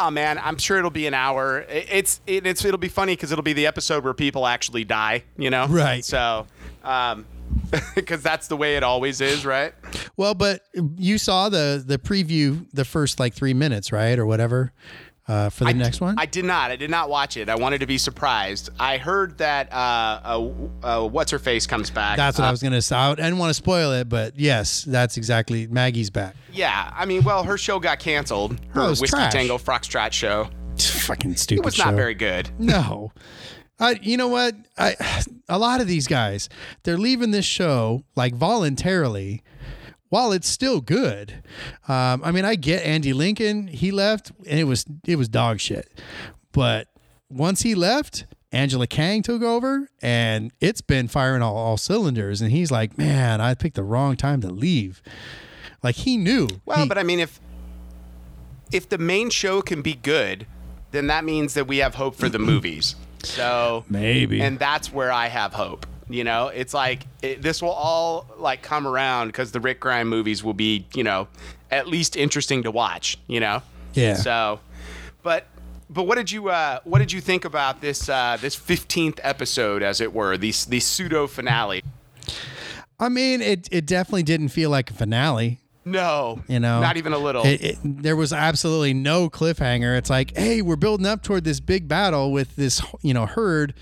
Oh 0.00 0.10
man, 0.10 0.38
I'm 0.38 0.58
sure 0.58 0.78
it'll 0.78 0.90
be 0.90 1.06
an 1.06 1.14
hour. 1.14 1.64
It's 1.68 2.20
it, 2.26 2.46
it's 2.46 2.64
it'll 2.64 2.78
be 2.78 2.88
funny 2.88 3.14
because 3.16 3.32
it'll 3.32 3.42
be 3.42 3.52
the 3.52 3.66
episode 3.66 4.04
where 4.04 4.14
people 4.14 4.46
actually 4.46 4.84
die. 4.84 5.24
You 5.36 5.50
know, 5.50 5.66
Right. 5.66 6.04
So, 6.04 6.46
um, 6.84 7.26
because 7.94 8.22
that's 8.22 8.46
the 8.48 8.56
way 8.56 8.76
it 8.76 8.82
always 8.82 9.20
is, 9.20 9.44
right? 9.44 9.74
Well, 10.16 10.34
but 10.34 10.62
you 10.96 11.18
saw 11.18 11.48
the 11.48 11.82
the 11.84 11.98
preview, 11.98 12.66
the 12.72 12.84
first 12.84 13.18
like 13.18 13.34
three 13.34 13.54
minutes, 13.54 13.90
right, 13.90 14.18
or 14.18 14.26
whatever, 14.26 14.72
uh, 15.28 15.50
for 15.50 15.64
the 15.64 15.70
I- 15.70 15.72
next 15.74 16.00
one. 16.00 16.16
I 16.18 16.26
did 16.26 16.44
not. 16.44 16.70
I 16.70 16.76
did 16.76 16.90
not 16.90 17.08
watch 17.10 17.36
it. 17.36 17.48
I 17.48 17.54
wanted 17.54 17.78
to 17.80 17.86
be 17.86 17.98
surprised. 17.98 18.70
I 18.80 18.96
heard 18.98 19.38
that 19.38 19.72
uh, 19.72 19.76
uh, 20.24 20.50
uh, 20.82 21.08
what's 21.08 21.30
her 21.30 21.38
face 21.38 21.66
comes 21.66 21.90
back. 21.90 22.16
that's 22.16 22.38
what 22.38 22.44
Uh, 22.44 22.48
I 22.48 22.50
was 22.50 22.62
gonna 22.62 22.82
say. 22.82 22.96
I 22.96 23.14
didn't 23.14 23.38
want 23.38 23.50
to 23.50 23.54
spoil 23.54 23.92
it, 23.92 24.08
but 24.08 24.38
yes, 24.38 24.82
that's 24.84 25.16
exactly 25.16 25.66
Maggie's 25.66 26.10
back. 26.10 26.34
Yeah, 26.52 26.90
I 26.96 27.04
mean, 27.04 27.22
well, 27.24 27.44
her 27.44 27.58
show 27.58 27.78
got 27.78 27.98
canceled. 28.00 28.58
Her 28.70 28.80
Oh, 28.82 28.86
it 28.86 28.90
was 28.90 29.00
Whiskey 29.00 29.16
trash. 29.18 29.32
Tango 29.32 29.58
Foxtrot 29.58 30.12
show. 30.12 30.48
Fucking 30.78 31.36
stupid. 31.36 31.60
It 31.62 31.64
was 31.64 31.74
show. 31.74 31.84
not 31.84 31.94
very 31.94 32.14
good. 32.14 32.50
No. 32.58 33.12
I, 33.80 33.92
you 34.02 34.16
know 34.16 34.28
what? 34.28 34.54
I, 34.76 34.96
a 35.48 35.58
lot 35.58 35.80
of 35.80 35.86
these 35.86 36.06
guys, 36.08 36.48
they're 36.82 36.98
leaving 36.98 37.30
this 37.32 37.44
show 37.44 38.02
like 38.16 38.34
voluntarily 38.34 39.42
while 40.08 40.32
it's 40.32 40.48
still 40.48 40.80
good. 40.80 41.42
Um, 41.88 42.22
I 42.24 42.30
mean, 42.32 42.44
I 42.44 42.54
get 42.54 42.84
Andy 42.84 43.12
Lincoln. 43.12 43.66
He 43.68 43.90
left 43.90 44.32
and 44.46 44.58
it 44.58 44.64
was, 44.64 44.84
it 45.06 45.16
was 45.16 45.28
dog 45.28 45.60
shit. 45.60 45.90
But 46.52 46.88
once 47.30 47.62
he 47.62 47.74
left, 47.74 48.24
Angela 48.50 48.86
Kang 48.86 49.22
took 49.22 49.42
over 49.42 49.88
and 50.00 50.50
it's 50.60 50.80
been 50.80 51.08
firing 51.08 51.42
all, 51.42 51.56
all 51.56 51.76
cylinders. 51.76 52.40
And 52.40 52.50
he's 52.50 52.70
like, 52.70 52.96
man, 52.96 53.40
I 53.40 53.54
picked 53.54 53.76
the 53.76 53.84
wrong 53.84 54.16
time 54.16 54.40
to 54.40 54.48
leave. 54.48 55.02
Like 55.82 55.96
he 55.96 56.16
knew. 56.16 56.48
Well, 56.64 56.78
He- 56.82 56.88
but 56.88 56.96
I 56.98 57.02
mean, 57.02 57.20
if 57.20 57.40
if 58.72 58.88
the 58.88 58.98
main 58.98 59.30
show 59.30 59.62
can 59.62 59.80
be 59.82 59.94
good, 59.94 60.46
then 60.90 61.06
that 61.06 61.24
means 61.24 61.54
that 61.54 61.66
we 61.66 61.78
have 61.78 61.94
hope 61.94 62.14
for 62.16 62.28
the 62.28 62.38
movies. 62.38 62.96
So 63.22 63.84
maybe. 63.88 64.40
and 64.40 64.58
that's 64.58 64.92
where 64.92 65.10
I 65.12 65.28
have 65.28 65.52
hope. 65.54 65.86
You 66.08 66.24
know, 66.24 66.48
it's 66.48 66.72
like 66.72 67.04
it, 67.22 67.42
this 67.42 67.60
will 67.60 67.70
all 67.70 68.26
like 68.38 68.62
come 68.62 68.86
around 68.86 69.28
because 69.28 69.52
the 69.52 69.60
Rick 69.60 69.80
Grimes 69.80 70.08
movies 70.08 70.42
will 70.42 70.54
be, 70.54 70.86
you 70.94 71.04
know, 71.04 71.28
at 71.70 71.86
least 71.86 72.16
interesting 72.16 72.62
to 72.62 72.70
watch. 72.70 73.18
You 73.26 73.40
know. 73.40 73.62
Yeah. 73.94 74.14
So, 74.14 74.60
but 75.22 75.46
but 75.90 76.04
what 76.04 76.16
did 76.16 76.30
you 76.30 76.48
uh, 76.48 76.80
what 76.84 76.98
did 76.98 77.12
you 77.12 77.20
think 77.20 77.44
about 77.44 77.80
this 77.80 78.08
uh, 78.08 78.38
this 78.40 78.54
fifteenth 78.54 79.20
episode, 79.22 79.82
as 79.82 80.00
it 80.00 80.12
were, 80.12 80.36
these 80.36 80.64
the 80.64 80.80
pseudo 80.80 81.26
finale? 81.26 81.82
I 83.00 83.08
mean, 83.08 83.40
it, 83.40 83.68
it 83.70 83.86
definitely 83.86 84.24
didn't 84.24 84.48
feel 84.48 84.70
like 84.70 84.90
a 84.90 84.94
finale. 84.94 85.60
No, 85.90 86.40
you 86.48 86.60
know? 86.60 86.80
Not 86.80 86.96
even 86.96 87.12
a 87.12 87.18
little. 87.18 87.44
It, 87.44 87.62
it, 87.62 87.78
there 87.82 88.16
was 88.16 88.32
absolutely 88.32 88.94
no 88.94 89.30
cliffhanger. 89.30 89.96
It's 89.96 90.10
like 90.10 90.36
hey 90.36 90.62
we're 90.62 90.76
building 90.76 91.06
up 91.06 91.22
toward 91.22 91.44
this 91.44 91.60
big 91.60 91.88
battle 91.88 92.32
with 92.32 92.56
this 92.56 92.82
you 93.02 93.14
know 93.14 93.26
herd 93.26 93.74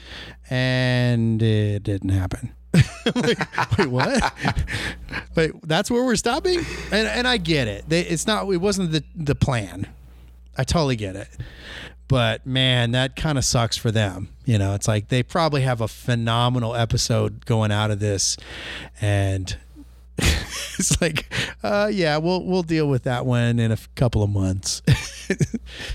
and 0.50 1.42
it 1.42 1.82
didn't 1.82 2.10
happen. 2.10 2.52
Like, 3.14 3.78
wait 3.78 3.88
what? 3.88 4.34
Wait 5.34 5.52
that's 5.62 5.90
where 5.90 6.04
we're 6.04 6.16
stopping? 6.16 6.58
And 6.92 7.08
and 7.08 7.26
i 7.26 7.36
get 7.36 7.68
it. 7.68 7.88
They, 7.88 8.00
it's 8.00 8.26
not 8.26 8.48
it 8.50 8.58
wasn't 8.58 8.92
the 8.92 9.04
the 9.14 9.34
plan. 9.34 9.86
I 10.58 10.64
totally 10.64 10.96
get 10.96 11.16
it. 11.16 11.28
But 12.08 12.46
man 12.46 12.90
that 12.92 13.16
kind 13.16 13.38
of 13.38 13.44
sucks 13.44 13.76
for 13.76 13.90
them 13.90 14.28
you 14.46 14.56
know? 14.58 14.74
It's 14.74 14.88
like 14.88 15.08
they 15.08 15.22
probably 15.22 15.60
have 15.62 15.82
a 15.82 15.88
phenomenal 15.88 16.74
episode 16.74 17.44
going 17.44 17.70
out 17.70 17.90
of 17.90 17.98
this 17.98 18.38
and 19.00 19.58
it's 20.79 21.00
like, 21.00 21.33
uh, 21.62 21.90
yeah, 21.92 22.16
we'll 22.18 22.42
we'll 22.44 22.62
deal 22.62 22.88
with 22.88 23.05
that 23.05 23.26
one 23.26 23.59
in 23.59 23.70
a 23.70 23.74
f- 23.74 23.88
couple 23.94 24.22
of 24.22 24.31
months. 24.31 24.83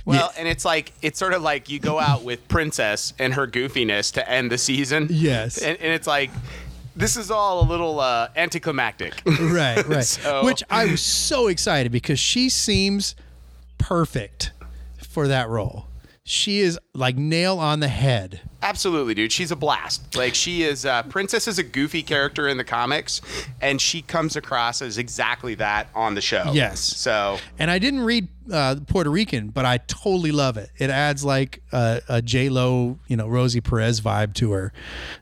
Well, 0.03 0.33
and 0.37 0.45
it's 0.47 0.65
like 0.65 0.91
it's 1.01 1.17
sort 1.17 1.31
of 1.33 1.41
like 1.41 1.69
you 1.69 1.79
go 1.79 1.97
out 1.97 2.23
with 2.23 2.45
Princess 2.49 3.13
and 3.17 3.33
her 3.33 3.47
goofiness 3.47 4.11
to 4.15 4.29
end 4.29 4.51
the 4.51 4.57
season. 4.57 5.07
Yes. 5.09 5.57
and, 5.59 5.77
and 5.79 5.93
it's 5.93 6.05
like 6.07 6.29
this 6.97 7.15
is 7.15 7.31
all 7.31 7.63
a 7.63 7.67
little 7.67 8.01
uh, 8.01 8.27
anticlimactic. 8.35 9.21
right, 9.39 9.87
right. 9.87 10.03
So- 10.03 10.43
Which 10.43 10.61
I 10.69 10.85
was 10.87 11.01
so 11.01 11.47
excited 11.47 11.91
because 11.93 12.19
she 12.19 12.49
seems 12.49 13.15
perfect 13.77 14.51
for 14.97 15.27
that 15.29 15.47
role. 15.47 15.85
She 16.25 16.59
is 16.59 16.77
like 16.93 17.15
nail 17.15 17.57
on 17.57 17.79
the 17.79 17.87
head 17.87 18.41
Absolutely, 18.61 19.13
dude. 19.13 19.31
She's 19.31 19.51
a 19.51 19.55
blast. 19.55 20.15
Like 20.15 20.35
she 20.35 20.63
is. 20.63 20.85
Uh, 20.85 21.03
Princess 21.03 21.47
is 21.47 21.57
a 21.59 21.63
goofy 21.63 22.03
character 22.03 22.47
in 22.47 22.57
the 22.57 22.63
comics, 22.63 23.21
and 23.59 23.81
she 23.81 24.01
comes 24.01 24.35
across 24.35 24.81
as 24.81 24.97
exactly 24.97 25.55
that 25.55 25.87
on 25.95 26.15
the 26.15 26.21
show. 26.21 26.51
Yes. 26.53 26.79
So 26.79 27.39
And 27.57 27.71
I 27.71 27.79
didn't 27.79 28.01
read 28.01 28.27
uh, 28.51 28.75
Puerto 28.87 29.09
Rican, 29.09 29.49
but 29.49 29.65
I 29.65 29.77
totally 29.77 30.31
love 30.31 30.57
it. 30.57 30.69
It 30.77 30.89
adds 30.89 31.23
like 31.23 31.61
a, 31.71 32.01
a 32.09 32.21
J 32.21 32.49
Lo, 32.49 32.99
you 33.07 33.15
know, 33.15 33.27
Rosie 33.27 33.61
Perez 33.61 34.01
vibe 34.01 34.33
to 34.35 34.51
her 34.51 34.73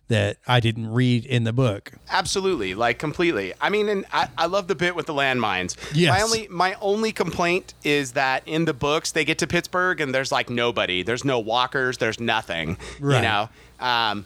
that 0.07 0.37
I 0.47 0.59
didn't 0.59 0.91
read 0.91 1.25
in 1.25 1.43
the 1.43 1.53
book. 1.53 1.91
absolutely, 2.09 2.73
like 2.73 2.97
completely. 2.97 3.53
I 3.61 3.69
mean, 3.69 3.89
and 3.89 4.05
I, 4.11 4.27
I 4.37 4.47
love 4.47 4.67
the 4.67 4.75
bit 4.75 4.95
with 4.95 5.05
the 5.05 5.13
landmines. 5.13 5.75
Yes. 5.93 6.09
My 6.09 6.21
only 6.21 6.47
my 6.49 6.75
only 6.81 7.11
complaint 7.11 7.73
is 7.83 8.13
that 8.13 8.43
in 8.47 8.65
the 8.65 8.73
books 8.73 9.11
they 9.11 9.23
get 9.25 9.37
to 9.39 9.47
Pittsburgh 9.47 10.01
and 10.01 10.13
there's 10.13 10.31
like 10.31 10.49
nobody. 10.49 11.03
There's 11.03 11.23
no 11.23 11.39
walkers. 11.39 11.97
There's 11.97 12.19
nothing. 12.19 12.77
You 12.99 13.09
Right. 13.09 13.21
Know. 13.29 13.49
Um, 13.85 14.25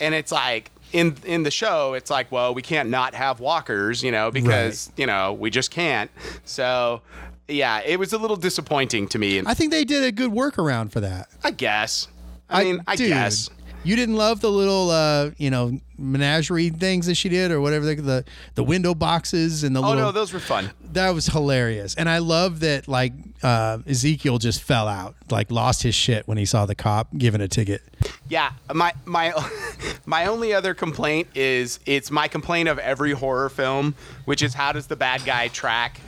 and 0.00 0.14
it's 0.14 0.32
like. 0.32 0.70
In, 0.92 1.16
in 1.26 1.42
the 1.42 1.50
show, 1.50 1.94
it's 1.94 2.10
like, 2.10 2.30
well, 2.30 2.54
we 2.54 2.62
can't 2.62 2.88
not 2.88 3.12
have 3.12 3.40
walkers, 3.40 4.04
you 4.04 4.12
know, 4.12 4.30
because 4.30 4.90
you 4.96 5.04
know 5.04 5.32
we 5.32 5.50
just 5.50 5.72
can't. 5.72 6.10
So, 6.44 7.02
yeah, 7.48 7.82
it 7.84 7.98
was 7.98 8.12
a 8.12 8.18
little 8.18 8.36
disappointing 8.36 9.08
to 9.08 9.18
me. 9.18 9.42
I 9.44 9.52
think 9.52 9.72
they 9.72 9.84
did 9.84 10.04
a 10.04 10.12
good 10.12 10.30
workaround 10.30 10.92
for 10.92 11.00
that. 11.00 11.28
I 11.42 11.50
guess. 11.50 12.06
I 12.48 12.64
mean, 12.64 12.82
I, 12.86 12.94
dude, 12.94 13.08
guess. 13.08 13.50
You 13.86 13.94
didn't 13.96 14.16
love 14.16 14.40
the 14.40 14.50
little, 14.50 14.90
uh, 14.90 15.30
you 15.38 15.48
know, 15.50 15.78
menagerie 15.98 16.70
things 16.70 17.06
that 17.06 17.14
she 17.14 17.28
did, 17.28 17.50
or 17.50 17.60
whatever 17.60 17.84
the 17.86 17.94
the, 17.94 18.24
the 18.56 18.64
window 18.64 18.94
boxes 18.94 19.62
and 19.64 19.74
the 19.76 19.80
Oh 19.80 19.88
little. 19.90 20.04
no, 20.04 20.12
those 20.12 20.32
were 20.32 20.40
fun. 20.40 20.70
that 20.92 21.10
was 21.14 21.26
hilarious, 21.28 21.94
and 21.94 22.08
I 22.08 22.18
love 22.18 22.60
that. 22.60 22.88
Like 22.88 23.12
uh, 23.42 23.78
Ezekiel 23.86 24.38
just 24.38 24.62
fell 24.62 24.88
out, 24.88 25.14
like 25.30 25.50
lost 25.50 25.82
his 25.84 25.94
shit 25.94 26.26
when 26.26 26.36
he 26.36 26.44
saw 26.44 26.66
the 26.66 26.74
cop 26.74 27.08
giving 27.16 27.40
a 27.40 27.48
ticket. 27.48 27.80
Yeah, 28.28 28.52
my 28.74 28.92
my 29.04 29.32
my 30.06 30.26
only 30.26 30.52
other 30.52 30.74
complaint 30.74 31.28
is 31.34 31.78
it's 31.86 32.10
my 32.10 32.26
complaint 32.28 32.68
of 32.68 32.78
every 32.80 33.12
horror 33.12 33.48
film, 33.48 33.94
which 34.24 34.42
is 34.42 34.52
how 34.54 34.72
does 34.72 34.88
the 34.88 34.96
bad 34.96 35.24
guy 35.24 35.48
track 35.48 36.00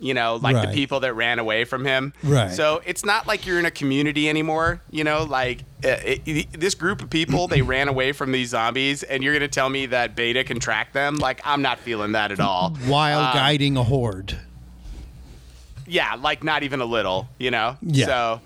you 0.00 0.14
know, 0.14 0.36
like 0.42 0.56
Right. 0.56 0.68
the 0.68 0.74
people 0.74 1.00
that 1.00 1.14
ran 1.14 1.38
away 1.38 1.64
from 1.64 1.84
him. 1.84 2.12
Right. 2.22 2.50
So 2.50 2.80
it's 2.86 3.04
not 3.04 3.26
like 3.26 3.46
you're 3.46 3.58
in 3.58 3.66
a 3.66 3.70
community 3.70 4.28
anymore. 4.28 4.80
You 4.90 5.04
know, 5.04 5.24
like 5.24 5.60
uh, 5.84 5.88
it, 6.04 6.22
it- 6.26 6.52
this 6.60 6.74
group 6.74 7.02
of 7.02 7.10
people, 7.10 7.46
they 7.48 7.62
ran 7.62 7.88
away 7.88 8.12
from 8.12 8.32
these 8.32 8.48
zombies, 8.48 9.02
and 9.02 9.22
you're 9.22 9.34
gonna 9.34 9.46
tell 9.48 9.68
me 9.68 9.86
that 9.86 10.16
Beta 10.16 10.42
can 10.44 10.58
track 10.58 10.92
them? 10.92 11.16
Like 11.16 11.40
I'm 11.44 11.62
not 11.62 11.78
feeling 11.78 12.12
that 12.12 12.32
at 12.32 12.40
all. 12.40 12.70
While 12.86 13.20
Um, 13.20 13.34
guiding 13.34 13.76
a 13.76 13.84
horde. 13.84 14.38
yeah, 15.86 16.14
like 16.14 16.44
not 16.44 16.62
even 16.62 16.80
a 16.80 16.84
little, 16.84 17.28
you 17.38 17.50
know. 17.50 17.76
Yeah. 17.82 18.06
So, 18.06 18.40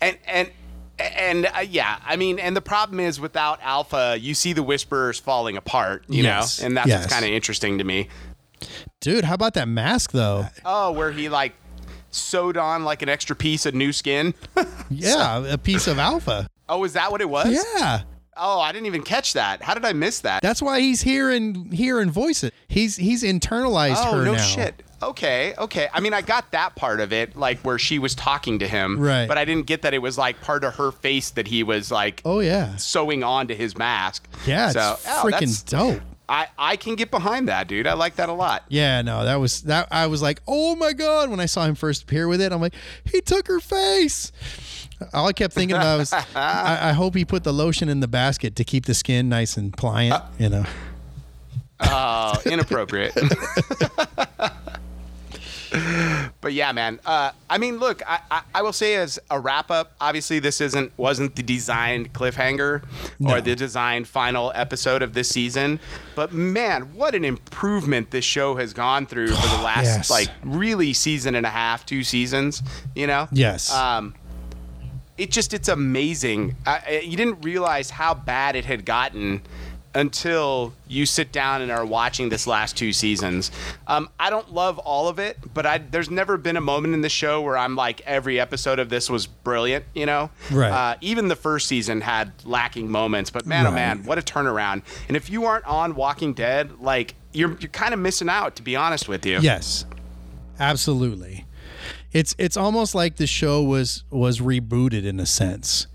and 0.00 0.16
and 0.26 0.50
and 0.98 1.46
uh, 1.46 1.60
yeah, 1.60 1.98
I 2.04 2.16
mean, 2.16 2.38
and 2.38 2.56
the 2.56 2.60
problem 2.60 3.00
is 3.00 3.18
without 3.20 3.58
Alpha, 3.62 4.16
you 4.20 4.34
see 4.34 4.52
the 4.52 4.62
Whisperers 4.62 5.18
falling 5.18 5.56
apart, 5.56 6.04
you 6.08 6.22
Yes. 6.22 6.60
know, 6.60 6.66
and 6.66 6.76
that's 6.76 6.88
Yes. 6.88 7.00
what's 7.02 7.12
kind 7.12 7.24
of 7.24 7.30
interesting 7.30 7.78
to 7.78 7.84
me. 7.84 8.08
Dude, 9.00 9.24
how 9.24 9.34
about 9.34 9.54
that 9.54 9.68
mask 9.68 10.12
though? 10.12 10.46
Oh, 10.64 10.92
where 10.92 11.12
he 11.12 11.28
like 11.28 11.54
sewed 12.10 12.56
on 12.56 12.84
like 12.84 13.02
an 13.02 13.08
extra 13.08 13.36
piece 13.36 13.66
of 13.66 13.74
new 13.74 13.92
skin. 13.92 14.34
Yeah, 14.92 15.46
a 15.46 15.56
piece 15.56 15.86
of 15.86 16.00
alpha. 16.00 16.48
oh, 16.68 16.82
is 16.82 16.94
that 16.94 17.12
what 17.12 17.20
it 17.20 17.30
was? 17.30 17.48
Yeah. 17.52 18.02
Oh, 18.36 18.58
I 18.58 18.72
didn't 18.72 18.86
even 18.86 19.02
catch 19.02 19.34
that. 19.34 19.62
How 19.62 19.72
did 19.74 19.84
I 19.84 19.92
miss 19.92 20.20
that? 20.20 20.42
That's 20.42 20.60
why 20.60 20.80
he's 20.80 21.00
here 21.00 21.30
and 21.30 21.72
here 21.72 22.00
and 22.00 22.10
voice 22.10 22.42
it. 22.42 22.52
He's 22.66 22.96
he's 22.96 23.22
internalized 23.22 23.96
oh, 23.98 24.16
her 24.18 24.24
no 24.24 24.32
now. 24.32 24.42
shit. 24.42 24.82
Okay, 25.02 25.54
okay. 25.58 25.88
I 25.94 26.00
mean, 26.00 26.12
I 26.12 26.22
got 26.22 26.50
that 26.50 26.74
part 26.74 27.00
of 27.00 27.12
it, 27.12 27.36
like 27.36 27.60
where 27.60 27.78
she 27.78 27.98
was 28.00 28.14
talking 28.16 28.58
to 28.58 28.66
him, 28.68 28.98
Right. 28.98 29.26
But 29.28 29.38
I 29.38 29.44
didn't 29.44 29.66
get 29.66 29.82
that 29.82 29.94
it 29.94 30.02
was 30.02 30.18
like 30.18 30.40
part 30.40 30.64
of 30.64 30.74
her 30.74 30.90
face 30.90 31.30
that 31.30 31.46
he 31.46 31.62
was 31.62 31.90
like 31.92 32.20
Oh 32.24 32.40
yeah. 32.40 32.74
sewing 32.76 33.22
onto 33.22 33.54
his 33.54 33.78
mask. 33.78 34.28
Yeah, 34.44 34.66
it's 34.66 34.74
so 34.74 34.96
oh, 35.06 35.22
freaking 35.24 35.64
dope. 35.66 36.00
I 36.30 36.46
I 36.56 36.76
can 36.76 36.94
get 36.94 37.10
behind 37.10 37.48
that, 37.48 37.66
dude. 37.66 37.88
I 37.88 37.94
like 37.94 38.14
that 38.16 38.28
a 38.28 38.32
lot. 38.32 38.64
Yeah, 38.68 39.02
no, 39.02 39.24
that 39.24 39.36
was 39.36 39.62
that. 39.62 39.88
I 39.90 40.06
was 40.06 40.22
like, 40.22 40.40
oh 40.46 40.76
my 40.76 40.92
god, 40.92 41.28
when 41.28 41.40
I 41.40 41.46
saw 41.46 41.64
him 41.64 41.74
first 41.74 42.04
appear 42.04 42.28
with 42.28 42.40
it, 42.40 42.52
I'm 42.52 42.60
like, 42.60 42.74
he 43.04 43.20
took 43.20 43.48
her 43.48 43.58
face. 43.58 44.30
All 45.12 45.26
I 45.26 45.32
kept 45.32 45.52
thinking 45.52 45.76
about 45.76 45.98
was, 45.98 46.12
I, 46.34 46.90
I 46.90 46.92
hope 46.92 47.16
he 47.16 47.24
put 47.24 47.42
the 47.42 47.52
lotion 47.52 47.88
in 47.88 47.98
the 47.98 48.08
basket 48.08 48.54
to 48.56 48.64
keep 48.64 48.86
the 48.86 48.94
skin 48.94 49.28
nice 49.28 49.56
and 49.56 49.76
pliant. 49.76 50.14
Uh, 50.14 50.26
you 50.38 50.48
know. 50.48 50.64
Oh, 51.80 52.40
inappropriate. 52.46 53.16
but 56.40 56.52
yeah, 56.52 56.72
man. 56.72 57.00
Uh, 57.06 57.30
I 57.48 57.58
mean, 57.58 57.78
look, 57.78 58.02
I, 58.08 58.20
I, 58.30 58.42
I 58.56 58.62
will 58.62 58.72
say 58.72 58.96
as 58.96 59.18
a 59.30 59.38
wrap 59.38 59.70
up, 59.70 59.92
obviously 60.00 60.38
this 60.38 60.60
isn't 60.60 60.92
wasn't 60.96 61.36
the 61.36 61.42
designed 61.42 62.12
cliffhanger 62.12 62.82
No. 63.18 63.34
or 63.36 63.40
the 63.40 63.54
designed 63.54 64.08
final 64.08 64.52
episode 64.54 65.02
of 65.02 65.14
this 65.14 65.28
season. 65.28 65.80
But 66.14 66.32
man, 66.32 66.94
what 66.94 67.14
an 67.14 67.24
improvement 67.24 68.10
this 68.10 68.24
show 68.24 68.56
has 68.56 68.72
gone 68.72 69.06
through 69.06 69.28
for 69.28 69.56
the 69.56 69.62
last 69.64 69.84
Yes. 69.84 70.10
like 70.10 70.28
really 70.44 70.92
season 70.92 71.34
and 71.34 71.46
a 71.46 71.50
half, 71.50 71.86
two 71.86 72.02
seasons. 72.04 72.62
You 72.94 73.06
know. 73.06 73.28
Yes. 73.32 73.72
Um, 73.72 74.14
it 75.18 75.30
just 75.30 75.52
it's 75.52 75.68
amazing. 75.68 76.56
I, 76.66 77.02
you 77.04 77.16
didn't 77.16 77.42
realize 77.44 77.90
how 77.90 78.14
bad 78.14 78.56
it 78.56 78.64
had 78.64 78.84
gotten 78.86 79.42
until 79.94 80.72
you 80.86 81.04
sit 81.04 81.32
down 81.32 81.62
and 81.62 81.70
are 81.70 81.84
watching 81.84 82.28
this 82.28 82.46
last 82.46 82.76
two 82.76 82.92
seasons. 82.92 83.50
Um, 83.86 84.08
I 84.20 84.30
don't 84.30 84.52
love 84.52 84.78
all 84.78 85.08
of 85.08 85.18
it, 85.18 85.38
but 85.52 85.66
I, 85.66 85.78
there's 85.78 86.10
never 86.10 86.36
been 86.36 86.56
a 86.56 86.60
moment 86.60 86.94
in 86.94 87.00
the 87.00 87.08
show 87.08 87.40
where 87.42 87.56
I'm 87.58 87.74
like 87.74 88.00
every 88.02 88.38
episode 88.38 88.78
of 88.78 88.88
this 88.88 89.10
was 89.10 89.26
brilliant. 89.26 89.84
You 89.94 90.06
know, 90.06 90.30
Right. 90.50 90.70
Uh, 90.70 90.96
even 91.00 91.28
the 91.28 91.36
first 91.36 91.66
season 91.66 92.00
had 92.00 92.32
lacking 92.44 92.90
moments, 92.90 93.30
but 93.30 93.46
man, 93.46 93.66
oh 93.66 93.72
man, 93.72 94.04
what 94.04 94.18
a 94.18 94.22
turnaround! 94.22 94.82
And 95.08 95.16
if 95.16 95.28
you 95.28 95.44
aren't 95.46 95.64
on 95.66 95.94
Walking 95.94 96.34
Dead, 96.34 96.80
like 96.80 97.14
you're 97.32 97.56
you're 97.58 97.70
kind 97.70 97.92
of 97.92 98.00
missing 98.00 98.28
out, 98.28 98.56
to 98.56 98.62
be 98.62 98.76
honest 98.76 99.08
with 99.08 99.26
you. 99.26 99.38
Yes, 99.40 99.84
absolutely. 100.58 101.46
It's 102.12 102.34
it's 102.38 102.56
almost 102.56 102.94
like 102.94 103.16
the 103.16 103.26
show 103.26 103.62
was 103.62 104.04
was 104.10 104.40
rebooted 104.40 105.04
in 105.04 105.20
a 105.20 105.26
sense. 105.26 105.86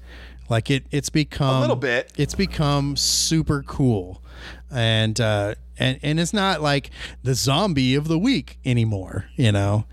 Like 0.49 0.69
it 0.69 0.86
it's 0.91 1.10
become 1.10 1.58
A 1.58 1.62
little 1.62 1.75
bit. 1.75 2.12
It's 2.17 2.36
become 2.36 2.95
super 2.95 3.63
cool, 3.63 4.21
and 4.71 5.19
uh, 5.19 5.55
and 5.77 5.99
and 6.03 6.19
it's 6.19 6.34
not 6.34 6.62
like 6.62 6.91
the 7.23 7.34
zombie 7.34 7.95
of 7.95 8.08
the 8.08 8.19
week 8.19 8.60
anymore. 8.63 9.25
You 9.36 9.51
know, 9.51 9.86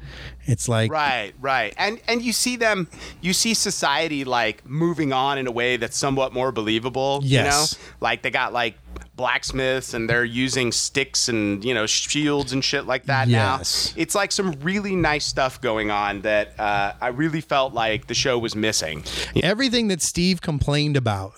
it's 0.44 0.68
like 0.68 0.90
Right, 0.90 1.32
right. 1.40 1.72
And 1.76 2.00
and 2.08 2.20
you 2.22 2.32
see 2.32 2.56
them 2.56 2.88
you 3.20 3.32
see 3.32 3.54
society 3.54 4.24
like 4.24 4.66
moving 4.68 5.12
on 5.12 5.38
in 5.38 5.46
a 5.46 5.52
way 5.52 5.76
that's 5.76 5.96
somewhat 5.96 6.32
more 6.32 6.52
believable, 6.52 7.20
Yes. 7.22 7.44
you 7.44 7.50
know? 7.50 7.88
Like 8.00 8.22
they 8.22 8.30
got 8.30 8.52
like 8.52 8.76
blacksmiths 9.14 9.94
and 9.94 10.08
they're 10.08 10.24
using 10.24 10.72
sticks 10.72 11.28
and, 11.28 11.64
you 11.64 11.74
know, 11.74 11.86
shields 11.86 12.52
and 12.52 12.64
shit 12.64 12.86
like 12.86 13.04
that 13.06 13.28
Yes. 13.28 13.92
now. 13.94 14.02
It's 14.02 14.14
like 14.14 14.32
some 14.32 14.52
really 14.62 14.96
nice 14.96 15.24
stuff 15.24 15.60
going 15.60 15.90
on 15.90 16.22
that 16.22 16.58
uh, 16.58 16.94
I 17.00 17.08
really 17.08 17.40
felt 17.40 17.72
like 17.72 18.06
the 18.08 18.14
show 18.14 18.38
was 18.38 18.56
missing. 18.56 19.04
everything 19.42 19.88
that 19.88 20.02
Steve 20.02 20.40
complained 20.40 20.96
about. 20.96 21.34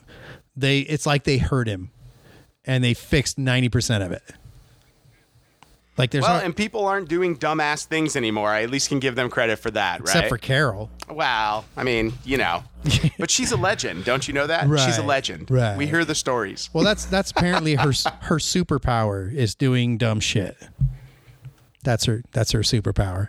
They 0.56 0.80
it's 0.80 1.04
like 1.04 1.24
they 1.24 1.38
heard 1.38 1.66
him, 1.66 1.90
and 2.64 2.82
they 2.84 2.94
fixed 2.94 3.38
ninety 3.38 3.68
percent 3.68 4.04
of 4.04 4.12
it. 4.12 4.22
Like 5.96 6.10
there's 6.10 6.22
Well, 6.22 6.34
not, 6.34 6.44
and 6.44 6.56
people 6.56 6.86
aren't 6.86 7.08
doing 7.08 7.36
dumbass 7.36 7.84
things 7.84 8.16
anymore. 8.16 8.50
I 8.50 8.62
at 8.62 8.70
least 8.70 8.88
can 8.88 8.98
give 8.98 9.14
them 9.14 9.30
credit 9.30 9.58
for 9.60 9.70
that, 9.70 10.00
right? 10.00 10.08
except 10.08 10.28
for 10.28 10.38
Carol. 10.38 10.90
Well, 11.08 11.64
I 11.76 11.84
mean, 11.84 12.14
you 12.24 12.36
know. 12.36 12.64
but 13.18 13.30
she's 13.30 13.52
a 13.52 13.56
legend, 13.56 14.04
don't 14.04 14.26
you 14.26 14.34
know 14.34 14.46
that? 14.46 14.64
She's 14.84 14.98
a 14.98 15.02
legend. 15.02 15.50
right. 15.50 15.76
We 15.76 15.86
hear 15.86 16.04
the 16.04 16.14
stories. 16.14 16.68
Well, 16.72 16.82
that's 16.84 17.04
that's 17.04 17.30
apparently 17.30 17.76
her 17.76 17.92
her 18.22 18.38
superpower 18.38 19.32
is 19.32 19.54
doing 19.54 19.96
dumb 19.96 20.20
shit. 20.20 20.56
That's 21.84 22.06
her 22.06 22.22
that's 22.32 22.52
her 22.52 22.60
superpower. 22.60 23.28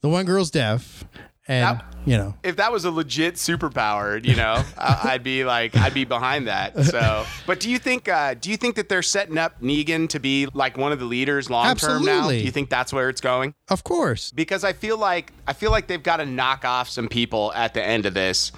The 0.00 0.08
one 0.08 0.26
girl's 0.26 0.50
deaf, 0.50 1.04
and 1.50 1.78
That- 1.78 1.84
you 2.06 2.16
know, 2.16 2.34
if 2.42 2.56
that 2.56 2.72
was 2.72 2.86
a 2.86 2.90
legit 2.90 3.34
superpower, 3.34 4.24
you 4.24 4.34
know, 4.34 4.64
I'd 4.78 5.22
be 5.22 5.44
like, 5.44 5.76
I'd 5.76 5.92
be 5.92 6.04
behind 6.06 6.48
that. 6.48 6.78
So, 6.86 7.26
but 7.46 7.60
do 7.60 7.68
you 7.68 7.78
think, 7.78 8.08
uh, 8.08 8.32
do 8.34 8.50
you 8.50 8.56
think 8.56 8.76
that 8.76 8.88
they're 8.88 9.02
setting 9.02 9.36
up 9.36 9.60
Negan 9.60 10.08
to 10.08 10.18
be 10.18 10.46
like 10.54 10.78
one 10.78 10.92
of 10.92 10.98
the 10.98 11.04
leaders 11.04 11.50
long 11.50 11.76
term 11.76 12.06
now? 12.06 12.30
Do 12.30 12.36
you 12.36 12.50
think 12.50 12.70
that's 12.70 12.90
where 12.92 13.10
it's 13.10 13.20
going? 13.20 13.52
of 13.68 13.84
course, 13.84 14.30
Because 14.32 14.64
I 14.64 14.72
feel 14.72 14.96
like 14.96 15.30
I 15.46 15.52
feel 15.52 15.70
like 15.70 15.88
they've 15.88 16.02
got 16.02 16.16
to 16.16 16.26
knock 16.26 16.64
off 16.64 16.88
some 16.88 17.06
people 17.08 17.52
at 17.54 17.74
the 17.74 17.84
end 17.84 18.06
of 18.06 18.14
this. 18.14 18.50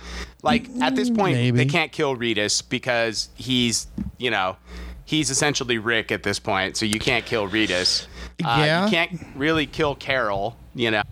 Like 0.45 0.69
at 0.81 0.95
this 0.95 1.11
point, 1.11 1.35
Maybe. 1.37 1.57
they 1.57 1.67
can't 1.67 1.91
kill 1.91 2.17
Reedus 2.17 2.63
because 2.69 3.29
he's, 3.35 3.89
you 4.19 4.31
know, 4.31 4.57
he's 5.05 5.31
essentially 5.31 5.79
Rick 5.79 6.13
at 6.13 6.23
this 6.23 6.39
point. 6.39 6.77
So 6.77 6.87
you 6.87 7.01
can't 7.01 7.25
kill 7.27 7.49
Reedus. 7.49 8.07
Uh, 8.45 8.63
Yeah. 8.65 8.85
you 8.85 8.91
can't 8.91 9.27
really 9.35 9.67
kill 9.67 9.97
Carol. 9.97 10.57
You 10.77 10.93
know. 10.93 11.03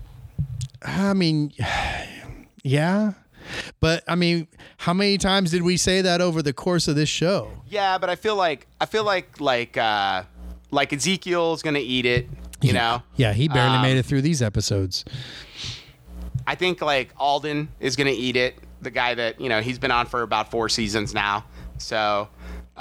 I 0.85 1.13
mean, 1.15 1.53
yeah, 2.63 3.13
but 3.81 4.03
I 4.09 4.15
mean, 4.15 4.49
how 4.79 4.93
many 4.95 5.19
times 5.19 5.51
did 5.51 5.63
we 5.63 5.77
say 5.77 6.03
that 6.03 6.21
over 6.21 6.43
the 6.43 6.53
course 6.53 6.89
of 6.89 6.97
this 6.97 7.09
show? 7.09 7.51
Yeah, 7.69 7.99
but 7.99 8.11
I 8.11 8.17
feel 8.17 8.37
like 8.37 8.67
I 8.81 8.87
feel 8.87 9.05
like 9.05 9.41
like 9.41 9.77
uh 9.77 10.25
like 10.71 10.93
Ezekiel's 10.93 11.63
gonna 11.63 11.79
eat 11.81 12.07
it. 12.07 12.29
You 12.63 12.75
know. 12.75 13.03
Yeah, 13.17 13.33
he 13.33 13.49
barely 13.49 13.77
Um, 13.77 13.83
made 13.83 13.97
it 13.97 14.05
through 14.05 14.21
these 14.23 14.43
episodes. 14.43 15.05
I 16.47 16.55
think 16.55 16.81
like 16.83 17.11
Alden 17.17 17.69
is 17.81 17.97
gonna 17.97 18.11
eat 18.11 18.37
it. 18.37 18.57
The 18.83 18.91
guy 18.91 19.15
that 19.15 19.41
you 19.41 19.49
know 19.49 19.61
he's 19.61 19.79
been 19.79 19.91
on 19.91 20.07
for 20.07 20.23
about 20.23 20.51
four 20.51 20.69
seasons 20.69 21.15
now. 21.15 21.45
So 21.79 22.29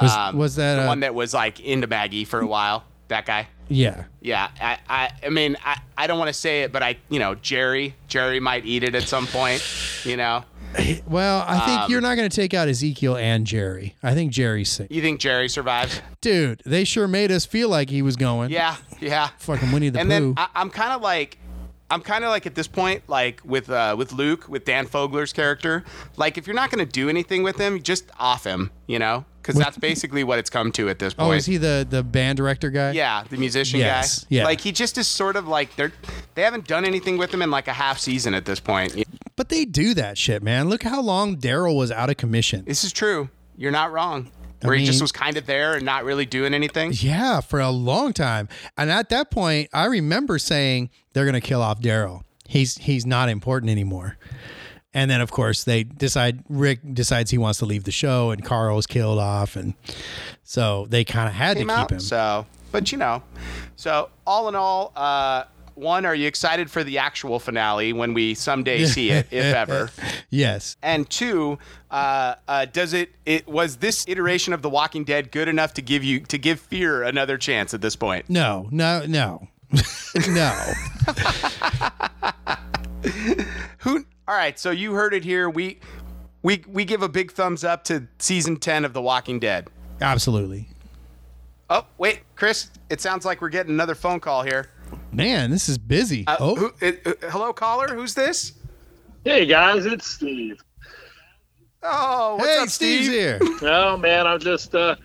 Was- 0.01 0.11
um, 0.15 0.37
was 0.37 0.55
that, 0.55 0.75
the 0.77 0.83
uh, 0.83 0.87
one 0.87 0.99
that 1.01 1.13
was 1.15 1.33
like 1.33 1.59
into 1.59 1.87
Maggie 1.87 2.25
for 2.25 2.39
a 2.39 2.47
while? 2.47 2.83
That 3.07 3.25
guy. 3.25 3.47
Yeah. 3.69 4.05
Yeah, 4.21 4.49
I, 4.59 4.77
I, 4.89 5.11
I 5.25 5.29
mean, 5.29 5.55
I, 5.63 5.79
I 5.97 6.07
don't 6.07 6.19
want 6.19 6.29
to 6.29 6.33
say 6.33 6.63
it, 6.63 6.71
but 6.71 6.83
I, 6.83 6.97
you 7.09 7.19
know, 7.19 7.35
Jerry, 7.35 7.95
Jerry 8.07 8.39
might 8.39 8.65
eat 8.65 8.83
it 8.83 8.95
at 8.95 9.03
some 9.03 9.27
point, 9.27 9.63
you 10.03 10.17
know. 10.17 10.43
Well, 11.07 11.43
I 11.47 11.59
think 11.65 11.81
Um, 11.81 11.91
you're 11.91 12.01
not 12.01 12.15
going 12.15 12.29
to 12.29 12.35
take 12.35 12.53
out 12.53 12.67
Ezekiel 12.67 13.15
and 13.17 13.47
Jerry. 13.47 13.95
I 14.03 14.13
think 14.13 14.31
Jerry's 14.31 14.69
safe. 14.69 14.91
You 14.91 15.01
think 15.01 15.19
Jerry 15.19 15.49
survives? 15.49 16.01
Dude, 16.21 16.61
they 16.65 16.83
sure 16.83 17.07
made 17.07 17.31
us 17.31 17.45
feel 17.45 17.69
like 17.69 17.89
he 17.89 18.01
was 18.03 18.15
going. 18.15 18.51
Yeah, 18.51 18.75
yeah. 18.99 19.29
Fucking 19.39 19.71
Winnie 19.71 19.89
the 19.89 19.99
and 19.99 20.09
Pooh. 20.09 20.13
then 20.13 20.33
I, 20.37 20.47
I'm 20.55 20.69
kind 20.69 20.91
of 20.93 21.01
like, 21.01 21.37
I'm 21.89 22.01
kind 22.01 22.23
of 22.23 22.29
like 22.29 22.45
at 22.45 22.53
this 22.53 22.67
point, 22.67 23.01
like 23.07 23.41
with 23.43 23.67
uh, 23.71 23.95
with 23.97 24.13
Luke, 24.13 24.47
with 24.47 24.63
Dan 24.63 24.85
Fogler's 24.85 25.33
character, 25.33 25.83
like 26.17 26.37
if 26.37 26.45
you're 26.45 26.55
not 26.55 26.69
going 26.69 26.85
to 26.85 26.91
do 26.91 27.09
anything 27.09 27.41
with 27.41 27.57
him, 27.57 27.81
just 27.81 28.05
off 28.19 28.43
him, 28.43 28.69
you 28.85 28.99
know, 28.99 29.25
because 29.53 29.63
that's 29.63 29.77
basically 29.77 30.23
what 30.23 30.39
it's 30.39 30.49
come 30.49 30.71
to 30.73 30.89
at 30.89 30.99
this 30.99 31.13
point. 31.13 31.29
oh, 31.29 31.31
is 31.31 31.45
he 31.45 31.57
the 31.57 31.85
the 31.89 32.03
band 32.03 32.37
director 32.37 32.69
guy? 32.69 32.91
Yeah, 32.91 33.23
the 33.29 33.37
musician 33.37 33.79
Yes, 33.79 34.19
guy. 34.21 34.25
yeah. 34.29 34.43
Like 34.45 34.61
he 34.61 34.71
just 34.71 34.97
is 34.97 35.07
sort 35.07 35.35
of 35.35 35.47
like 35.47 35.75
they're 35.75 35.91
they 36.35 36.41
haven't 36.43 36.67
done 36.67 36.85
anything 36.85 37.17
with 37.17 37.33
him 37.33 37.41
in 37.41 37.51
like 37.51 37.67
a 37.67 37.73
half 37.73 37.99
season 37.99 38.33
at 38.33 38.45
this 38.45 38.59
point. 38.59 39.03
But 39.35 39.49
they 39.49 39.65
do 39.65 39.93
that 39.93 40.17
shit, 40.17 40.43
man. 40.43 40.69
Look 40.69 40.83
how 40.83 41.01
long 41.01 41.37
Daryl 41.37 41.75
was 41.77 41.91
out 41.91 42.09
of 42.09 42.17
commission. 42.17 42.65
This 42.65 42.83
is 42.83 42.91
true. 42.91 43.29
You're 43.57 43.71
not 43.71 43.91
wrong. 43.91 44.31
Where 44.61 44.75
he 44.75 44.85
just 44.85 45.01
was 45.01 45.13
kind 45.13 45.37
of 45.37 45.45
there 45.45 45.75
and 45.75 45.85
not 45.85 46.03
really 46.03 46.25
doing 46.25 46.53
anything. 46.53 46.91
Yeah, 46.93 47.39
for 47.39 47.61
a 47.61 47.69
long 47.69 48.11
time. 48.11 48.49
And 48.77 48.91
at 48.91 49.07
that 49.07 49.31
point, 49.31 49.69
I 49.71 49.85
remember 49.85 50.37
saying 50.37 50.89
they're 51.13 51.23
going 51.23 51.33
to 51.33 51.39
kill 51.41 51.61
off 51.61 51.79
Daryl. 51.79 52.23
He's 52.45 52.77
he's 52.77 53.05
not 53.05 53.29
important 53.29 53.69
anymore. 53.71 54.17
And 54.93 55.09
then 55.09 55.21
of 55.21 55.31
course 55.31 55.63
they 55.63 55.83
decide 55.83 56.43
Rick 56.49 56.79
decides 56.93 57.31
he 57.31 57.37
wants 57.37 57.59
to 57.59 57.65
leave 57.65 57.83
the 57.83 57.91
show 57.91 58.31
and 58.31 58.43
Carl's 58.43 58.87
killed 58.87 59.19
off 59.19 59.55
and 59.55 59.73
so 60.43 60.87
they 60.89 61.03
kind 61.03 61.27
of 61.27 61.35
had 61.35 61.57
to 61.57 61.63
keep 61.63 61.69
out. 61.69 61.91
him. 61.91 61.99
So, 61.99 62.45
but 62.71 62.91
you 62.91 62.97
know, 62.97 63.21
so 63.75 64.09
all 64.25 64.49
in 64.49 64.55
all, 64.55 64.91
uh, 64.95 65.43
one, 65.75 66.05
are 66.05 66.15
you 66.15 66.27
excited 66.27 66.69
for 66.69 66.83
the 66.83 66.97
actual 66.97 67.39
finale 67.39 67.93
when 67.93 68.13
we 68.13 68.33
someday 68.33 68.85
see 68.85 69.11
it, 69.11 69.27
if 69.31 69.45
ever? 69.55 69.89
yes. 70.29 70.75
And 70.83 71.09
two, 71.09 71.57
uh, 71.89 72.35
uh, 72.47 72.65
does 72.65 72.93
it? 72.93 73.11
It 73.25 73.47
was 73.47 73.77
this 73.77 74.05
iteration 74.07 74.53
of 74.53 74.61
The 74.61 74.69
Walking 74.69 75.05
Dead 75.05 75.31
good 75.31 75.47
enough 75.47 75.73
to 75.75 75.81
give 75.81 76.03
you 76.03 76.19
to 76.21 76.37
give 76.37 76.59
fear 76.59 77.03
another 77.03 77.37
chance 77.37 77.73
at 77.73 77.79
this 77.79 77.95
point? 77.95 78.29
No, 78.29 78.67
no, 78.71 79.05
no. 79.07 79.47
no. 80.27 80.73
Who? 83.79 84.05
All 84.29 84.35
right, 84.35 84.59
so 84.59 84.69
you 84.69 84.93
heard 84.93 85.15
it 85.15 85.23
here. 85.23 85.49
We 85.49 85.79
we 86.43 86.63
we 86.67 86.85
give 86.85 87.01
a 87.01 87.09
big 87.09 87.31
thumbs 87.31 87.63
up 87.63 87.83
to 87.85 88.07
season 88.19 88.57
ten 88.57 88.85
of 88.85 88.93
The 88.93 89.01
Walking 89.01 89.39
Dead. 89.39 89.67
Absolutely. 90.01 90.67
Oh 91.67 91.87
wait, 91.97 92.19
Chris, 92.35 92.69
it 92.91 93.01
sounds 93.01 93.25
like 93.25 93.41
we're 93.41 93.49
getting 93.49 93.73
another 93.73 93.95
phone 93.95 94.19
call 94.19 94.43
here. 94.43 94.69
Man, 95.11 95.49
this 95.49 95.67
is 95.67 95.79
busy. 95.79 96.27
Uh, 96.27 96.37
oh, 96.39 96.55
who, 96.55 96.67
uh, 96.79 96.91
hello, 97.31 97.51
caller. 97.53 97.87
Who's 97.87 98.13
this? 98.13 98.53
Hey 99.23 99.47
guys, 99.47 99.87
it's 99.87 100.05
Steve. 100.05 100.61
Oh, 101.81 102.35
what's 102.35 102.49
hey, 102.49 102.61
up, 102.61 102.69
Steve's 102.69 103.05
Steve? 103.07 103.11
here. 103.11 103.39
Oh 103.63 103.97
man, 103.97 104.27
I'm 104.27 104.39
just 104.39 104.75
uh, 104.75 104.95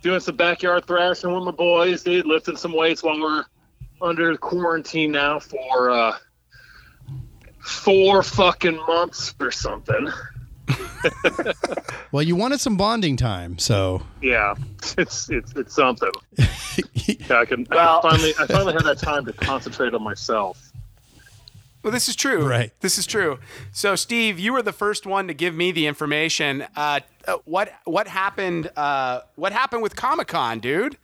doing 0.00 0.20
some 0.20 0.36
backyard 0.36 0.86
thrashing 0.86 1.34
with 1.34 1.44
my 1.44 1.50
boys, 1.50 2.02
dude, 2.02 2.24
lifting 2.24 2.56
some 2.56 2.72
weights 2.72 3.02
while 3.02 3.20
we're 3.20 3.44
under 4.00 4.34
quarantine 4.38 5.12
now 5.12 5.38
for 5.38 5.90
uh, 5.90 6.16
four 7.60 8.22
fucking 8.22 8.76
months 8.86 9.34
or 9.40 9.50
something. 9.50 10.08
Well, 12.12 12.22
you 12.22 12.36
wanted 12.36 12.60
some 12.60 12.76
bonding 12.76 13.16
time, 13.16 13.58
so 13.58 14.02
Yeah, 14.20 14.54
it's 14.98 15.28
it's 15.30 15.52
it's 15.54 15.74
something. 15.74 16.10
Yeah, 17.28 17.40
I 17.40 17.44
can 17.44 17.66
Well- 17.70 18.00
I 18.04 18.10
finally 18.10 18.34
I 18.38 18.46
finally 18.46 18.72
had 18.72 18.84
that 18.84 18.98
time 18.98 19.24
to 19.26 19.32
concentrate 19.32 19.94
on 19.94 20.02
myself. 20.02 20.70
Well, 21.82 21.92
this 21.92 22.08
is 22.08 22.14
true. 22.16 22.46
Right. 22.46 22.72
This 22.80 22.98
is 22.98 23.06
true. 23.06 23.38
So, 23.72 23.96
Steve, 23.96 24.38
you 24.38 24.52
were 24.52 24.60
the 24.62 24.72
first 24.72 25.06
one 25.06 25.28
to 25.28 25.34
give 25.34 25.54
me 25.54 25.72
the 25.72 25.86
information. 25.86 26.66
Uh, 26.76 27.00
uh, 27.26 27.38
what 27.46 27.72
what 27.84 28.06
happened? 28.06 28.70
Uh, 28.76 29.20
what 29.36 29.52
happened 29.52 29.82
with 29.82 29.96
Comic 29.96 30.28
Con, 30.28 30.60
dude? 30.60 30.98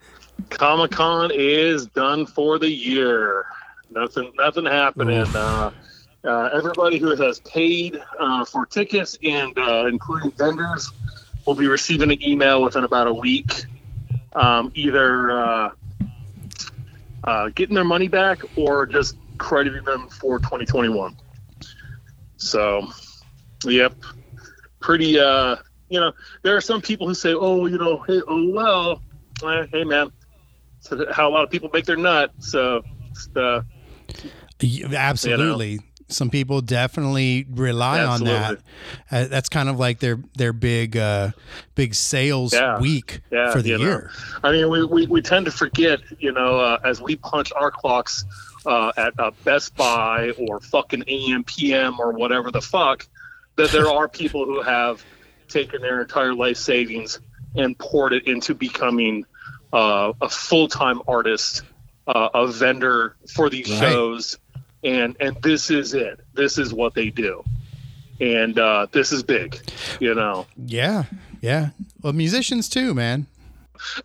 Comic 0.49 0.91
Con 0.91 1.31
is 1.33 1.87
done 1.87 2.25
for 2.27 2.59
the 2.59 2.69
year. 2.69 3.45
Nothing, 3.89 4.31
nothing 4.37 4.65
happening. 4.65 5.25
Uh, 5.35 5.71
uh, 6.27 6.49
everybody 6.53 6.97
who 6.97 7.15
has 7.15 7.39
paid 7.39 8.01
uh, 8.19 8.43
for 8.45 8.65
tickets 8.65 9.17
and 9.23 9.57
uh, 9.57 9.85
including 9.87 10.31
vendors 10.31 10.91
will 11.45 11.55
be 11.55 11.67
receiving 11.67 12.11
an 12.11 12.21
email 12.21 12.61
within 12.61 12.83
about 12.83 13.07
a 13.07 13.13
week, 13.13 13.65
um, 14.33 14.71
either 14.75 15.31
uh, 15.31 15.69
uh, 17.23 17.49
getting 17.55 17.75
their 17.75 17.85
money 17.85 18.09
back 18.09 18.39
or 18.57 18.85
just 18.85 19.17
crediting 19.37 19.83
them 19.85 20.09
for 20.09 20.39
2021. 20.39 21.15
So, 22.35 22.87
yep, 23.65 23.95
pretty. 24.79 25.19
Uh, 25.19 25.55
you 25.89 25.99
know, 25.99 26.11
there 26.43 26.55
are 26.57 26.61
some 26.61 26.81
people 26.81 27.07
who 27.07 27.13
say, 27.13 27.33
"Oh, 27.33 27.65
you 27.65 27.77
know, 27.77 28.03
hey, 28.05 28.21
oh 28.27 28.49
well, 28.49 29.01
eh, 29.43 29.65
hey 29.71 29.83
man." 29.85 30.11
So 30.81 31.05
how 31.11 31.29
a 31.29 31.31
lot 31.31 31.43
of 31.43 31.49
people 31.49 31.69
make 31.73 31.85
their 31.85 31.95
nut. 31.95 32.31
So, 32.39 32.83
it's, 33.09 33.29
uh, 33.35 33.61
Y- 34.61 34.83
absolutely. 34.93 35.79
Some 36.09 36.29
people 36.29 36.61
definitely 36.61 37.45
rely 37.49 38.03
on 38.03 38.23
that. 38.23 38.59
Uh, 39.11 39.25
that's 39.27 39.49
kind 39.49 39.67
of 39.67 39.77
like 39.77 39.99
their 39.99 40.19
their 40.37 40.53
big 40.53 40.95
uh, 40.95 41.31
big 41.75 41.93
sales 41.93 42.53
Yeah. 42.53 42.79
week 42.79 43.19
Yeah, 43.31 43.51
for 43.51 43.61
the 43.61 43.69
you 43.69 43.77
know. 43.77 43.83
year. 43.83 44.11
I 44.43 44.51
mean, 44.53 44.69
we, 44.69 44.85
we, 44.85 45.05
we 45.07 45.21
tend 45.21 45.45
to 45.47 45.51
forget, 45.51 45.99
you 46.19 46.31
know, 46.31 46.59
uh, 46.59 46.79
as 46.85 47.01
we 47.01 47.17
punch 47.17 47.51
our 47.53 47.71
clocks 47.71 48.23
uh, 48.65 48.91
at 48.95 49.13
uh, 49.19 49.31
Best 49.43 49.75
Buy 49.75 50.31
or 50.37 50.61
fucking 50.61 51.03
AM, 51.07 51.43
PM 51.43 51.99
or 51.99 52.13
whatever 52.13 52.51
the 52.51 52.61
fuck, 52.61 53.05
that 53.57 53.71
there 53.71 53.89
are 53.89 54.07
people 54.07 54.45
who 54.45 54.61
have 54.61 55.05
taken 55.49 55.81
their 55.81 56.01
entire 56.01 56.33
life 56.33 56.57
savings 56.57 57.19
and 57.55 57.77
poured 57.79 58.13
it 58.13 58.27
into 58.27 58.53
becoming 58.53 59.25
uh, 59.73 60.13
a 60.21 60.29
full 60.29 60.67
time 60.69 61.01
artist, 61.07 61.63
uh, 62.07 62.29
a 62.33 62.47
vendor 62.47 63.17
for 63.33 63.49
these 63.49 63.69
Right. 63.69 63.79
shows. 63.79 64.37
And, 64.87 65.17
and 65.19 65.41
this 65.41 65.69
is 65.69 65.93
it. 65.93 66.21
This 66.33 66.57
is 66.57 66.73
what 66.73 66.93
they 66.93 67.09
do. 67.09 67.43
And 68.19 68.57
uh, 68.57 68.87
this 68.91 69.11
is 69.11 69.21
big, 69.21 69.59
you 69.99 70.15
know. 70.15 70.47
Yeah, 70.55 71.03
yeah. 71.41 71.69
Well, 72.01 72.13
musicians 72.13 72.69
too, 72.69 72.93
man. 72.93 73.27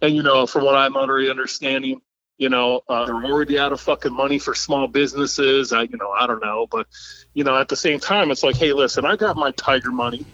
And 0.03 0.15
you 0.15 0.23
know, 0.23 0.47
from 0.47 0.65
what 0.65 0.75
I'm 0.75 0.97
under 0.97 1.19
understanding, 1.31 2.03
you 2.37 2.49
know, 2.49 2.83
uh, 2.89 3.07
they're 3.07 3.25
already 3.25 3.59
out 3.59 3.73
of 3.73 3.81
fucking 3.81 4.13
money 4.13 4.39
for 4.39 4.55
small 4.55 4.89
businesses. 4.89 5.73
I, 5.73 5.83
you 5.83 5.97
know, 5.97 6.11
I 6.11 6.27
don't 6.27 6.43
know, 6.43 6.67
but 6.71 6.89
you 7.35 7.45
know, 7.45 7.57
at 7.57 7.69
the 7.69 7.77
same 7.77 8.01
time, 8.01 8.31
it's 8.31 8.43
like, 8.43 8.57
hey, 8.57 8.73
listen, 8.73 9.05
I 9.05 9.17
got 9.17 9.37
my 9.37 9.53
tiger 9.53 9.93
money, 9.93 10.27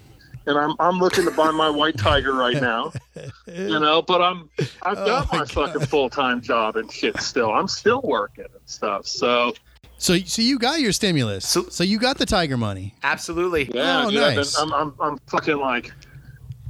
and 0.47 0.59
I'm 0.59 0.75
I'm 0.81 0.99
looking 0.99 1.25
to 1.27 1.31
buy 1.31 1.51
my 1.51 1.71
white 1.71 1.99
tiger 1.99 2.33
right 2.33 2.61
now, 2.61 2.93
you 3.47 3.79
know, 3.79 4.03
but 4.03 4.23
I'm 4.23 4.49
I've 4.83 4.97
got 4.97 5.27
Oh 5.27 5.29
my 5.33 5.39
my, 5.41 5.45
fucking 5.45 5.87
full 5.87 6.09
time 6.11 6.41
job 6.41 6.77
and 6.77 6.91
shit 6.91 7.21
still. 7.21 7.53
I'm 7.53 7.69
still 7.69 8.01
working 8.03 8.45
and 8.45 8.67
stuff. 8.67 9.07
So 9.07 9.55
So, 9.99 10.17
so 10.19 10.43
you 10.43 10.59
got 10.59 10.81
your 10.81 10.93
stimulus. 10.93 11.47
So, 11.47 11.65
So- 11.69 11.85
you 11.85 11.99
got 11.99 12.19
the 12.19 12.27
tiger 12.27 12.57
money. 12.57 12.95
Absolutely. 13.03 13.71
yeah, 13.75 14.05
Oh, 14.07 14.11
dude, 14.11 14.21
I've 14.21 14.29
been- 14.31 14.37
nice. 14.37 14.59
I'm, 14.59 14.73
I'm 14.73 14.95
I'm 15.01 15.19
fucking 15.27 15.59
like. 15.59 15.93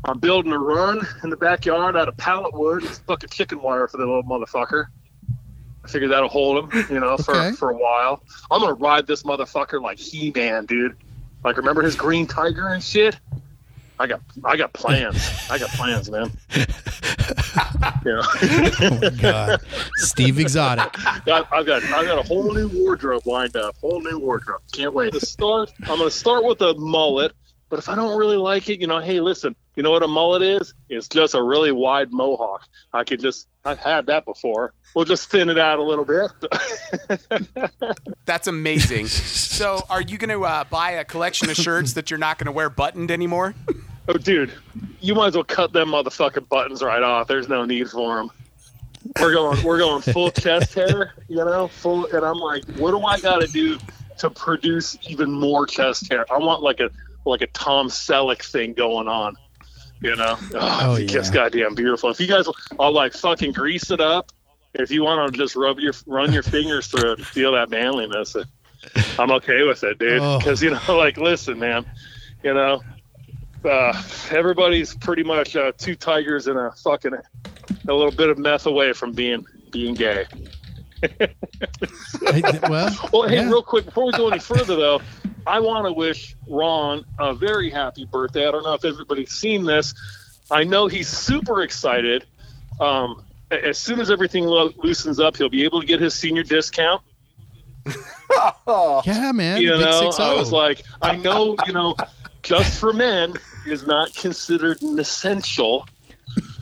I'm 0.05 0.19
building 0.19 0.53
a 0.53 0.59
run 0.59 1.07
in 1.25 1.29
the 1.31 1.37
backyard 1.37 1.97
out 1.97 2.09
of 2.09 2.17
pallet 2.17 2.55
wood. 2.55 2.85
It's 2.85 3.01
fucking 3.01 3.31
chicken 3.31 3.61
wire 3.61 3.89
for 3.89 3.97
the 3.99 4.07
little 4.07 4.23
motherfucker. 4.23 4.87
I 5.85 5.89
figured 5.89 6.11
that'll 6.13 6.29
hold 6.29 6.73
him, 6.73 6.87
you 6.89 7.01
know, 7.01 7.17
for, 7.17 7.35
Okay. 7.35 7.53
for 7.57 7.71
a 7.71 7.77
while. 7.77 8.23
I'm 8.51 8.61
gonna 8.61 8.75
ride 8.75 9.07
this 9.09 9.25
motherfucker 9.25 9.83
like 9.83 9.99
He 9.99 10.31
Man, 10.35 10.67
dude. 10.67 10.97
Like 11.45 11.57
remember 11.57 11.83
his 11.83 11.97
green 11.97 12.27
tiger 12.27 12.69
and 12.69 12.83
shit? 12.83 13.19
I 14.01 14.07
got 14.07 14.21
I 14.45 14.57
got 14.57 14.73
plans. 14.73 15.29
I 15.51 15.59
got 15.59 15.71
plans, 15.71 16.11
man. 16.11 16.31
you 18.05 18.21
Oh 18.81 18.99
my 19.03 19.11
God, 19.21 19.61
Steve 19.97 20.39
Exotic. 20.39 20.93
got, 21.25 21.53
I've 21.53 21.67
got 21.67 21.83
I've 21.85 22.07
got 22.07 22.19
a 22.19 22.23
whole 22.23 22.53
new 22.53 22.69
wardrobe 22.69 23.27
lined 23.27 23.57
up. 23.57 23.77
Whole 23.79 24.01
new 24.01 24.19
wardrobe. 24.19 24.63
Can't 24.73 24.95
wait 24.95 25.13
to 25.15 25.21
start. 25.21 25.73
I'm 25.83 25.99
gonna 25.99 26.11
start 26.11 26.45
with 26.45 26.61
a 26.61 26.75
mullet. 26.75 27.33
But 27.71 27.79
if 27.79 27.89
I 27.89 27.95
don't 27.95 28.17
really 28.17 28.39
like 28.39 28.71
it, 28.71 28.81
you 28.81 28.87
know, 28.87 28.99
hey, 28.99 29.21
listen, 29.21 29.55
you 29.77 29.83
know 29.83 29.91
what 29.91 30.03
a 30.03 30.09
mullet 30.09 30.41
is? 30.41 30.73
It's 30.89 31.07
just 31.07 31.35
a 31.35 31.43
really 31.43 31.71
wide 31.71 32.11
mohawk. 32.13 32.63
I 32.95 33.05
could 33.05 33.21
just, 33.21 33.47
I've 33.65 33.79
had 33.79 34.07
that 34.07 34.25
before. 34.25 34.73
We'll 34.95 35.05
just 35.05 35.31
thin 35.31 35.51
it 35.51 35.59
out 35.59 35.79
a 35.79 35.83
little 35.83 36.07
bit. 36.07 36.31
That's 38.25 38.47
amazing. 38.47 39.09
so, 39.09 39.85
are 39.91 40.01
you 40.01 40.17
going 40.17 40.31
to 40.31 40.47
uh, 40.47 40.65
buy 40.65 40.93
a 40.93 41.05
collection 41.05 41.51
of 41.51 41.57
shirts 41.57 41.93
that 41.93 42.11
you're 42.11 42.17
not 42.17 42.39
going 42.39 42.47
to 42.47 42.53
wear 42.53 42.71
buttoned 42.71 43.11
anymore? 43.11 43.55
Oh, 44.09 44.15
dude, 44.15 44.53
you 45.01 45.15
might 45.15 45.29
as 45.29 45.35
well 45.35 45.45
cut 45.45 45.73
them 45.73 45.91
motherfucking 45.91 46.49
buttons 46.49 46.83
right 46.83 47.03
off. 47.03 47.29
There's 47.29 47.49
no 47.49 47.65
need 47.65 47.89
for 47.91 48.17
them. 48.17 48.31
We're 49.21 49.33
going, 49.33 49.63
we're 49.63 49.79
going 49.79 50.03
full 50.03 50.31
chest 50.33 50.75
hair, 50.75 51.15
you 51.29 51.37
know, 51.37 51.69
full. 51.69 52.07
And 52.07 52.25
I'm 52.25 52.39
like, 52.39 52.65
what 52.77 52.91
do 52.91 53.01
I 53.03 53.21
got 53.21 53.41
to 53.41 53.47
do 53.47 53.79
to 54.19 54.31
produce 54.31 54.99
even 55.09 55.31
more 55.31 55.67
chest 55.67 56.11
hair? 56.11 56.27
I 56.33 56.39
want 56.39 56.63
like 56.63 56.81
a, 56.81 56.91
like 57.25 57.43
a 57.43 57.47
Tom 57.49 57.89
Selleck 57.89 58.43
thing 58.43 58.73
going 58.75 59.09
on. 59.09 59.37
You 60.01 60.15
know, 60.15 60.37
oh, 60.55 60.79
Oh, 60.83 60.95
it's 60.95 61.13
just 61.13 61.33
goddamn 61.33 61.75
beautiful. 61.75 62.11
If 62.11 62.21
you 62.21 62.29
guys 62.29 62.47
all 62.79 62.93
like 62.93 63.15
fucking 63.15 63.53
grease 63.53 63.91
it 63.91 64.01
up, 64.01 64.31
if 64.75 64.93
you 64.93 65.03
want 65.03 65.33
to 65.33 65.37
just 65.37 65.57
rub 65.57 65.81
your 65.81 65.93
run 66.07 66.33
your 66.33 66.45
fingers 66.45 66.87
through 66.87 67.15
it, 67.15 67.21
feel 67.27 67.53
that 67.53 67.69
manliness. 67.71 68.37
I'm 69.19 69.31
okay 69.33 69.65
with 69.65 69.83
it, 69.83 69.99
dude. 69.99 70.21
Oh. 70.21 70.39
Because 70.39 70.63
you 70.63 70.71
know, 70.71 70.81
like, 70.97 71.17
listen, 71.17 71.59
man, 71.59 71.85
you 72.45 72.55
know, 72.55 72.81
uh, 73.65 74.03
everybody's 74.31 74.95
pretty 74.95 75.23
much 75.23 75.57
uh, 75.57 75.73
two 75.77 75.95
tigers 75.95 76.47
and 76.47 76.59
a 76.59 76.73
fucking 76.73 77.15
a 77.15 77.93
little 77.93 78.13
bit 78.13 78.29
of 78.31 78.39
meth 78.39 78.67
away 78.67 78.93
from 78.93 79.13
being 79.13 79.45
being 79.71 79.95
gay. 79.95 80.27
Hey, 81.03 82.43
well, 82.69 82.97
Well, 83.13 83.29
hey, 83.29 83.37
yeah. 83.37 83.49
real 83.49 83.63
quick 83.63 83.85
before 83.87 84.07
we 84.07 84.13
go 84.13 84.29
any 84.29 84.39
further, 84.41 84.77
though, 84.77 85.01
I 85.47 85.61
want 85.61 85.87
to 85.87 85.93
wish 85.93 86.37
Ron 86.49 87.05
a 87.19 87.35
very 87.35 87.71
happy 87.71 88.05
birthday. 88.05 88.47
I 88.47 88.51
don't 88.51 88.65
know 88.65 88.75
if 88.75 88.85
everybody's 88.85 89.31
seen 89.31 89.65
this. 89.65 89.95
I 90.51 90.65
know 90.65 90.87
he's 90.87 91.09
super 91.09 91.63
excited. 91.63 92.27
Um, 92.81 93.25
as 93.51 93.79
soon 93.79 94.01
as 94.01 94.11
everything 94.11 94.45
lo- 94.45 94.73
loosens 94.77 95.21
up, 95.21 95.37
he'll 95.37 95.49
be 95.49 95.65
able 95.65 95.81
to 95.81 95.87
get 95.87 96.01
his 96.01 96.15
senior 96.15 96.43
discount. 96.43 97.03
yeah, 98.67 99.33
man. 99.33 99.61
you 99.63 99.71
know, 99.71 100.11
I 100.19 100.35
was 100.35 100.53
like, 100.53 100.83
I 101.01 101.17
know, 101.17 101.57
you 101.67 101.73
know, 101.73 101.95
just 102.43 102.79
for 102.79 102.93
men 102.93 103.35
is 103.67 103.87
not 103.87 104.15
considered 104.15 104.81
an 104.83 104.99
essential, 104.99 105.87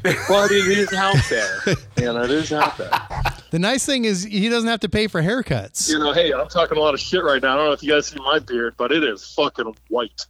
but 0.02 0.50
it 0.50 0.66
is 0.66 0.92
out 0.92 1.16
there. 1.28 1.60
You 1.98 2.12
know, 2.12 2.22
it 2.22 2.30
is 2.30 2.52
out 2.52 2.76
there. 2.76 2.90
the 3.50 3.58
nice 3.58 3.84
thing 3.86 4.04
is 4.04 4.22
he 4.24 4.48
doesn't 4.48 4.68
have 4.68 4.80
to 4.80 4.88
pay 4.88 5.06
for 5.06 5.22
haircuts. 5.22 5.88
You 5.88 5.98
know, 5.98 6.12
hey, 6.12 6.32
I'm 6.32 6.48
talking 6.48 6.76
a 6.76 6.80
lot 6.80 6.94
of 6.94 7.00
shit 7.00 7.24
right 7.24 7.42
now. 7.42 7.54
I 7.54 7.56
don't 7.56 7.66
know 7.66 7.72
if 7.72 7.82
you 7.82 7.92
guys 7.92 8.06
see 8.06 8.18
my 8.18 8.38
beard, 8.38 8.74
but 8.76 8.92
it 8.92 9.02
is 9.04 9.24
fucking 9.34 9.74
white. 9.88 10.26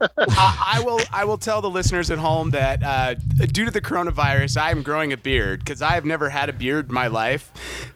I, 0.00 0.74
I 0.76 0.82
will. 0.84 1.00
I 1.12 1.24
will 1.24 1.38
tell 1.38 1.60
the 1.62 1.70
listeners 1.70 2.10
at 2.10 2.18
home 2.18 2.50
that 2.50 2.82
uh, 2.82 3.14
due 3.14 3.64
to 3.64 3.70
the 3.70 3.80
coronavirus, 3.80 4.56
I 4.60 4.70
am 4.70 4.82
growing 4.82 5.12
a 5.12 5.16
beard 5.16 5.60
because 5.60 5.82
I 5.82 5.92
have 5.92 6.04
never 6.04 6.28
had 6.30 6.48
a 6.48 6.52
beard 6.52 6.88
in 6.88 6.94
my 6.94 7.06
life, 7.06 7.50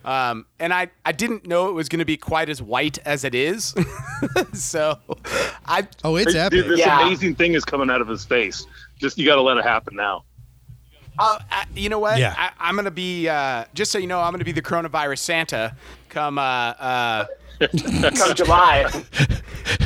um, 0.04 0.46
and 0.58 0.72
I 0.72 0.88
I 1.04 1.12
didn't 1.12 1.46
know 1.46 1.68
it 1.68 1.72
was 1.72 1.88
going 1.88 1.98
to 2.00 2.04
be 2.04 2.16
quite 2.16 2.48
as 2.48 2.62
white 2.62 2.98
as 3.04 3.24
it 3.24 3.34
is. 3.34 3.74
so, 4.54 4.98
I 5.66 5.86
Oh, 6.04 6.16
it's 6.16 6.26
Dude, 6.32 6.36
epic. 6.36 6.66
this 6.66 6.78
Yeah. 6.80 7.02
amazing 7.06 7.34
thing 7.34 7.54
is 7.54 7.64
coming 7.64 7.90
out 7.90 8.00
of 8.00 8.08
his 8.08 8.24
face. 8.24 8.66
Just 8.98 9.18
you 9.18 9.26
got 9.26 9.36
to 9.36 9.42
let 9.42 9.56
it 9.58 9.64
happen 9.64 9.96
now. 9.96 10.24
Uh, 11.18 11.38
I- 11.50 11.64
you 11.74 11.88
know 11.88 11.98
what? 11.98 12.18
Yeah. 12.18 12.34
I, 12.36 12.50
I'm 12.60 12.76
gonna 12.76 12.90
be 12.90 13.28
uh, 13.28 13.64
just 13.74 13.90
so 13.92 13.98
you 13.98 14.06
know, 14.06 14.20
I'm 14.20 14.32
gonna 14.32 14.44
be 14.44 14.52
the 14.52 14.62
coronavirus 14.62 15.18
Santa. 15.18 15.76
Come, 16.08 16.38
uh, 16.38 16.42
uh, 16.42 17.26
Come 17.60 18.34
July. 18.34 18.90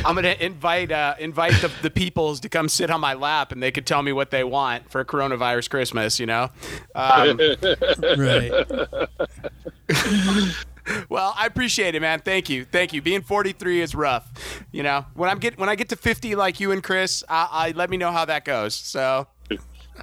I'm 0.05 0.15
gonna 0.15 0.35
invite 0.39 0.91
uh, 0.91 1.15
invite 1.19 1.53
the, 1.53 1.71
the 1.81 1.89
peoples 1.89 2.39
to 2.41 2.49
come 2.49 2.69
sit 2.69 2.89
on 2.89 3.01
my 3.01 3.13
lap, 3.13 3.51
and 3.51 3.61
they 3.61 3.71
could 3.71 3.85
tell 3.85 4.01
me 4.01 4.11
what 4.11 4.31
they 4.31 4.43
want 4.43 4.89
for 4.89 5.03
coronavirus 5.03 5.69
Christmas. 5.69 6.19
You 6.19 6.27
know. 6.27 6.49
Um, 6.95 7.39
right. 8.17 8.51
well, 11.09 11.33
I 11.35 11.45
appreciate 11.45 11.95
it, 11.95 12.01
man. 12.01 12.19
Thank 12.19 12.49
you, 12.49 12.65
thank 12.65 12.93
you. 12.93 13.01
Being 13.01 13.21
43 13.21 13.81
is 13.81 13.95
rough. 13.95 14.31
You 14.71 14.83
know, 14.83 15.05
when 15.15 15.29
I'm 15.29 15.39
get 15.39 15.57
when 15.57 15.69
I 15.69 15.75
get 15.75 15.89
to 15.89 15.95
50 15.95 16.35
like 16.35 16.59
you 16.59 16.71
and 16.71 16.83
Chris, 16.83 17.23
I, 17.27 17.47
I 17.51 17.71
let 17.71 17.89
me 17.89 17.97
know 17.97 18.11
how 18.11 18.25
that 18.25 18.45
goes. 18.45 18.75
So. 18.75 19.27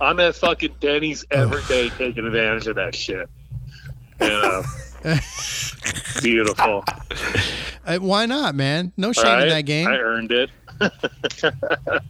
I'm 0.00 0.20
at 0.20 0.36
fucking 0.36 0.76
Denny's 0.78 1.26
every 1.32 1.62
day 1.64 1.90
taking 1.90 2.24
advantage 2.24 2.68
of 2.68 2.76
that 2.76 2.94
shit. 2.94 3.28
You 4.20 4.28
know, 4.28 4.62
beautiful. 6.22 6.84
Uh, 7.86 7.98
why 7.98 8.26
not, 8.26 8.54
man? 8.54 8.92
No 8.96 9.12
shame 9.12 9.24
Right? 9.24 9.42
in 9.44 9.48
that 9.50 9.62
game. 9.62 9.86
I 9.88 9.96
earned 9.98 10.32
it. 10.32 10.50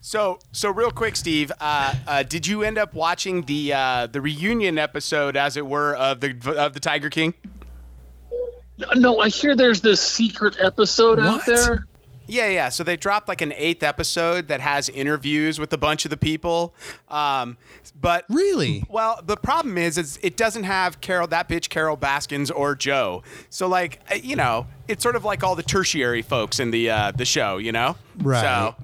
So, 0.00 0.38
so 0.52 0.70
real 0.70 0.90
quick, 0.90 1.16
Steve, 1.16 1.50
uh, 1.60 1.94
uh, 2.06 2.22
did 2.24 2.46
you 2.46 2.62
end 2.62 2.76
up 2.76 2.92
watching 2.92 3.42
the 3.42 3.72
uh, 3.72 4.06
the 4.06 4.20
reunion 4.20 4.78
episode, 4.78 5.34
as 5.34 5.56
it 5.56 5.66
were, 5.66 5.96
of 5.96 6.20
the 6.20 6.36
of 6.58 6.74
the 6.74 6.78
Tiger 6.78 7.08
King? 7.08 7.32
No, 8.94 9.18
I 9.18 9.30
hear 9.30 9.56
there's 9.56 9.80
this 9.80 10.02
secret 10.02 10.56
episode 10.60 11.18
out 11.18 11.46
there. 11.46 11.86
Yeah, 12.26 12.48
yeah. 12.48 12.68
So 12.70 12.82
they 12.84 12.96
dropped 12.96 13.28
like 13.28 13.40
an 13.42 13.52
eighth 13.56 13.82
episode 13.82 14.48
that 14.48 14.60
has 14.60 14.88
interviews 14.88 15.58
with 15.58 15.72
a 15.72 15.78
bunch 15.78 16.04
of 16.04 16.10
the 16.10 16.16
people. 16.16 16.74
Um, 17.08 17.56
but 18.00 18.24
Really? 18.28 18.84
well, 18.88 19.20
the 19.24 19.36
problem 19.36 19.76
is, 19.78 19.98
is 19.98 20.18
it 20.22 20.36
doesn't 20.36 20.64
have 20.64 21.00
Carol, 21.00 21.26
that 21.28 21.48
bitch 21.48 21.68
Carol 21.68 21.96
Baskins 21.96 22.50
or 22.50 22.74
Joe. 22.74 23.22
So 23.50 23.66
like, 23.68 24.00
uh, 24.10 24.14
you 24.16 24.36
know, 24.36 24.66
it's 24.88 25.02
sort 25.02 25.16
of 25.16 25.24
like 25.24 25.42
all 25.44 25.54
the 25.54 25.62
tertiary 25.62 26.22
folks 26.22 26.58
in 26.60 26.70
the 26.70 26.90
uh, 26.90 27.12
the 27.12 27.24
show, 27.24 27.58
you 27.58 27.72
know. 27.72 27.96
Right. 28.18 28.40
So, 28.40 28.74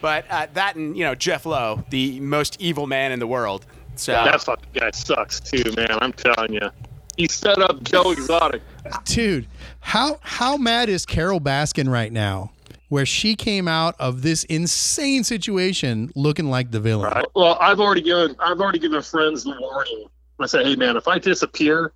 but 0.00 0.24
uh, 0.30 0.46
that 0.54 0.76
and 0.76 0.96
you 0.96 1.04
know 1.04 1.14
Jeff 1.14 1.46
Lowe, 1.46 1.84
the 1.90 2.20
most 2.20 2.60
evil 2.60 2.86
man 2.86 3.12
in 3.12 3.18
the 3.18 3.26
world. 3.26 3.64
So 3.96 4.12
That 4.12 4.42
fucking 4.42 4.68
guy 4.74 4.90
sucks 4.90 5.38
too, 5.40 5.62
man. 5.76 5.88
I'm 6.00 6.12
telling 6.12 6.52
you. 6.52 6.70
He 7.16 7.28
set 7.28 7.58
up 7.60 7.84
Joe 7.84 8.10
Exotic. 8.10 8.60
Dude, 9.04 9.46
how 9.84 10.18
how 10.22 10.56
mad 10.56 10.88
is 10.88 11.04
Carol 11.06 11.40
Baskin 11.40 11.88
right 11.90 12.10
now? 12.12 12.50
Where 12.88 13.06
she 13.06 13.36
came 13.36 13.68
out 13.68 13.94
of 13.98 14.22
this 14.22 14.44
insane 14.44 15.24
situation 15.24 16.10
looking 16.16 16.48
like 16.50 16.70
the 16.70 16.80
villain. 16.80 17.10
Right. 17.12 17.26
Well, 17.34 17.56
I've 17.60 17.80
already 17.80 18.02
given 18.02 18.34
I've 18.40 18.60
already 18.60 18.78
given 18.78 19.00
friends 19.02 19.44
the 19.44 19.54
warning. 19.60 20.06
I 20.40 20.46
said, 20.46 20.66
hey 20.66 20.74
man, 20.76 20.96
if 20.96 21.06
I 21.06 21.18
disappear 21.18 21.92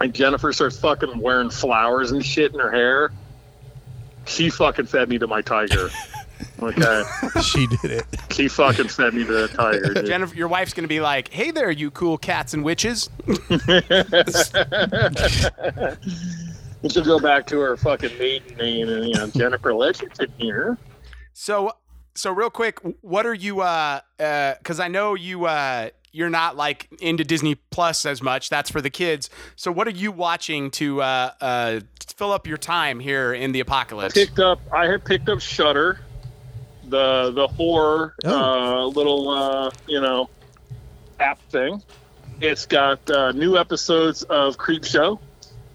and 0.00 0.14
Jennifer 0.14 0.52
starts 0.52 0.78
fucking 0.78 1.18
wearing 1.20 1.50
flowers 1.50 2.10
and 2.12 2.24
shit 2.24 2.52
in 2.54 2.60
her 2.60 2.70
hair, 2.70 3.10
she 4.26 4.50
fucking 4.50 4.86
fed 4.86 5.08
me 5.08 5.18
to 5.18 5.26
my 5.26 5.40
tiger. 5.42 5.88
Okay. 6.60 7.02
She 7.42 7.66
did 7.68 7.84
it. 7.90 8.04
she 8.30 8.48
fucking 8.48 8.88
fed 8.88 9.14
me 9.14 9.24
to 9.24 9.32
the 9.32 9.48
tiger. 9.48 9.94
dude. 9.94 10.06
Jennifer, 10.06 10.34
your 10.34 10.48
wife's 10.48 10.74
gonna 10.74 10.88
be 10.88 11.00
like, 11.00 11.28
"Hey 11.28 11.52
there, 11.52 11.70
you 11.70 11.90
cool 11.92 12.18
cats 12.18 12.54
and 12.54 12.64
witches." 12.64 13.08
We 16.84 16.90
should 16.90 17.06
go 17.06 17.18
back 17.18 17.46
to 17.46 17.58
her 17.60 17.78
fucking 17.78 18.18
maiden 18.18 18.58
name 18.58 18.88
and 18.90 19.06
you 19.08 19.14
know 19.14 19.26
Jennifer 19.28 19.70
Ledgerton 19.72 20.28
here. 20.36 20.76
So, 21.32 21.72
so 22.14 22.30
real 22.30 22.50
quick, 22.50 22.78
what 23.00 23.24
are 23.24 23.32
you? 23.32 23.62
Uh, 23.62 24.00
uh, 24.20 24.54
because 24.58 24.78
I 24.80 24.88
know 24.88 25.14
you. 25.14 25.46
Uh, 25.46 25.88
you're 26.12 26.28
not 26.30 26.56
like 26.56 26.88
into 27.00 27.24
Disney 27.24 27.54
Plus 27.54 28.04
as 28.04 28.22
much. 28.22 28.50
That's 28.50 28.70
for 28.70 28.82
the 28.82 28.90
kids. 28.90 29.30
So, 29.56 29.72
what 29.72 29.88
are 29.88 29.92
you 29.92 30.12
watching 30.12 30.70
to 30.72 31.00
uh, 31.00 31.30
uh, 31.40 31.80
fill 32.16 32.32
up 32.32 32.46
your 32.46 32.58
time 32.58 33.00
here 33.00 33.32
in 33.32 33.52
the 33.52 33.60
apocalypse? 33.60 34.14
I 34.14 34.20
Picked 34.26 34.38
up 34.38 34.60
I 34.70 34.86
had 34.86 35.06
picked 35.06 35.30
up 35.30 35.40
Shudder, 35.40 36.00
the 36.86 37.30
the 37.34 37.48
horror 37.48 38.14
Oh. 38.26 38.84
uh, 38.84 38.86
little 38.88 39.30
uh, 39.30 39.70
you 39.88 40.02
know 40.02 40.28
app 41.18 41.40
thing. 41.48 41.82
It's 42.42 42.66
got 42.66 43.10
uh, 43.10 43.32
new 43.32 43.56
episodes 43.56 44.22
of 44.24 44.58
Creep 44.58 44.84
Show. 44.84 45.18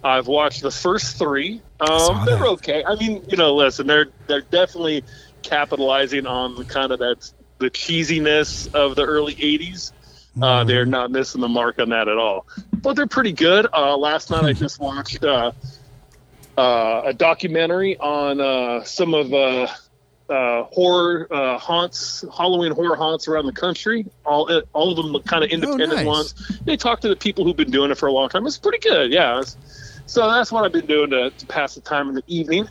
I've 0.02 0.26
watched 0.26 0.62
the 0.62 0.70
first 0.70 1.18
three. 1.18 1.60
Um, 1.80 2.24
they're 2.24 2.46
okay. 2.48 2.84
I 2.84 2.94
mean, 2.96 3.22
you 3.28 3.36
know, 3.36 3.54
listen, 3.54 3.86
they're 3.86 4.08
they're 4.26 4.40
definitely 4.40 5.04
capitalizing 5.42 6.26
on 6.26 6.54
the 6.56 6.64
kind 6.64 6.92
of 6.92 6.98
that 7.00 7.30
the 7.58 7.70
cheesiness 7.70 8.72
of 8.74 8.96
the 8.96 9.04
early 9.04 9.34
'80s. 9.34 9.92
Uh, 10.40 10.64
they're 10.64 10.86
not 10.86 11.10
missing 11.10 11.40
the 11.40 11.48
mark 11.48 11.78
on 11.78 11.90
that 11.90 12.08
at 12.08 12.16
all. 12.16 12.46
But 12.72 12.94
they're 12.94 13.06
pretty 13.06 13.32
good. 13.32 13.66
Uh, 13.72 13.96
last 13.96 14.30
night 14.30 14.44
I 14.44 14.52
just 14.52 14.80
watched 14.80 15.24
uh, 15.24 15.52
uh, 16.56 17.02
a 17.06 17.12
documentary 17.12 17.98
on 17.98 18.40
uh, 18.40 18.84
some 18.84 19.12
of 19.12 19.34
uh, 19.34 19.66
uh, 20.30 20.62
horror 20.64 21.26
uh, 21.30 21.58
haunts, 21.58 22.24
Halloween 22.34 22.72
horror 22.72 22.96
haunts 22.96 23.28
around 23.28 23.46
the 23.46 23.52
country. 23.52 24.06
All 24.24 24.62
all 24.72 24.90
of 24.90 24.96
them 24.96 25.20
kind 25.24 25.44
of 25.44 25.50
independent 25.50 25.94
nice. 25.94 26.06
ones. 26.06 26.60
They 26.64 26.76
talk 26.76 27.00
to 27.00 27.08
the 27.08 27.16
people 27.16 27.44
who've 27.44 27.56
been 27.56 27.70
doing 27.70 27.90
it 27.90 27.98
for 27.98 28.06
a 28.06 28.12
long 28.12 28.28
time. 28.28 28.46
It's 28.46 28.56
pretty 28.58 28.78
good. 28.78 29.12
Yeah. 29.12 29.40
It's- 29.40 29.56
so 30.10 30.28
that's 30.28 30.50
what 30.50 30.64
I've 30.64 30.72
been 30.72 30.86
doing 30.86 31.10
to, 31.10 31.30
to 31.30 31.46
pass 31.46 31.76
the 31.76 31.80
time 31.80 32.08
in 32.08 32.16
the 32.16 32.24
evening 32.26 32.68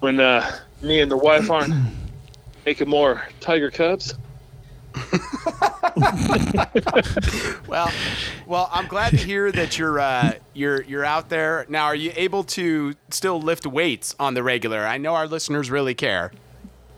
when 0.00 0.20
uh, 0.20 0.58
me 0.82 1.00
and 1.00 1.10
the 1.10 1.16
wife 1.16 1.50
aren't 1.50 1.72
making 2.66 2.90
more 2.90 3.26
tiger 3.40 3.70
cubs. 3.70 4.14
Well, 7.66 7.90
well, 8.46 8.68
I'm 8.70 8.86
glad 8.86 9.10
to 9.10 9.16
hear 9.16 9.50
that 9.52 9.78
you're 9.78 9.98
uh, 9.98 10.34
you're 10.52 10.82
you're 10.82 11.04
out 11.04 11.30
there 11.30 11.64
now. 11.70 11.84
Are 11.84 11.94
you 11.94 12.12
able 12.16 12.44
to 12.44 12.94
still 13.08 13.40
lift 13.40 13.66
weights 13.66 14.14
on 14.20 14.34
the 14.34 14.42
regular? 14.42 14.86
I 14.86 14.98
know 14.98 15.14
our 15.14 15.26
listeners 15.26 15.70
really 15.70 15.94
care. 15.94 16.32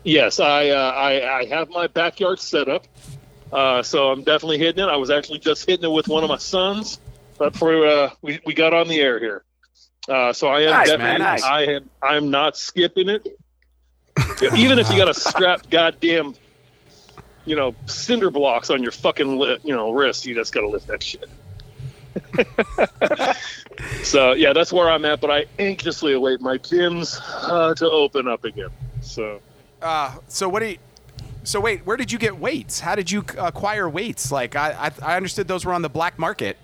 Yes, 0.03 0.41
I, 0.41 0.69
uh, 0.69 0.91
I 0.91 1.39
I 1.39 1.45
have 1.45 1.69
my 1.69 1.87
backyard 1.87 2.39
set 2.39 2.67
up, 2.67 2.87
uh, 3.53 3.83
so 3.83 4.11
I'm 4.11 4.23
definitely 4.23 4.57
hitting 4.57 4.83
it. 4.83 4.89
I 4.89 4.97
was 4.97 5.09
actually 5.09 5.39
just 5.39 5.65
hitting 5.65 5.85
it 5.85 5.93
with 5.93 6.09
one 6.09 6.23
of 6.23 6.29
my 6.29 6.37
sons, 6.37 6.99
but 7.37 7.53
before 7.53 7.85
uh, 7.85 8.09
we 8.21 8.39
we 8.45 8.53
got 8.53 8.73
on 8.73 8.89
the 8.89 8.99
air 8.99 9.17
here, 9.19 9.44
uh, 10.07 10.33
so 10.33 10.47
I 10.47 10.61
am 10.61 10.71
Nice, 10.71 10.87
definitely 10.87 11.11
man, 11.11 11.19
nice. 11.19 11.43
I 11.43 11.61
am 11.63 11.89
I'm 12.01 12.29
not 12.29 12.57
skipping 12.57 13.09
it. 13.09 13.27
Even 14.55 14.79
if 14.79 14.89
you 14.89 14.97
got 14.97 15.05
to 15.05 15.13
strap 15.13 15.69
goddamn, 15.69 16.35
you 17.45 17.55
know, 17.55 17.75
cinder 17.85 18.29
blocks 18.29 18.69
on 18.69 18.81
your 18.81 18.91
fucking 18.91 19.37
li- 19.37 19.59
you 19.63 19.75
know 19.75 19.91
wrist, 19.91 20.25
you 20.25 20.35
just 20.35 20.53
got 20.53 20.61
to 20.61 20.69
lift 20.69 20.87
that 20.87 21.03
shit. 21.03 21.29
so 24.03 24.33
yeah, 24.33 24.53
that's 24.53 24.71
where 24.71 24.89
I'm 24.89 25.05
at. 25.05 25.21
But 25.21 25.31
I 25.31 25.45
anxiously 25.59 26.13
await 26.13 26.39
my 26.41 26.57
gyms 26.57 27.19
uh, 27.43 27.73
to 27.75 27.89
open 27.89 28.27
up 28.27 28.43
again. 28.45 28.69
So. 29.01 29.41
Uh, 29.81 30.15
so 30.27 30.47
what 30.47 30.61
do 30.61 30.67
you 30.67 30.77
So 31.43 31.59
wait, 31.59 31.85
where 31.85 31.97
did 31.97 32.11
you 32.11 32.17
get 32.17 32.37
weights? 32.37 32.79
How 32.79 32.95
did 32.95 33.11
you 33.11 33.23
acquire 33.37 33.89
weights? 33.89 34.31
Like 34.31 34.55
I, 34.55 34.91
I, 35.01 35.13
I 35.13 35.17
understood 35.17 35.47
those 35.47 35.65
were 35.65 35.73
on 35.73 35.81
the 35.81 35.89
black 35.89 36.17
market. 36.17 36.57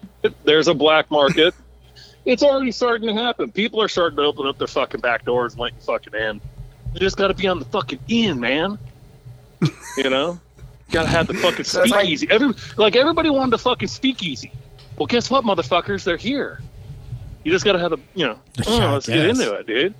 There's 0.44 0.68
a 0.68 0.74
black 0.74 1.10
market. 1.12 1.54
It's 2.26 2.44
already 2.44 2.72
starting 2.72 3.08
to 3.08 3.14
happen. 3.14 3.52
People 3.52 3.82
are 3.82 3.88
starting 3.88 4.18
to 4.18 4.24
open 4.24 4.48
up 4.48 4.58
their 4.58 4.68
fucking 4.68 5.02
back 5.02 5.26
doors 5.26 5.54
and 5.54 5.62
let 5.62 5.74
you 5.74 5.80
fucking 5.82 6.14
in. 6.14 6.42
You 6.94 7.00
just 7.00 7.18
got 7.18 7.30
to 7.30 7.34
be 7.34 7.48
on 7.48 7.60
the 7.60 7.66
fucking 7.66 8.00
in, 8.08 8.40
man. 8.40 8.78
you 9.98 10.10
know, 10.10 10.40
got 10.92 11.04
to 11.04 11.10
have 11.10 11.28
the 11.28 11.34
fucking 11.36 11.66
So 11.66 11.82
it's 11.84 11.92
like- 11.92 12.02
speakeasy. 12.02 12.28
Every 12.30 12.54
like 12.78 12.96
everybody 12.96 13.30
wanted 13.30 13.52
to 13.52 13.58
fucking 13.60 13.88
speakeasy. 13.88 14.52
Well, 14.98 15.08
guess 15.08 15.30
what, 15.32 15.44
motherfuckers? 15.46 16.04
They're 16.04 16.18
here. 16.18 16.62
You 17.44 17.52
just 17.52 17.66
got 17.66 17.74
to 17.74 17.80
have 17.80 17.92
the, 17.92 17.98
you 18.14 18.26
know. 18.28 18.38
Oh, 18.68 18.78
Yeah, 18.78 18.90
I 18.90 18.94
let's 18.94 19.08
get 19.08 19.26
into 19.26 19.54
it, 19.54 19.66
dude. 19.68 19.96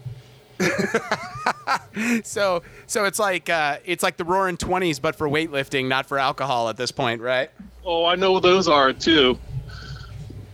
So 2.24 2.62
so 2.88 3.06
it's 3.06 3.20
like 3.20 3.50
uh, 3.50 3.78
it's 3.86 4.04
like 4.04 4.18
the 4.18 4.24
Roaring 4.24 4.58
Twenties, 4.58 5.00
but 5.00 5.16
for 5.16 5.28
weightlifting, 5.28 5.88
not 5.88 6.06
for 6.06 6.20
alcohol 6.20 6.70
at 6.70 6.78
this 6.78 6.92
point, 6.92 7.22
right? 7.22 7.50
Oh, 7.86 8.06
I 8.06 8.16
know 8.16 8.40
those 8.40 8.68
are 8.68 8.94
too. 8.94 9.38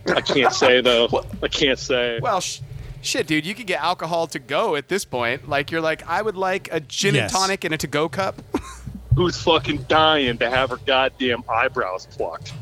I 0.06 0.20
can't 0.20 0.52
say 0.52 0.80
though. 0.80 1.24
I 1.42 1.48
can't 1.48 1.78
say. 1.78 2.18
Well, 2.20 2.40
sh- 2.40 2.60
shit, 3.02 3.26
dude, 3.26 3.44
you 3.44 3.54
could 3.54 3.66
get 3.66 3.80
alcohol 3.82 4.26
to 4.28 4.38
go 4.38 4.76
at 4.76 4.88
this 4.88 5.04
point. 5.04 5.48
Like 5.48 5.70
you're 5.70 5.80
like, 5.80 6.06
I 6.08 6.22
would 6.22 6.36
like 6.36 6.68
a 6.72 6.80
gin 6.80 7.14
Yes. 7.14 7.32
and 7.32 7.40
tonic 7.40 7.64
in 7.64 7.72
a 7.72 7.78
to-go 7.78 8.08
cup. 8.08 8.40
Who's 9.16 9.40
fucking 9.42 9.84
dying 9.88 10.38
to 10.38 10.48
have 10.48 10.70
her 10.70 10.76
goddamn 10.86 11.42
eyebrows 11.48 12.06
plucked? 12.06 12.52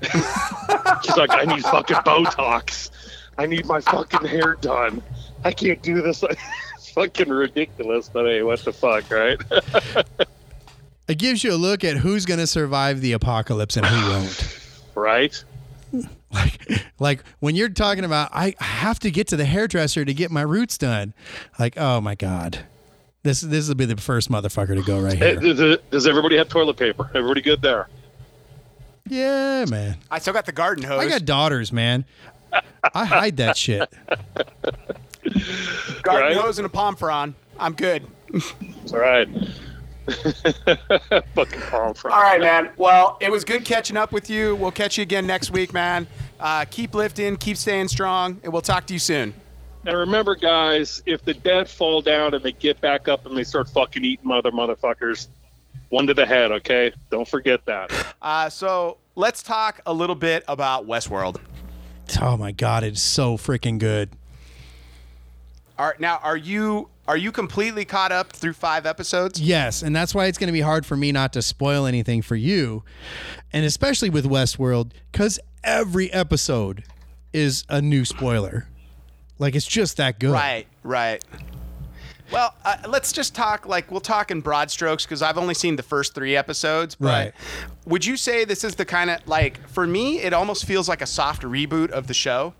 She's 0.02 1.16
like, 1.16 1.30
I 1.30 1.44
need 1.46 1.62
fucking 1.64 1.96
Botox. 1.96 2.90
I 3.36 3.46
need 3.46 3.66
my 3.66 3.80
fucking 3.80 4.26
hair 4.26 4.56
done. 4.60 5.02
I 5.44 5.52
can't 5.52 5.82
do 5.82 6.00
this. 6.00 6.22
it's 6.76 6.90
fucking 6.90 7.28
ridiculous, 7.28 8.08
but 8.08 8.24
hey, 8.26 8.42
what 8.42 8.60
the 8.64 8.72
fuck, 8.72 9.10
right? 9.10 9.38
It 11.08 11.18
gives 11.18 11.42
you 11.42 11.52
a 11.52 11.56
look 11.56 11.82
at 11.82 11.96
who's 11.96 12.24
going 12.24 12.38
to 12.40 12.46
survive 12.46 13.00
the 13.00 13.12
apocalypse 13.12 13.76
and 13.76 13.84
who 13.84 14.10
won't. 14.10 14.60
right? 14.94 15.44
like 16.32 16.84
like 16.98 17.24
when 17.40 17.56
you're 17.56 17.68
talking 17.68 18.04
about 18.04 18.30
I 18.32 18.54
have 18.60 18.98
to 19.00 19.10
get 19.10 19.26
to 19.28 19.36
the 19.36 19.44
hairdresser 19.44 20.04
to 20.04 20.14
get 20.14 20.30
my 20.30 20.42
roots 20.42 20.78
done. 20.78 21.12
Like, 21.58 21.76
oh 21.76 22.00
my 22.00 22.14
god. 22.14 22.60
This 23.22 23.40
this 23.42 23.68
will 23.68 23.74
be 23.74 23.84
the 23.84 23.96
first 23.96 24.30
motherfucker 24.30 24.74
to 24.76 24.82
go 24.82 25.00
right 25.00 25.16
here. 25.18 25.36
Does, 25.36 25.78
does 25.90 26.06
everybody 26.06 26.36
have 26.38 26.48
toilet 26.48 26.76
paper? 26.76 27.10
Everybody 27.14 27.42
good 27.42 27.60
there? 27.60 27.88
Yeah, 29.08 29.64
man. 29.68 29.96
I 30.10 30.20
still 30.20 30.32
got 30.32 30.46
the 30.46 30.52
garden 30.52 30.84
hose. 30.84 31.00
I 31.00 31.08
got 31.08 31.24
daughters, 31.24 31.72
man. 31.72 32.04
I 32.94 33.04
hide 33.04 33.36
that 33.38 33.56
shit. 33.56 33.92
garden 36.02 36.28
Right? 36.28 36.36
hose 36.36 36.58
and 36.58 36.66
a 36.66 36.68
palm 36.70 36.96
frond. 36.96 37.34
I'm 37.58 37.74
good. 37.74 38.06
All 38.92 38.98
right. 38.98 39.28
fucking 41.34 41.60
palm 41.62 41.94
front. 41.94 42.14
All 42.14 42.22
right, 42.22 42.40
man. 42.40 42.70
Well, 42.76 43.18
it 43.20 43.30
was 43.30 43.44
good 43.44 43.64
catching 43.64 43.96
up 43.96 44.12
with 44.12 44.30
you. 44.30 44.56
We'll 44.56 44.70
catch 44.70 44.98
you 44.98 45.02
again 45.02 45.26
next 45.26 45.50
week, 45.50 45.72
man. 45.72 46.06
Uh, 46.38 46.64
keep 46.70 46.94
lifting, 46.94 47.36
keep 47.36 47.56
staying 47.56 47.88
strong, 47.88 48.40
and 48.42 48.52
we'll 48.52 48.62
talk 48.62 48.86
to 48.86 48.92
you 48.92 48.98
soon. 48.98 49.34
And 49.86 49.96
remember, 49.96 50.34
guys, 50.34 51.02
if 51.06 51.24
the 51.24 51.34
dead 51.34 51.68
fall 51.68 52.02
down 52.02 52.34
and 52.34 52.44
they 52.44 52.52
get 52.52 52.80
back 52.80 53.08
up 53.08 53.24
and 53.24 53.36
they 53.36 53.44
start 53.44 53.68
fucking 53.68 54.04
eating 54.04 54.26
mother 54.26 54.50
motherfuckers, 54.50 55.28
one 55.88 56.06
to 56.06 56.14
the 56.14 56.26
head, 56.26 56.52
okay? 56.52 56.92
Don't 57.10 57.26
forget 57.26 57.64
that. 57.66 57.90
Uh, 58.20 58.50
so 58.50 58.98
let's 59.16 59.42
talk 59.42 59.80
a 59.86 59.92
little 59.92 60.14
bit 60.14 60.44
about 60.48 60.86
Westworld. 60.86 61.40
Oh 62.20 62.36
my 62.36 62.52
god, 62.52 62.84
it's 62.84 63.00
so 63.00 63.36
freaking 63.36 63.78
good. 63.78 64.10
Are, 65.78 65.96
now, 65.98 66.20
are 66.22 66.36
you 66.36 66.90
are 67.10 67.16
you 67.16 67.32
completely 67.32 67.84
caught 67.84 68.12
up 68.12 68.30
through 68.30 68.52
five 68.52 68.86
episodes? 68.86 69.40
Yes, 69.40 69.82
and 69.82 69.96
that's 69.96 70.14
why 70.14 70.26
it's 70.26 70.38
going 70.38 70.46
to 70.46 70.52
be 70.52 70.60
hard 70.60 70.86
for 70.86 70.96
me 70.96 71.10
not 71.10 71.32
to 71.32 71.42
spoil 71.42 71.84
anything 71.84 72.22
for 72.22 72.36
you, 72.36 72.84
and 73.52 73.64
especially 73.64 74.10
with 74.10 74.24
Westworld, 74.24 74.92
because 75.10 75.40
every 75.64 76.12
episode 76.12 76.84
is 77.32 77.64
a 77.68 77.82
new 77.82 78.04
spoiler. 78.04 78.68
Like 79.40 79.56
it's 79.56 79.66
just 79.66 79.96
that 79.96 80.20
good. 80.20 80.30
Right, 80.30 80.68
right. 80.84 81.24
Well, 82.32 82.54
uh, 82.64 82.76
let's 82.88 83.12
just 83.12 83.34
talk 83.34 83.66
like 83.66 83.90
we'll 83.90 84.00
talk 84.00 84.30
in 84.30 84.40
broad 84.40 84.70
strokes 84.70 85.04
because 85.04 85.20
I've 85.20 85.36
only 85.38 85.54
seen 85.54 85.76
the 85.76 85.82
first 85.82 86.14
three 86.14 86.36
episodes. 86.36 86.94
But 86.94 87.06
Right. 87.06 87.32
Would 87.86 88.06
you 88.06 88.16
say 88.16 88.44
this 88.44 88.62
is 88.62 88.76
the 88.76 88.84
kind 88.84 89.10
of 89.10 89.26
like 89.26 89.66
for 89.68 89.84
me? 89.86 90.20
It 90.20 90.32
almost 90.32 90.64
feels 90.64 90.88
like 90.88 91.02
a 91.02 91.06
soft 91.06 91.42
reboot 91.42 91.90
of 91.90 92.06
the 92.06 92.14
show, 92.14 92.54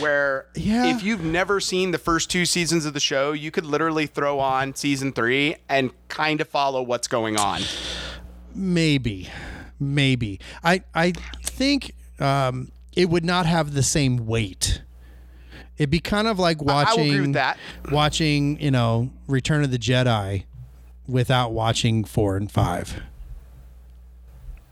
where 0.00 0.46
Yeah. 0.56 0.86
if 0.86 1.02
you've 1.04 1.22
never 1.22 1.60
seen 1.60 1.92
the 1.92 1.98
first 1.98 2.28
two 2.28 2.44
seasons 2.44 2.84
of 2.86 2.92
the 2.94 2.98
show, 3.00 3.30
you 3.32 3.50
could 3.52 3.64
literally 3.66 4.06
throw 4.06 4.40
on 4.40 4.74
season 4.74 5.12
three 5.12 5.56
and 5.68 5.92
kind 6.08 6.40
of 6.40 6.48
follow 6.48 6.82
what's 6.82 7.06
going 7.06 7.36
on. 7.38 7.60
Maybe, 8.54 9.28
maybe. 9.78 10.40
I 10.62 10.82
I 10.94 11.12
think 11.42 11.92
um, 12.18 12.72
it 12.94 13.10
would 13.10 13.24
not 13.24 13.46
have 13.46 13.74
the 13.74 13.82
same 13.82 14.26
weight. 14.26 14.82
It'd 15.78 15.90
be 15.90 16.00
kind 16.00 16.28
of 16.28 16.38
like 16.38 16.62
watching 16.62 17.32
that. 17.32 17.58
watching 17.90 18.60
you 18.60 18.70
know 18.70 19.10
Return 19.26 19.64
of 19.64 19.70
the 19.70 19.78
Jedi 19.78 20.44
without 21.06 21.52
watching 21.52 22.04
four 22.04 22.36
and 22.36 22.50
five. 22.50 23.02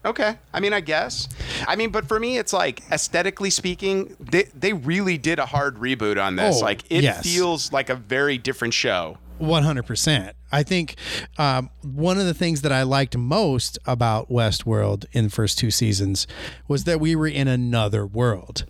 Okay. 0.04 0.36
I 0.52 0.60
mean, 0.60 0.72
I 0.72 0.80
guess. 0.80 1.28
I 1.66 1.76
mean, 1.76 1.90
but 1.90 2.08
for 2.08 2.18
me, 2.18 2.36
it's 2.36 2.52
like 2.52 2.82
aesthetically 2.90 3.50
speaking, 3.50 4.16
they, 4.18 4.44
they 4.54 4.72
really 4.72 5.16
did 5.16 5.38
a 5.38 5.46
hard 5.46 5.76
reboot 5.76 6.20
on 6.20 6.34
this. 6.34 6.56
Oh, 6.58 6.64
like, 6.64 6.82
it 6.90 7.04
yes. 7.04 7.22
feels 7.22 7.72
like 7.72 7.88
a 7.88 7.94
very 7.94 8.36
different 8.36 8.74
show. 8.74 9.18
One 9.38 9.62
hundred 9.62 9.86
percent. 9.86 10.36
I 10.50 10.62
think 10.62 10.96
um, 11.38 11.70
one 11.82 12.18
of 12.18 12.26
the 12.26 12.34
things 12.34 12.62
that 12.62 12.72
I 12.72 12.82
liked 12.82 13.16
most 13.16 13.78
about 13.86 14.28
Westworld 14.28 15.06
in 15.12 15.24
the 15.24 15.30
first 15.30 15.58
two 15.58 15.70
seasons 15.70 16.26
was 16.68 16.84
that 16.84 17.00
we 17.00 17.16
were 17.16 17.26
in 17.26 17.48
another 17.48 18.06
world. 18.06 18.66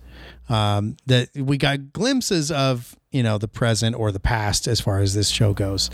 Um, 0.49 0.97
that 1.05 1.29
we 1.35 1.57
got 1.57 1.93
glimpses 1.93 2.51
of, 2.51 2.97
you 3.11 3.23
know, 3.23 3.37
the 3.37 3.47
present 3.47 3.95
or 3.95 4.11
the 4.11 4.19
past 4.19 4.67
as 4.67 4.81
far 4.81 4.99
as 4.99 5.13
this 5.13 5.29
show 5.29 5.53
goes. 5.53 5.89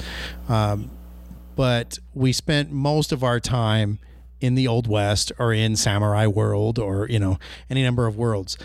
Um, 0.48 0.90
but 1.56 2.00
we 2.14 2.32
spent 2.34 2.72
most 2.72 3.12
of 3.12 3.24
our 3.24 3.40
time 3.40 4.00
in 4.42 4.56
the 4.56 4.68
old 4.68 4.88
west 4.88 5.32
or 5.38 5.54
in 5.54 5.76
samurai 5.76 6.26
world 6.26 6.80
or 6.80 7.06
you 7.10 7.20
know 7.20 7.38
any 7.70 7.84
number 7.84 8.08
of 8.08 8.16
worlds 8.16 8.58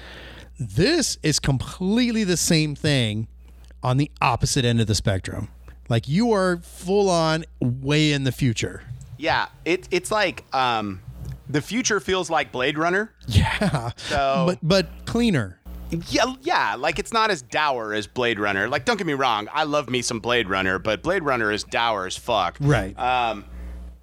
this 0.61 1.18
is 1.24 1.41
completely 1.41 2.22
the 2.22 2.37
same 2.37 2.76
thing 2.76 3.26
on 3.82 3.97
the 3.97 4.09
opposite 4.22 4.64
end 4.64 4.80
of 4.80 4.87
the 4.87 4.95
spectrum 4.95 5.49
like 5.89 6.07
you 6.09 6.30
are 6.30 6.59
full 6.59 7.11
on 7.11 7.45
way 7.61 8.12
in 8.12 8.22
the 8.22 8.30
future 8.30 8.82
Yeah. 9.18 9.47
It, 9.64 9.89
it's 9.91 10.11
like 10.11 10.45
um, 10.55 11.01
the 11.49 11.61
future 11.62 11.99
feels 12.01 12.30
like 12.30 12.53
Blade 12.53 12.78
Runner. 12.78 13.12
yeah 13.26 13.91
So, 13.97 14.45
but 14.47 14.59
but 14.62 14.87
cleaner 15.07 15.59
yeah, 16.09 16.34
yeah, 16.42 16.76
like 16.76 16.99
it's 16.99 17.12
not 17.12 17.30
as 17.30 17.42
dour 17.42 17.92
as 17.92 18.07
Blade 18.07 18.38
Runner. 18.38 18.68
Like, 18.68 18.84
don't 18.84 18.97
get 18.97 19.07
me 19.07 19.14
wrong, 19.14 19.49
I 19.53 19.64
love 19.64 19.88
me 19.90 20.03
some 20.03 20.20
Blade 20.20 20.49
Runner, 20.49 20.78
but 20.78 21.03
Blade 21.03 21.22
Runner 21.22 21.51
is 21.51 21.64
dour 21.64 22.07
as 22.07 22.16
fuck. 22.16 22.57
Right. 22.61 22.99
Um, 22.99 23.45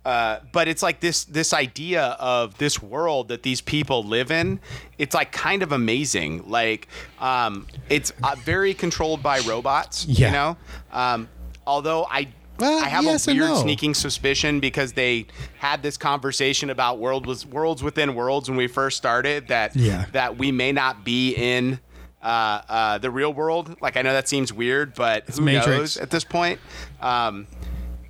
uh, 0.04 0.39
but 0.52 0.68
it's 0.68 0.82
like 0.82 1.00
this 1.00 1.26
this 1.26 1.54
idea 1.54 2.18
of 2.20 2.58
this 2.58 2.82
world 2.82 3.28
that 3.28 3.44
these 3.44 3.62
people 3.62 4.04
live 4.04 4.32
in. 4.32 4.60
It's 4.98 5.14
like 5.14 5.32
kind 5.32 5.62
of 5.62 5.72
amazing. 5.72 6.50
Like, 6.50 6.88
um, 7.20 7.68
it's 7.88 8.12
uh, 8.24 8.36
very 8.44 8.74
controlled 8.74 9.22
by 9.22 9.39
robots. 9.42 10.06
Yeah. 10.06 10.28
You 10.28 10.34
know. 10.34 10.58
Um, 10.92 11.30
although 11.68 12.08
I. 12.10 12.30
Well, 12.62 12.84
I 12.84 12.88
have 12.88 13.03
yes 13.03 13.28
a 13.28 13.32
weird 13.34 13.49
no. 13.49 13.55
sneaking 13.62 13.93
suspicion 13.95 14.59
because 14.59 14.93
they 14.93 15.26
had 15.57 15.82
this 15.84 15.97
conversation 15.97 16.70
about 16.70 16.99
world 16.99 17.26
was 17.26 17.45
worlds 17.45 17.82
within 17.84 18.16
worlds 18.16 18.49
when 18.49 18.57
we 18.57 18.68
first 18.68 18.97
started 18.97 19.47
that 19.49 19.76
Yeah. 19.76 20.05
that 20.14 20.38
we 20.38 20.51
may 20.51 20.72
not 20.72 21.03
be 21.03 21.34
in 21.34 21.80
uh, 22.22 22.62
uh, 22.70 22.97
the 22.99 23.09
real 23.09 23.34
world. 23.34 23.76
Like 23.82 23.97
I 23.97 24.03
know 24.03 24.14
that 24.14 24.28
seems 24.30 24.53
weird, 24.53 24.93
but 24.93 25.28
who 25.28 25.41
Matrix. 25.41 25.68
knows 25.68 25.97
at 25.97 26.12
this 26.12 26.24
point? 26.24 26.59
Um, 27.01 27.47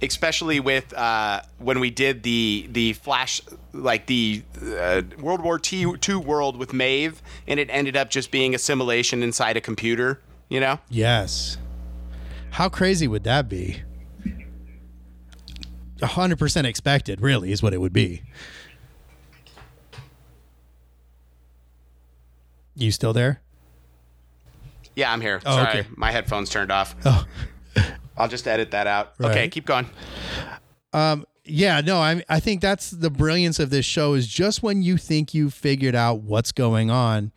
especially 0.01 0.59
with 0.59 0.93
uh, 0.93 1.41
when 1.59 1.79
we 1.79 1.89
did 1.89 2.23
the 2.23 2.67
the 2.71 2.93
flash 2.93 3.39
like 3.73 4.07
the 4.07 4.43
uh, 4.61 5.01
World 5.19 5.41
War 5.41 5.61
II 5.65 5.95
world 6.17 6.57
with 6.57 6.73
Maeve, 6.73 7.21
and 7.47 7.57
it 7.59 7.69
ended 7.71 7.95
up 7.95 8.09
just 8.09 8.31
being 8.31 8.53
a 8.53 8.57
simulation 8.59 9.23
inside 9.23 9.55
a 9.55 9.61
computer. 9.61 10.19
You 10.49 10.59
know? 10.59 10.79
yes 10.89 11.57
how 12.49 12.67
crazy 12.67 13.07
would 13.07 13.23
that 13.23 13.47
be 13.47 13.81
100% 16.01 16.65
expected 16.65 17.21
really 17.21 17.51
is 17.51 17.61
what 17.63 17.73
it 17.73 17.79
would 17.79 17.93
be 17.93 18.21
you 22.75 22.91
still 22.91 23.13
there 23.13 23.41
Yeah, 24.95 25.11
I'm 25.11 25.21
here. 25.21 25.41
Oh, 25.45 25.55
Sorry, 25.55 25.79
okay. 25.79 25.87
my 25.95 26.11
headphones 26.11 26.49
turned 26.49 26.71
off. 26.71 26.95
oh 27.05 27.25
I'll 28.17 28.27
just 28.27 28.45
edit 28.47 28.71
that 28.71 28.87
out. 28.87 29.13
Okay, 29.21 29.47
keep 29.47 29.65
going. 29.65 29.89
Um, 30.93 31.25
Yeah, 31.45 31.81
no, 31.81 31.97
I 31.97 32.23
I 32.29 32.39
think 32.39 32.61
that's 32.61 32.91
the 32.91 33.09
brilliance 33.09 33.59
of 33.59 33.69
this 33.69 33.85
show 33.85 34.13
is 34.13 34.27
just 34.27 34.61
when 34.61 34.81
you 34.81 34.97
think 34.97 35.33
you've 35.33 35.53
figured 35.53 35.95
out 35.95 36.21
what's 36.21 36.51
going 36.51 36.91
on, 36.91 37.31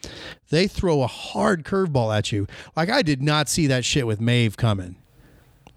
they 0.51 0.67
throw 0.67 1.03
a 1.03 1.07
hard 1.07 1.65
curveball 1.65 2.17
at 2.17 2.33
you. 2.33 2.47
Like 2.77 2.91
I 2.91 3.03
did 3.03 3.23
not 3.23 3.49
see 3.49 3.67
that 3.69 3.85
shit 3.85 4.07
with 4.07 4.21
Maeve 4.21 4.57
coming. 4.57 4.97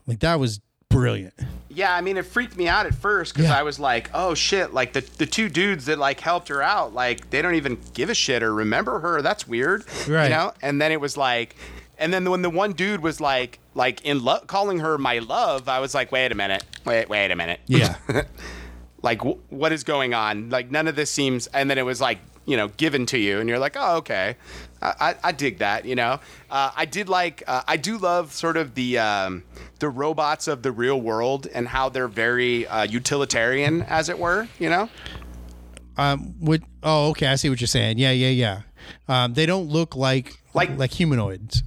Like 0.08 0.20
that 0.20 0.40
was 0.40 0.60
brilliant. 0.90 1.34
Yeah, 1.70 1.94
I 1.94 2.02
mean, 2.02 2.18
it 2.18 2.26
freaked 2.26 2.58
me 2.58 2.68
out 2.68 2.86
at 2.88 2.96
first 2.96 3.34
because 3.34 3.50
Yeah. 3.50 3.60
I 3.60 3.64
was 3.64 3.80
like, 3.80 4.10
"Oh 4.14 4.34
shit!" 4.34 4.74
Like 4.74 4.94
the 4.94 5.02
the 5.02 5.26
two 5.28 5.48
dudes 5.50 5.86
that 5.86 6.00
like 6.00 6.20
helped 6.20 6.48
her 6.48 6.62
out, 6.62 6.94
like 6.94 7.30
they 7.30 7.42
don't 7.42 7.56
even 7.56 7.78
give 7.94 8.10
a 8.10 8.16
shit 8.16 8.42
or 8.42 8.54
remember 8.54 9.00
her. 9.00 9.22
That's 9.22 9.48
weird, 9.48 9.86
Right. 10.08 10.24
You 10.26 10.30
know. 10.30 10.54
And 10.62 10.82
then 10.82 10.92
it 10.92 11.00
was 11.00 11.18
like, 11.18 11.56
and 12.00 12.12
then 12.12 12.28
when 12.30 12.42
the 12.42 12.50
one 12.50 12.74
dude 12.74 13.04
was 13.04 13.22
like, 13.22 13.60
like 13.76 14.04
in 14.04 14.24
love, 14.24 14.48
calling 14.48 14.80
her 14.80 14.98
my 14.98 15.20
love, 15.20 15.70
I 15.70 15.80
was 15.80 15.94
like, 15.94 16.12
"Wait 16.12 16.32
a 16.32 16.36
minute, 16.36 16.64
wait, 16.84 17.10
wait 17.10 17.30
a 17.30 17.36
minute." 17.36 17.60
Yeah. 17.68 17.96
like 19.04 19.20
w- 19.20 19.40
what 19.50 19.72
is 19.72 19.84
going 19.84 20.14
on? 20.16 20.50
Like 20.50 20.72
none 20.72 20.88
of 20.88 20.96
this 20.96 21.12
seems. 21.12 21.46
And 21.48 21.70
then 21.70 21.78
it 21.78 21.86
was 21.86 22.02
like 22.02 22.18
you 22.46 22.58
know 22.58 22.70
given 22.70 23.06
to 23.08 23.20
you, 23.20 23.40
and 23.40 23.48
you're 23.48 23.60
like, 23.60 23.76
"Oh, 23.78 23.98
okay." 23.98 24.36
I, 24.82 25.16
I, 25.24 25.32
dig 25.32 25.58
that, 25.60 25.86
you 25.86 25.96
know. 25.96 26.20
Uh, 26.52 26.72
I 26.76 26.86
did 26.86 27.10
like, 27.10 27.44
uh, 27.48 27.64
I 27.68 27.78
do 27.78 27.98
love 27.98 28.32
sort 28.34 28.58
of 28.58 28.76
the 28.76 29.00
um, 29.00 29.44
the 29.80 29.90
robots 29.90 30.48
of 30.48 30.62
the 30.62 30.72
real 30.72 31.00
world 31.02 31.48
and 31.54 31.68
how 31.68 31.90
they're 31.90 32.08
very 32.08 32.68
uh, 32.68 32.84
utilitarian, 32.84 33.82
as 33.82 34.10
it 34.10 34.20
were, 34.20 34.48
you 34.60 34.70
know. 34.70 34.90
Um, 35.98 36.36
would 36.40 36.64
oh 36.84 37.10
okay, 37.10 37.28
I 37.28 37.36
see 37.36 37.50
what 37.50 37.60
you're 37.60 37.68
saying. 37.68 37.98
Yeah, 37.98 38.12
yeah, 38.12 38.30
yeah. 38.30 38.62
Um, 39.08 39.34
they 39.34 39.46
don't 39.46 39.68
look 39.68 39.96
like 39.96 40.38
Like- 40.54 40.78
like 40.78 40.92
humanoids. 40.92 41.64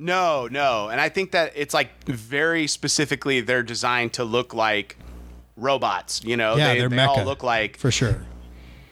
No, 0.00 0.46
no, 0.48 0.88
and 0.90 1.00
I 1.00 1.08
think 1.08 1.32
that 1.32 1.52
it's 1.56 1.74
like 1.74 2.04
very 2.04 2.68
specifically 2.68 3.40
they're 3.40 3.64
designed 3.64 4.12
to 4.12 4.24
look 4.24 4.54
like 4.54 4.96
robots. 5.56 6.22
You 6.22 6.36
know, 6.36 6.54
Yeah, 6.56 6.74
they, 6.74 6.78
they're 6.80 6.88
they 6.88 7.02
all 7.02 7.24
look 7.24 7.42
like 7.42 7.76
for 7.76 7.90
sure. 7.90 8.22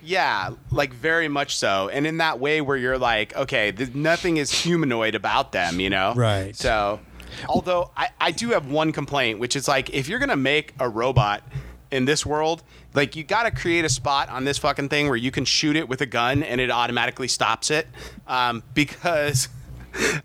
Yeah, 0.07 0.51
like 0.71 0.93
very 0.93 1.27
much 1.27 1.57
so. 1.57 1.89
And 1.89 2.07
in 2.07 2.19
that 2.19 2.39
way 2.39 2.61
where 2.61 2.77
you're 2.77 2.97
like, 2.97 3.35
okay, 3.35 3.73
th- 3.73 3.93
nothing 3.93 4.37
is 4.37 4.53
humanoid 4.53 5.17
about 5.17 5.51
them, 5.51 5.81
you 5.81 5.91
know? 5.91 6.15
Right. 6.15 6.55
So, 6.55 7.01
although 7.49 7.91
I, 7.97 8.11
I 8.21 8.31
do 8.31 8.51
have 8.51 8.71
one 8.71 8.93
complaint, 8.93 9.41
which 9.41 9.57
is 9.57 9.67
like, 9.67 9.91
if 9.91 10.09
you're 10.09 10.21
going 10.21 10.29
to 10.29 10.37
make 10.37 10.75
a 10.79 10.89
robot 10.89 11.43
in 11.91 12.05
this 12.05 12.25
world, 12.25 12.63
like 12.95 13.17
you 13.17 13.25
got 13.25 13.45
to 13.45 13.51
create 13.51 13.85
a 13.85 13.89
spot 13.89 14.29
on 14.29 14.45
this 14.45 14.59
fucking 14.59 14.91
thing 14.91 15.09
where 15.09 15.17
you 15.17 15.33
can 15.33 15.45
shoot 15.45 15.75
it 15.75 15.89
with 15.89 16.01
a 16.01 16.07
gun 16.07 16.45
and 16.45 16.61
it 16.61 16.71
automatically 16.71 17.29
stops 17.29 17.71
it. 17.71 17.89
Um, 18.27 18.63
because. 18.75 19.49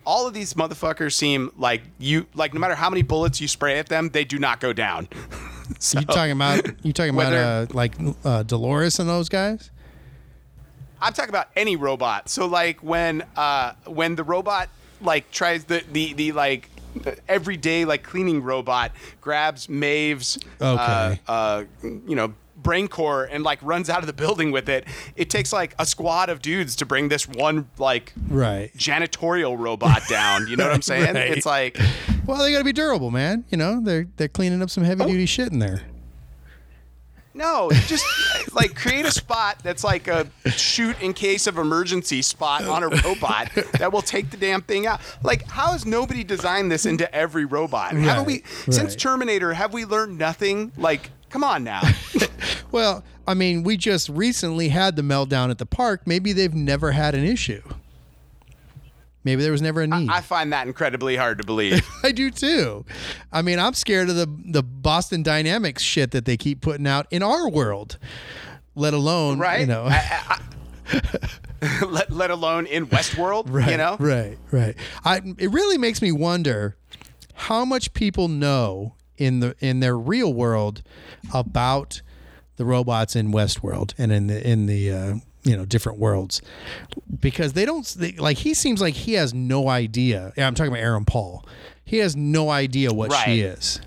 All 0.05 0.27
of 0.27 0.33
these 0.33 0.53
motherfuckers 0.55 1.13
seem 1.13 1.49
like 1.55 1.81
you 1.97 2.27
like 2.35 2.53
no 2.53 2.59
matter 2.59 2.75
how 2.75 2.89
many 2.89 3.03
bullets 3.03 3.39
you 3.39 3.47
spray 3.47 3.79
at 3.79 3.87
them, 3.87 4.09
they 4.09 4.25
do 4.25 4.37
not 4.37 4.59
go 4.59 4.73
down. 4.73 5.07
so, 5.79 6.01
You 6.01 6.05
talking 6.07 6.33
about 6.33 6.85
you 6.85 6.91
talking 6.91 7.13
about 7.13 7.31
uh, 7.31 7.67
like 7.71 7.93
uh, 8.25 8.43
Dolores 8.43 8.99
and 8.99 9.07
those 9.07 9.29
guys? 9.29 9.70
I'm 11.01 11.13
talking 11.13 11.29
about 11.29 11.47
any 11.55 11.75
robot. 11.75 12.29
So 12.29 12.45
like 12.45 12.81
when 12.83 13.23
uh 13.35 13.73
when 13.85 14.15
the 14.15 14.23
robot 14.23 14.69
like 15.01 15.31
tries 15.31 15.63
the 15.65 15.83
the 15.91 16.13
the 16.13 16.31
like 16.31 16.69
everyday 17.27 17.85
like 17.85 18.03
cleaning 18.03 18.43
robot 18.43 18.91
grabs 19.21 19.69
Maeve's 19.69 20.37
Okay. 20.59 21.19
uh, 21.27 21.31
uh 21.31 21.63
you 21.83 22.15
know 22.15 22.33
brain 22.57 22.87
core 22.87 23.23
and 23.23 23.43
like 23.43 23.57
runs 23.63 23.89
out 23.89 23.99
of 24.01 24.05
the 24.07 24.13
building 24.13 24.51
with 24.51 24.69
it. 24.69 24.85
It 25.15 25.31
takes 25.31 25.51
like 25.51 25.73
a 25.79 25.85
squad 25.85 26.29
of 26.29 26.43
dudes 26.43 26.75
to 26.75 26.85
bring 26.85 27.09
this 27.09 27.27
one 27.27 27.67
like 27.79 28.13
Right. 28.27 28.71
janitorial 28.77 29.57
robot 29.57 30.03
down. 30.07 30.45
You 30.47 30.57
know 30.57 30.65
what 30.65 30.73
I'm 30.75 30.81
saying? 30.93 31.15
Right. 31.15 31.31
It's 31.31 31.45
like 31.45 31.79
Well, 32.27 32.37
they 32.37 32.51
got 32.51 32.59
to 32.59 32.63
be 32.63 32.73
durable, 32.73 33.09
man. 33.09 33.45
You 33.49 33.57
know, 33.57 33.79
they're 33.81 34.05
they're 34.17 34.27
cleaning 34.27 34.61
up 34.61 34.69
some 34.69 34.83
heavy 34.83 35.05
duty 35.05 35.25
shit 35.25 35.51
in 35.51 35.57
there. 35.59 35.81
No, 37.33 37.71
just 37.87 38.05
like 38.53 38.75
create 38.75 39.05
a 39.05 39.11
spot 39.11 39.59
that's 39.63 39.83
like 39.83 40.07
a 40.07 40.27
shoot 40.49 41.01
in 41.01 41.13
case 41.13 41.47
of 41.47 41.57
emergency 41.57 42.21
spot 42.21 42.65
on 42.65 42.83
a 42.83 42.89
robot 42.89 43.49
that 43.79 43.91
will 43.93 44.01
take 44.01 44.29
the 44.29 44.37
damn 44.37 44.61
thing 44.61 44.85
out. 44.87 44.99
Like, 45.23 45.47
how 45.47 45.71
has 45.71 45.85
nobody 45.85 46.23
designed 46.23 46.71
this 46.71 46.85
into 46.85 47.13
every 47.15 47.45
robot? 47.45 47.93
Haven't 47.93 48.25
we, 48.25 48.33
Right, 48.33 48.73
since. 48.73 48.95
Terminator, 48.95 49.53
have 49.53 49.73
we 49.73 49.85
learned 49.85 50.17
nothing? 50.17 50.71
Like, 50.77 51.09
come 51.29 51.43
on 51.43 51.63
now. 51.63 51.81
Well, 52.71 53.03
I 53.27 53.33
mean, 53.33 53.63
we 53.63 53.75
just 53.75 54.07
recently 54.09 54.69
had 54.69 54.95
the 54.95 55.01
meltdown 55.01 55.49
at 55.49 55.57
the 55.57 55.65
park. 55.65 56.03
Maybe 56.05 56.31
they've 56.31 56.53
never 56.53 56.93
had 56.93 57.15
an 57.15 57.25
issue. 57.25 57.61
Maybe 59.23 59.43
there 59.43 59.51
was 59.51 59.61
never 59.61 59.81
a 59.81 59.87
need. 59.87 60.09
I 60.09 60.21
find 60.21 60.51
that 60.53 60.65
incredibly 60.67 61.15
hard 61.15 61.37
to 61.37 61.43
believe. 61.45 61.87
I 62.03 62.11
do 62.11 62.31
too. 62.31 62.85
I 63.31 63.41
mean, 63.41 63.59
I'm 63.59 63.73
scared 63.73 64.09
of 64.09 64.15
the 64.15 64.27
the 64.45 64.63
Boston 64.63 65.21
Dynamics 65.23 65.83
shit 65.83 66.11
that 66.11 66.25
they 66.25 66.37
keep 66.37 66.61
putting 66.61 66.87
out 66.87 67.05
in 67.11 67.21
our 67.23 67.47
world. 67.49 67.97
Let 68.73 68.93
alone, 68.93 69.37
Right? 69.37 69.59
You 69.61 69.65
know, 69.67 69.83
I- 69.85 70.39
I- 70.91 71.85
let, 71.85 72.11
let 72.11 72.31
alone 72.31 72.65
in 72.65 72.87
Westworld, 72.87 73.45
right? 73.47 73.71
you 73.71 73.77
know? 73.77 73.95
right, 73.99 74.37
right. 74.51 74.75
I 75.05 75.21
it 75.37 75.51
really 75.51 75.77
makes 75.77 76.01
me 76.01 76.11
wonder 76.11 76.75
how 77.33 77.63
much 77.65 77.93
people 77.93 78.27
know 78.27 78.95
in 79.17 79.39
the 79.39 79.55
in 79.59 79.79
their 79.79 79.97
real 79.97 80.33
world 80.33 80.81
about 81.33 82.01
the 82.57 82.65
robots 82.65 83.15
in 83.15 83.31
Westworld 83.31 83.93
and 83.97 84.11
in 84.11 84.27
the 84.27 84.47
in 84.49 84.65
the 84.65 84.91
uh, 84.91 85.13
you 85.43 85.57
know 85.57 85.65
different 85.65 85.97
worlds 85.97 86.41
because 87.19 87.53
they 87.53 87.65
don't 87.65 87.85
they, 87.97 88.11
like 88.13 88.37
he 88.37 88.53
seems 88.53 88.81
like 88.81 88.93
he 88.93 89.13
has 89.13 89.33
no 89.33 89.67
idea. 89.69 90.33
Yeah, 90.37 90.47
I'm 90.47 90.55
talking 90.55 90.71
about 90.71 90.81
Aaron 90.83 91.05
Paul. 91.05 91.45
He 91.83 91.97
has 91.97 92.15
no 92.15 92.49
idea 92.49 92.93
what 92.93 93.11
Right. 93.11 93.25
she 93.25 93.41
is. 93.41 93.81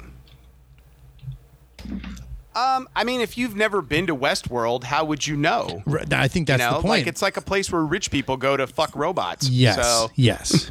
Um, 2.57 2.89
I 2.95 3.03
mean, 3.05 3.21
if 3.21 3.37
you've 3.37 3.57
never 3.57 3.83
been 3.83 4.07
to 4.07 4.15
Westworld, 4.17 4.85
how 4.85 5.05
would 5.05 5.27
you 5.27 5.37
know? 5.37 5.83
I 6.13 6.29
think 6.29 6.49
You 6.49 6.57
that's 6.57 6.61
know, 6.61 6.77
the 6.79 6.83
point. 6.83 7.01
like 7.01 7.07
it's 7.07 7.21
like 7.23 7.37
a 7.37 7.41
place 7.41 7.71
where 7.73 7.83
rich 7.85 8.11
people 8.11 8.37
go 8.37 8.57
to 8.57 8.67
fuck 8.67 8.95
robots. 8.95 9.49
Yes. 9.49 9.77
So 9.77 10.11
Yes. 10.15 10.71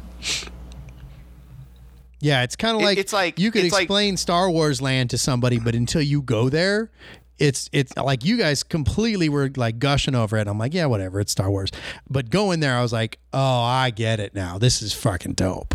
yeah, 2.20 2.42
it's 2.42 2.56
kind 2.56 2.74
of 2.74 2.82
It- 2.82 2.84
like 2.86 2.98
it's 2.98 3.12
like- 3.12 3.38
you 3.38 3.50
could 3.50 3.64
it's 3.64 3.72
like- 3.74 3.82
explain 3.82 4.16
Star 4.16 4.50
Wars 4.50 4.80
land 4.80 5.10
to 5.10 5.18
somebody, 5.18 5.58
but 5.58 5.74
until 5.74 6.00
you 6.00 6.22
go 6.22 6.48
there, 6.48 6.90
it's 7.38 7.68
it's 7.72 7.96
like 7.96 8.24
you 8.24 8.36
guys 8.36 8.62
completely 8.62 9.28
were 9.28 9.50
like 9.56 9.78
gushing 9.78 10.14
over 10.14 10.36
it. 10.36 10.46
I'm 10.46 10.58
like, 10.58 10.72
yeah, 10.74 10.86
whatever, 10.86 11.20
it's 11.20 11.32
Star 11.32 11.50
Wars. 11.50 11.70
But 12.08 12.30
going 12.30 12.60
there, 12.60 12.76
I 12.76 12.82
was 12.82 12.92
like, 12.92 13.18
oh, 13.32 13.60
I 13.62 13.90
get 13.90 14.20
it 14.20 14.34
now. 14.34 14.58
This 14.58 14.82
is 14.82 14.92
fucking 14.92 15.32
dope. 15.34 15.74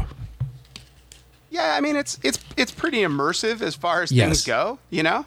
Yeah, 1.49 1.76
I 1.76 1.82
mean 1.82 1.95
it's 1.95 2.20
it's 2.24 2.39
it's 2.57 2.72
pretty 2.72 2.99
immersive 2.99 3.62
as 3.62 3.76
far 3.76 4.01
as 4.03 4.12
Yes. 4.12 4.28
things 4.28 4.45
go, 4.45 4.80
you 4.89 5.03
know. 5.03 5.26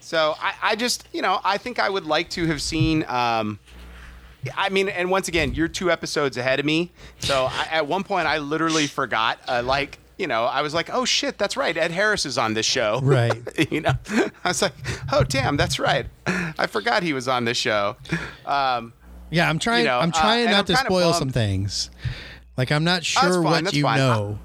So 0.00 0.36
I, 0.40 0.54
I 0.62 0.76
just 0.76 1.06
you 1.12 1.20
know 1.22 1.40
I 1.44 1.58
think 1.58 1.78
I 1.78 1.90
would 1.90 2.06
like 2.06 2.30
to 2.30 2.46
have 2.46 2.62
seen. 2.62 3.04
Um, 3.08 3.58
I 4.56 4.68
mean, 4.68 4.88
and 4.88 5.10
once 5.10 5.26
again, 5.26 5.54
you're 5.54 5.66
two 5.66 5.90
episodes 5.90 6.36
ahead 6.36 6.60
of 6.60 6.64
me. 6.66 6.92
So 7.18 7.46
I, 7.50 7.66
at 7.72 7.88
one 7.88 8.04
point, 8.04 8.28
I 8.28 8.38
literally 8.38 8.86
forgot. 8.86 9.40
Uh, 9.48 9.62
like 9.64 9.98
you 10.18 10.26
know, 10.26 10.44
I 10.44 10.62
was 10.62 10.74
like, 10.74 10.88
oh 10.92 11.04
shit, 11.04 11.38
that's 11.38 11.56
right. 11.56 11.76
Ed 11.76 11.90
Harris 11.90 12.24
is 12.24 12.38
on 12.38 12.54
this 12.54 12.66
show. 12.66 13.00
Right. 13.02 13.32
you 13.70 13.80
know, 13.82 13.94
I 14.44 14.48
was 14.48 14.62
like, 14.62 14.74
oh 15.12 15.24
damn, 15.24 15.56
that's 15.56 15.78
right. 15.78 16.06
I 16.26 16.66
forgot 16.66 17.02
he 17.02 17.12
was 17.12 17.28
on 17.28 17.44
this 17.44 17.56
show. 17.56 17.96
Um, 18.44 18.92
Yeah, 19.30 19.48
I'm 19.48 19.58
trying. 19.58 19.80
You 19.80 19.86
know, 19.88 19.98
I'm 19.98 20.10
uh, 20.10 20.20
trying 20.20 20.42
and 20.42 20.52
not 20.52 20.70
I'm 20.70 20.76
to 20.76 20.76
spoil 20.76 21.12
some 21.12 21.30
things. 21.30 21.90
Like 22.56 22.72
I'm 22.72 22.84
not 22.84 23.04
sure 23.04 23.42
fine, 23.42 23.64
what 23.64 23.74
you 23.74 23.82
fine. 23.82 23.98
know 23.98 24.38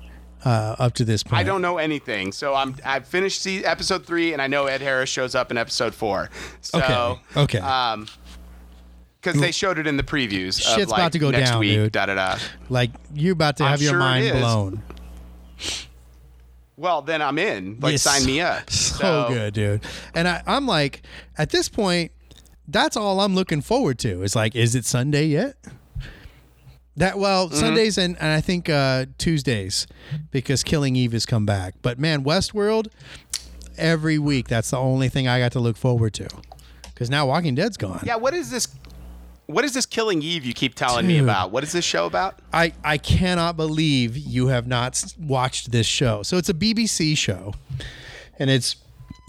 uh, 0.43 0.75
up 0.79 0.93
to 0.95 1.05
this 1.05 1.23
point. 1.23 1.39
I 1.39 1.43
don't 1.43 1.61
know 1.61 1.77
anything, 1.77 2.31
so 2.31 2.53
I'm 2.53 2.75
I've 2.83 3.07
finished 3.07 3.41
see, 3.41 3.63
episode 3.63 4.05
three, 4.05 4.33
and 4.33 4.41
I 4.41 4.47
know 4.47 4.65
Ed 4.65 4.81
Harris 4.81 5.09
shows 5.09 5.35
up 5.35 5.51
in 5.51 5.57
episode 5.57 5.93
four. 5.95 6.29
So, 6.61 6.79
Okay, 6.79 7.39
okay. 7.39 7.59
Um, 7.59 8.07
because 9.21 9.39
they 9.39 9.51
showed 9.51 9.77
it 9.77 9.85
in 9.85 9.97
the 9.97 10.03
previews. 10.03 10.57
of, 10.57 10.75
Shit's 10.75 10.91
like, 10.91 10.99
about 10.99 11.11
to 11.11 11.19
go 11.19 11.29
next 11.29 11.51
down, 11.51 11.59
week, 11.59 11.73
dude. 11.73 11.91
Da 11.91 12.07
da 12.07 12.15
da. 12.15 12.39
Like 12.69 12.89
you're 13.13 13.33
about 13.33 13.57
to 13.57 13.63
I'm 13.63 13.71
have 13.71 13.81
your 13.81 13.91
sure 13.91 13.99
mind 13.99 14.31
blown. 14.31 14.83
Well, 16.77 17.01
then 17.01 17.21
I'm 17.21 17.37
in. 17.37 17.77
Like, 17.79 17.93
Yes. 17.93 18.01
sign 18.03 18.25
me 18.25 18.41
up. 18.41 18.69
So, 18.69 19.25
good, 19.29 19.53
dude. 19.53 19.81
And 20.13 20.27
I, 20.27 20.43
I'm 20.45 20.67
like, 20.67 21.01
at 21.37 21.49
this 21.49 21.67
point, 21.69 22.11
that's 22.67 22.95
all 22.95 23.19
I'm 23.19 23.33
looking 23.35 23.61
forward 23.61 23.97
to. 23.99 24.21
It's 24.23 24.35
like, 24.35 24.55
is 24.55 24.75
it 24.75 24.85
Sunday 24.85 25.25
yet? 25.25 25.55
That 26.97 27.17
well, 27.17 27.47
Mm-hmm. 27.47 27.57
Sundays 27.57 27.97
and, 27.97 28.15
and 28.19 28.27
I 28.31 28.41
think 28.41 28.69
uh, 28.69 29.05
Tuesdays 29.17 29.87
because 30.29 30.63
Killing 30.63 30.95
Eve 30.95 31.13
has 31.13 31.25
come 31.25 31.45
back. 31.45 31.75
But 31.81 31.97
man, 31.99 32.23
Westworld, 32.23 32.87
every 33.77 34.19
week 34.19 34.47
that's 34.47 34.69
the 34.71 34.77
only 34.77 35.09
thing 35.09 35.27
I 35.27 35.39
got 35.39 35.51
to 35.53 35.59
look 35.59 35.77
forward 35.77 36.13
to. 36.15 36.27
Because 36.83 37.09
now 37.09 37.25
Walking 37.25 37.55
Dead's 37.55 37.77
gone. 37.77 38.03
Yeah. 38.05 38.15
What 38.17 38.33
is 38.33 38.51
this? 38.51 38.67
What 39.51 39.65
is 39.65 39.73
this 39.73 39.85
Killing 39.85 40.21
Eve 40.21 40.45
you 40.45 40.53
keep 40.53 40.75
telling 40.75 41.05
me 41.05 41.19
about? 41.19 41.51
What 41.51 41.63
is 41.63 41.71
this 41.71 41.85
show 41.85 42.05
about? 42.05 42.39
I, 42.53 42.73
I 42.83 42.97
cannot 42.97 43.57
believe 43.57 44.17
you 44.17 44.47
have 44.47 44.67
not 44.67 45.03
watched 45.19 45.71
this 45.71 45.87
show. 45.87 46.23
So 46.23 46.37
it's 46.37 46.49
a 46.49 46.53
BBC 46.53 47.17
show, 47.17 47.53
and 48.39 48.49
it's 48.49 48.77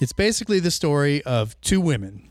it's 0.00 0.12
basically 0.12 0.60
the 0.60 0.70
story 0.70 1.22
of 1.24 1.60
two 1.60 1.80
women. 1.80 2.28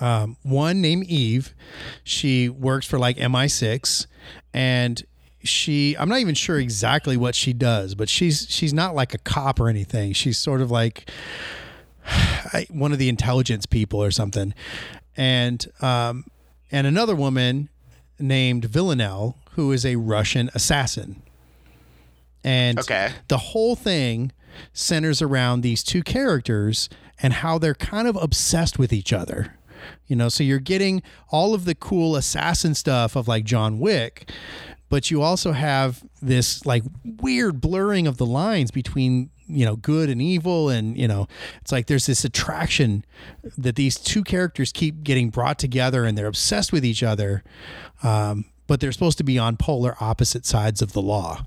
Um, 0.00 0.36
one 0.42 0.80
named 0.80 1.04
Eve, 1.06 1.54
she 2.02 2.48
works 2.48 2.86
for 2.86 2.98
like 2.98 3.18
MI6, 3.18 4.06
and 4.54 5.02
she 5.42 5.96
I'm 5.98 6.08
not 6.08 6.20
even 6.20 6.34
sure 6.34 6.58
exactly 6.58 7.16
what 7.16 7.34
she 7.34 7.52
does, 7.52 7.94
but 7.94 8.08
she's 8.08 8.46
she's 8.48 8.72
not 8.72 8.94
like 8.94 9.14
a 9.14 9.18
cop 9.18 9.60
or 9.60 9.68
anything. 9.68 10.12
She's 10.12 10.38
sort 10.38 10.60
of 10.60 10.70
like 10.70 11.10
one 12.70 12.92
of 12.92 12.98
the 12.98 13.08
intelligence 13.08 13.66
people 13.66 14.02
or 14.02 14.10
something, 14.10 14.54
and 15.16 15.66
um, 15.80 16.24
and 16.72 16.86
another 16.86 17.14
woman 17.14 17.68
named 18.18 18.64
Villanelle, 18.66 19.36
who 19.52 19.72
is 19.72 19.84
a 19.86 19.96
Russian 19.96 20.50
assassin. 20.54 21.22
And 22.44 22.78
Okay. 22.78 23.12
the 23.28 23.38
whole 23.38 23.76
thing 23.76 24.32
centers 24.72 25.20
around 25.22 25.60
these 25.60 25.82
two 25.82 26.02
characters 26.02 26.88
and 27.22 27.34
how 27.34 27.58
they're 27.58 27.74
kind 27.74 28.08
of 28.08 28.16
obsessed 28.16 28.78
with 28.78 28.92
each 28.92 29.12
other. 29.12 29.54
You 30.06 30.16
know, 30.16 30.28
so 30.28 30.42
you're 30.42 30.58
getting 30.58 31.02
all 31.30 31.54
of 31.54 31.64
the 31.64 31.74
cool 31.74 32.16
assassin 32.16 32.74
stuff 32.74 33.16
of 33.16 33.28
like 33.28 33.44
John 33.44 33.78
Wick, 33.78 34.30
but 34.88 35.10
you 35.10 35.22
also 35.22 35.52
have 35.52 36.02
this 36.20 36.66
like 36.66 36.82
weird 37.04 37.60
blurring 37.60 38.06
of 38.06 38.16
the 38.16 38.26
lines 38.26 38.70
between 38.70 39.30
you 39.50 39.64
know 39.64 39.76
good 39.76 40.08
and 40.08 40.20
evil 40.22 40.68
and 40.68 40.96
you 40.96 41.08
know 41.08 41.26
it's 41.60 41.72
like 41.72 41.86
there's 41.86 42.06
this 42.06 42.24
attraction 42.24 43.04
that 43.58 43.76
these 43.76 43.96
two 43.96 44.22
characters 44.24 44.72
keep 44.72 45.02
getting 45.02 45.30
brought 45.30 45.58
together 45.58 46.04
and 46.04 46.16
they're 46.16 46.26
obsessed 46.26 46.72
with 46.72 46.84
each 46.84 47.02
other 47.02 47.42
um, 48.02 48.44
but 48.66 48.80
they're 48.80 48.92
supposed 48.92 49.18
to 49.18 49.24
be 49.24 49.38
on 49.38 49.56
polar 49.56 49.96
opposite 50.00 50.46
sides 50.46 50.80
of 50.82 50.92
the 50.92 51.02
law 51.02 51.44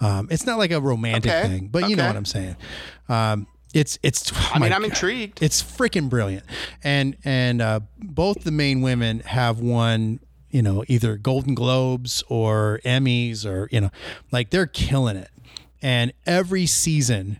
um, 0.00 0.28
it's 0.30 0.44
not 0.46 0.58
like 0.58 0.70
a 0.70 0.80
romantic 0.80 1.30
Okay, 1.32 1.48
thing 1.48 1.68
but 1.68 1.88
you 1.88 1.96
know 1.96 2.06
what 2.06 2.16
i'm 2.16 2.24
saying 2.24 2.56
um, 3.08 3.46
it's 3.74 3.98
it's 4.02 4.32
oh 4.34 4.50
i 4.54 4.58
mean 4.58 4.72
i'm 4.72 4.82
God. 4.82 4.90
intrigued. 4.90 5.42
It's 5.42 5.62
freaking 5.62 6.08
brilliant, 6.08 6.44
and 6.82 7.16
and 7.24 7.60
uh, 7.60 7.80
both 7.98 8.44
the 8.44 8.50
main 8.50 8.80
women 8.80 9.20
have 9.20 9.60
won, 9.60 10.20
you 10.50 10.62
know, 10.62 10.82
either 10.88 11.16
Golden 11.18 11.54
Globes 11.54 12.22
or 12.28 12.80
Emmys 12.86 13.44
or 13.44 13.68
you 13.70 13.80
know, 13.82 13.90
like 14.32 14.48
they're 14.50 14.66
killing 14.66 15.16
it. 15.16 15.28
And 15.86 16.12
every 16.26 16.66
season, 16.66 17.38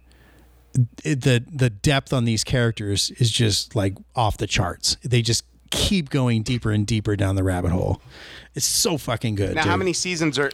the 0.72 1.42
the 1.52 1.68
depth 1.68 2.12
on 2.12 2.26
these 2.26 2.44
characters 2.44 3.10
is 3.18 3.32
just 3.32 3.74
like 3.74 3.94
off 4.14 4.36
the 4.36 4.46
charts. 4.46 4.96
They 5.02 5.20
just 5.20 5.42
keep 5.72 6.10
going 6.10 6.44
deeper 6.44 6.70
and 6.70 6.86
deeper 6.86 7.16
down 7.16 7.34
the 7.34 7.42
rabbit 7.42 7.72
hole. 7.72 8.00
It's 8.54 8.64
so 8.64 8.98
fucking 8.98 9.34
good. 9.34 9.56
Now, 9.56 9.62
dude. 9.62 9.70
how 9.70 9.76
many 9.76 9.92
seasons 9.92 10.38
are? 10.38 10.52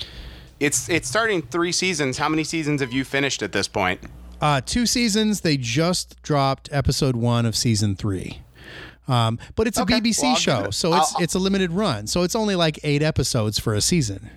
It's 0.58 0.88
it's 0.88 1.06
starting 1.06 1.42
three 1.42 1.70
seasons. 1.70 2.16
How 2.16 2.30
many 2.30 2.44
seasons 2.44 2.80
have 2.80 2.94
you 2.94 3.04
finished 3.04 3.42
at 3.42 3.52
this 3.52 3.68
point? 3.68 4.00
Uh, 4.40 4.62
two 4.64 4.86
seasons. 4.86 5.42
They 5.42 5.58
just 5.58 6.20
dropped 6.22 6.70
episode 6.72 7.14
one 7.14 7.44
of 7.44 7.54
season 7.54 7.94
three. 7.94 8.40
Um, 9.06 9.38
but 9.54 9.66
it's 9.66 9.76
a 9.76 9.84
BBC 9.84 10.22
well, 10.22 10.36
show, 10.36 10.64
it- 10.64 10.72
so 10.74 10.94
it's 10.94 11.14
I'll- 11.14 11.22
it's 11.22 11.34
a 11.34 11.38
limited 11.38 11.72
run. 11.72 12.06
So 12.06 12.22
it's 12.22 12.34
only 12.34 12.56
like 12.56 12.78
eight 12.84 13.02
episodes 13.02 13.58
for 13.58 13.74
a 13.74 13.82
season. 13.82 14.30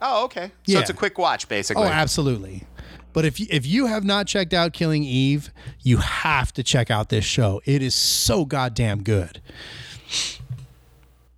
Oh, 0.00 0.24
okay. 0.24 0.46
So 0.66 0.72
Yeah. 0.72 0.80
it's 0.80 0.90
a 0.90 0.94
quick 0.94 1.18
watch, 1.18 1.48
basically. 1.48 1.84
Oh, 1.84 1.86
absolutely. 1.86 2.64
But 3.12 3.24
if 3.24 3.40
you, 3.40 3.46
if 3.50 3.66
you 3.66 3.86
have 3.86 4.04
not 4.04 4.26
checked 4.26 4.54
out 4.54 4.72
Killing 4.72 5.02
Eve, 5.02 5.50
you 5.82 5.96
have 5.96 6.52
to 6.54 6.62
check 6.62 6.90
out 6.90 7.08
this 7.08 7.24
show. 7.24 7.60
It 7.64 7.82
is 7.82 7.94
so 7.94 8.44
goddamn 8.44 9.02
good 9.02 9.40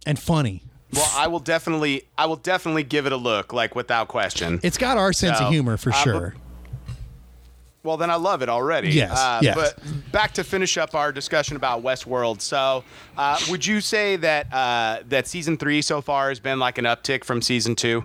and 0.07 0.19
funny. 0.19 0.63
Well, 0.93 1.11
I 1.15 1.29
will 1.29 1.39
definitely, 1.39 2.03
I 2.19 2.27
will 2.27 2.37
definitely 2.37 2.83
give 2.83 3.07
it 3.07 3.13
a 3.13 3.17
look, 3.17 3.53
like 3.53 3.75
without 3.77 4.09
question. 4.09 4.59
It's 4.63 4.77
got 4.77 4.99
our 4.99 5.13
sense 5.13 5.39
So, 5.39 5.45
of 5.47 5.53
humor 5.53 5.77
for 5.77 5.91
uh, 5.91 5.95
sure. 5.95 6.35
Well, 7.83 7.97
then 7.97 8.11
I 8.11 8.17
love 8.17 8.43
it 8.43 8.49
already. 8.51 8.91
Yes, 8.91 9.17
Uh, 9.17 9.39
yes. 9.41 9.55
But 9.55 10.13
back 10.13 10.33
to 10.35 10.45
finish 10.45 10.77
up 10.77 10.95
our 10.95 11.13
discussion 11.13 11.57
about 11.57 11.83
Westworld. 11.83 12.41
So, 12.43 12.85
uh, 13.17 13.39
would 13.49 13.65
you 13.65 13.81
say 13.81 14.17
that 14.17 14.53
uh, 14.53 14.99
that 15.09 15.27
season 15.29 15.57
three 15.57 15.81
so 15.81 16.03
far 16.03 16.29
has 16.29 16.41
been 16.41 16.59
like 16.59 16.77
an 16.77 16.85
uptick 16.85 17.25
from 17.25 17.41
season 17.41 17.75
two? 17.77 18.05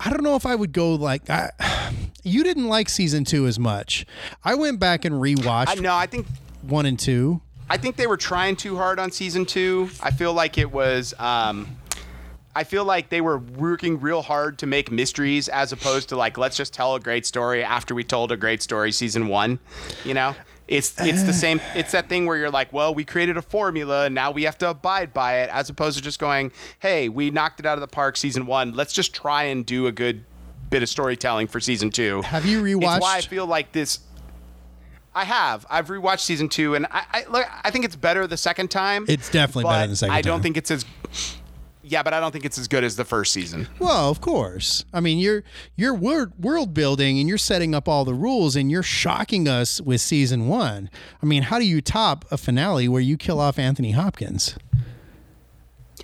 I 0.00 0.10
don't 0.10 0.22
know 0.22 0.36
if 0.36 0.46
I 0.46 0.54
would 0.54 0.72
go 0.72 0.94
like 0.94 1.28
I, 1.30 1.50
you 2.22 2.44
didn't 2.44 2.68
like 2.68 2.88
season 2.88 3.24
two 3.24 3.46
as 3.46 3.58
much. 3.58 4.06
I 4.44 4.54
went 4.54 4.80
back 4.80 5.04
and 5.04 5.16
rewatched 5.16 5.68
I, 5.68 5.74
no, 5.74 5.94
I 5.94 6.06
think 6.06 6.26
one 6.62 6.86
and 6.86 6.98
two. 6.98 7.40
I 7.70 7.76
think 7.76 7.96
they 7.96 8.06
were 8.06 8.16
trying 8.16 8.56
too 8.56 8.76
hard 8.76 8.98
on 8.98 9.10
season 9.10 9.44
two. 9.44 9.90
I 10.00 10.10
feel 10.10 10.32
like 10.32 10.56
it 10.58 10.70
was. 10.72 11.14
Um, 11.18 11.76
I 12.54 12.64
feel 12.64 12.84
like 12.84 13.08
they 13.08 13.20
were 13.20 13.38
working 13.38 14.00
real 14.00 14.22
hard 14.22 14.58
to 14.58 14.66
make 14.66 14.90
mysteries 14.90 15.48
as 15.48 15.70
opposed 15.72 16.08
to 16.08 16.16
like 16.16 16.38
let's 16.38 16.56
just 16.56 16.72
tell 16.72 16.94
a 16.94 17.00
great 17.00 17.26
story 17.26 17.62
after 17.62 17.94
we 17.94 18.02
told 18.04 18.32
a 18.32 18.36
great 18.36 18.62
story 18.62 18.90
season 18.90 19.28
one. 19.28 19.58
You 20.04 20.14
know, 20.14 20.34
it's 20.68 20.94
it's 21.00 21.22
the 21.22 21.32
same. 21.32 21.60
It's 21.74 21.92
that 21.92 22.08
thing 22.08 22.26
where 22.26 22.36
you're 22.36 22.50
like, 22.50 22.72
well, 22.72 22.94
we 22.94 23.04
created 23.04 23.36
a 23.36 23.42
formula 23.42 24.06
and 24.06 24.14
now 24.14 24.30
we 24.30 24.42
have 24.44 24.58
to 24.58 24.70
abide 24.70 25.14
by 25.14 25.40
it, 25.40 25.50
as 25.50 25.70
opposed 25.70 25.96
to 25.96 26.04
just 26.04 26.18
going, 26.18 26.52
hey, 26.78 27.08
we 27.08 27.30
knocked 27.30 27.58
it 27.58 27.66
out 27.66 27.78
of 27.78 27.80
the 27.80 27.88
park 27.88 28.16
season 28.16 28.46
one. 28.46 28.74
Let's 28.74 28.92
just 28.92 29.14
try 29.14 29.44
and 29.44 29.64
do 29.64 29.86
a 29.86 29.92
good 29.92 30.24
bit 30.70 30.82
of 30.82 30.88
storytelling 30.88 31.46
for 31.46 31.60
season 31.60 31.90
two. 31.90 32.20
Have 32.22 32.44
you 32.44 32.62
rewatched? 32.62 32.96
It's 32.96 33.02
why 33.02 33.16
I 33.16 33.20
feel 33.22 33.46
like 33.46 33.72
this. 33.72 34.00
I 35.14 35.24
have. 35.24 35.66
I've 35.70 35.88
rewatched 35.88 36.20
season 36.20 36.48
two, 36.48 36.74
and 36.74 36.86
I 36.90 37.04
I, 37.10 37.24
look, 37.30 37.46
I 37.64 37.70
think 37.70 37.84
it's 37.84 37.96
better 37.96 38.26
the 38.26 38.36
second 38.36 38.70
time. 38.70 39.06
It's 39.08 39.30
definitely 39.30 39.64
better 39.64 39.88
the 39.88 39.96
second 39.96 40.10
time. 40.10 40.18
I 40.18 40.22
don't 40.22 40.36
time. 40.36 40.42
think 40.42 40.56
it's 40.58 40.70
as. 40.70 40.84
Yeah, 41.90 42.02
but 42.02 42.12
I 42.12 42.20
don't 42.20 42.32
think 42.32 42.44
it's 42.44 42.58
as 42.58 42.68
good 42.68 42.84
as 42.84 42.96
the 42.96 43.04
first 43.04 43.32
season. 43.32 43.66
Well, 43.78 44.10
of 44.10 44.20
course. 44.20 44.84
I 44.92 45.00
mean, 45.00 45.18
you're 45.18 45.42
you're 45.76 45.94
world 45.94 46.74
building 46.74 47.18
and 47.18 47.28
you're 47.28 47.38
setting 47.38 47.74
up 47.74 47.88
all 47.88 48.04
the 48.04 48.14
rules 48.14 48.56
and 48.56 48.70
you're 48.70 48.82
shocking 48.82 49.48
us 49.48 49.80
with 49.80 50.00
season 50.00 50.48
one. 50.48 50.90
I 51.22 51.26
mean, 51.26 51.44
how 51.44 51.58
do 51.58 51.66
you 51.66 51.80
top 51.80 52.24
a 52.30 52.36
finale 52.36 52.88
where 52.88 53.00
you 53.00 53.16
kill 53.16 53.40
off 53.40 53.58
Anthony 53.58 53.92
Hopkins? 53.92 54.56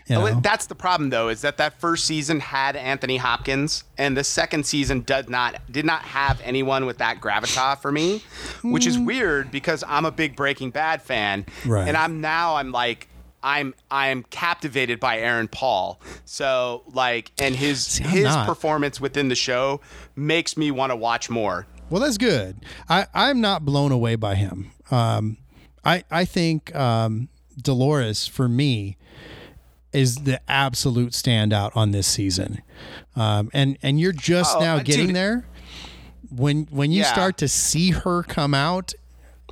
You 0.07 0.17
Oh, 0.17 0.27
know? 0.27 0.41
That's 0.41 0.67
the 0.67 0.75
problem, 0.75 1.11
though, 1.11 1.29
is 1.29 1.41
that 1.43 1.57
that 1.57 1.81
first 1.81 2.05
season 2.05 2.41
had 2.41 2.77
Anthony 2.77 3.17
Hopkins, 3.17 3.85
and 3.97 4.17
the 4.17 4.25
second 4.25 4.67
season 4.67 5.01
did 5.01 5.31
not 5.31 5.61
did 5.71 5.85
not 5.87 6.03
have 6.03 6.41
anyone 6.45 6.85
with 6.85 6.99
that 6.99 7.21
gravitas 7.21 7.79
for 7.81 7.91
me, 7.91 8.23
which 8.63 8.87
is 8.87 8.97
hmm. 8.97 9.07
weird 9.07 9.51
because 9.51 9.83
I'm 9.87 10.05
a 10.05 10.11
big 10.11 10.37
Breaking 10.37 10.71
Bad 10.71 11.01
fan, 11.01 11.47
Right. 11.65 11.89
and 11.89 11.97
I'm 11.97 12.21
now 12.21 12.57
I'm 12.57 12.73
like. 12.73 13.09
I'm 13.45 13.75
I'm 13.91 14.23
captivated 14.31 14.99
by 14.99 15.19
Aaron 15.19 15.47
Paul. 15.49 16.01
So 16.25 16.83
like 16.93 17.31
and 17.39 17.55
his 17.55 18.01
I'm 18.03 18.09
his 18.09 18.25
not. 18.25 18.47
performance 18.47 19.01
within 19.01 19.29
the 19.29 19.35
show 19.37 19.81
makes 20.17 20.57
me 20.57 20.71
want 20.73 20.91
to 20.91 20.97
watch 20.97 21.29
more. 21.31 21.67
Well, 21.91 22.01
that's 22.01 22.17
good. 22.19 22.65
I, 22.89 23.07
I'm 23.13 23.41
not 23.43 23.65
blown 23.67 23.93
away 23.93 24.17
by 24.17 24.35
him. 24.37 24.71
Um, 24.91 25.37
I 25.85 26.03
I 26.11 26.25
think 26.25 26.75
um, 26.75 27.29
Dolores 27.61 28.27
for 28.27 28.49
me 28.49 28.97
is 29.93 30.17
the 30.17 30.41
absolute 30.51 31.13
standout 31.13 31.77
on 31.77 31.91
this 31.93 32.07
season, 32.07 32.63
um, 33.15 33.51
and 33.53 33.77
and 33.83 34.01
you're 34.01 34.13
just 34.13 34.57
Oh, 34.57 34.61
now 34.61 34.77
uh, 34.77 34.83
getting 34.83 35.09
dude. 35.09 35.17
there. 35.17 35.47
When 36.31 36.65
when 36.71 36.91
you 36.91 37.03
Yeah. 37.03 37.13
start 37.13 37.37
to 37.39 37.49
see 37.49 37.91
her 37.91 38.23
come 38.23 38.55
out. 38.55 38.95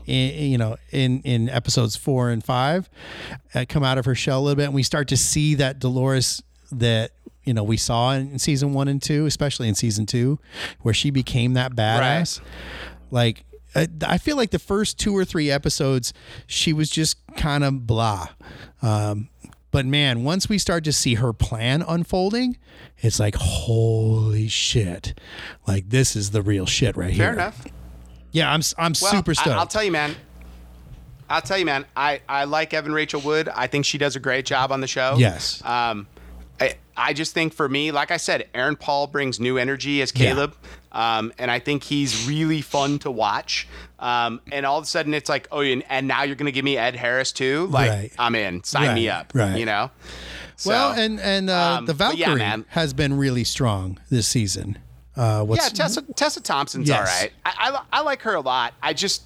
In, 0.07 0.51
you 0.51 0.59
know, 0.59 0.77
in 0.91 1.23
in 1.23 1.49
episodes 1.49 1.97
four 1.97 2.31
and 2.31 2.43
five, 2.43 2.91
uh, 3.55 3.65
come 3.69 3.85
out 3.85 3.99
of 3.99 4.05
her 4.05 4.15
shell 4.15 4.41
a 4.41 4.43
little 4.43 4.57
bit, 4.57 4.65
and 4.65 4.75
we 4.75 4.83
start 4.83 5.09
to 5.09 5.17
see 5.17 5.55
that 5.57 5.79
Dolores 5.79 6.43
that 6.73 7.13
you 7.45 7.55
know 7.55 7.63
we 7.63 7.77
saw 7.77 8.13
in 8.13 8.39
season 8.39 8.73
one 8.75 8.89
and 8.89 9.01
two, 9.01 9.27
especially 9.27 9.69
in 9.69 9.75
season 9.75 10.07
two, 10.07 10.39
where 10.81 10.95
she 10.95 11.11
became 11.11 11.55
that 11.55 11.73
badass. 11.77 12.41
Like, 13.11 13.45
I, 13.75 13.89
I 14.07 14.19
feel 14.19 14.37
like 14.37 14.51
the 14.51 14.59
first 14.59 14.99
two 14.99 15.17
or 15.17 15.25
three 15.25 15.51
episodes, 15.51 16.13
she 16.47 16.73
was 16.73 16.91
just 16.91 17.19
kind 17.37 17.63
of 17.63 17.87
blah. 17.87 18.29
Um, 18.81 19.29
but 19.71 19.87
man, 19.87 20.25
once 20.25 20.49
we 20.49 20.59
start 20.59 20.85
to 20.85 20.93
see 20.93 21.15
her 21.15 21.33
plan 21.33 21.83
unfolding, 21.87 22.59
it's 22.99 23.19
like, 23.19 23.35
holy 23.35 24.49
shit. 24.49 25.19
Like, 25.67 25.89
this 25.91 26.15
is 26.17 26.31
the 26.31 26.43
real 26.43 26.67
shit 26.67 26.97
right 26.97 27.11
here. 27.11 27.25
Fair 27.25 27.33
enough. 27.33 27.67
Yeah, 28.33 28.53
I'm, 28.53 28.61
I'm 28.78 28.93
Well, 29.01 29.12
super 29.12 29.35
stoked. 29.35 29.49
I, 29.49 29.59
will 29.59 29.66
tell 29.66 29.85
you, 29.85 29.93
man. 29.93 30.14
I'll 31.30 31.41
tell 31.43 31.59
you, 31.59 31.64
man. 31.64 31.87
I, 31.97 32.20
I 32.28 32.45
like 32.45 32.74
Evan 32.74 32.93
Rachel 32.93 33.20
Wood. 33.20 33.49
I 33.49 33.66
think 33.66 33.85
she 33.85 33.97
does 33.99 34.16
a 34.16 34.20
great 34.20 34.45
job 34.45 34.72
on 34.72 34.80
the 34.80 34.87
show. 34.87 35.16
Yes. 35.18 35.64
Um, 35.64 36.07
I, 36.61 36.76
I 36.97 37.12
just 37.14 37.33
think 37.33 37.55
for 37.55 37.68
me, 37.68 37.91
like 37.91 38.11
I 38.11 38.18
said, 38.18 38.49
Aaron 38.55 38.76
Paul 38.76 39.07
brings 39.07 39.41
new 39.41 39.57
energy 39.57 40.03
as 40.03 40.12
Caleb. 40.12 40.55
Um, 40.93 41.33
and 41.39 41.51
I 41.51 41.59
think 41.59 41.85
he's 41.85 42.28
really 42.28 42.61
fun 42.61 42.99
to 43.01 43.11
watch. 43.11 43.66
Um, 43.99 44.41
and 44.51 44.66
all 44.66 44.78
of 44.78 44.85
a 44.85 44.87
sudden 44.87 45.14
it's 45.14 45.30
like, 45.30 45.49
oh, 45.51 45.61
and, 45.61 45.83
and 45.89 46.07
now 46.07 46.22
you're 46.24 46.37
going 46.37 46.47
to 46.47 46.53
give 46.53 46.64
me 46.66 46.76
Ed 46.76 46.97
Harris 46.97 47.33
too? 47.33 47.66
Like, 47.68 47.91
Right. 47.91 48.12
I'm 48.18 48.35
in. 48.35 48.62
Sign 48.64 48.95
me 48.95 49.09
up. 49.09 49.33
right. 49.35 49.59
You 49.59 49.64
know? 49.64 49.91
well, 50.66 50.93
and, 50.93 51.18
and 51.18 51.49
uh, 51.49 51.78
um, 51.78 51.87
the 51.87 51.95
but 51.95 52.16
yeah, 52.18 52.35
Valkyrie 52.35 52.64
has 52.68 52.93
been 52.93 53.16
really 53.16 53.45
strong 53.45 53.99
this 54.11 54.28
season. 54.28 54.78
Uh, 55.17 55.45
what's, 55.45 55.63
Yeah, 55.65 55.69
Tessa, 55.71 56.03
Tessa 56.15 56.41
Thompson's 56.41 56.89
Yes. 56.89 56.99
all 56.99 57.05
right. 57.05 57.33
I, 57.45 57.71
I, 57.93 57.99
I 57.99 58.01
like 58.03 58.23
her 58.23 58.35
a 58.35 58.41
lot. 58.41 58.73
I 58.83 58.93
just, 58.95 59.23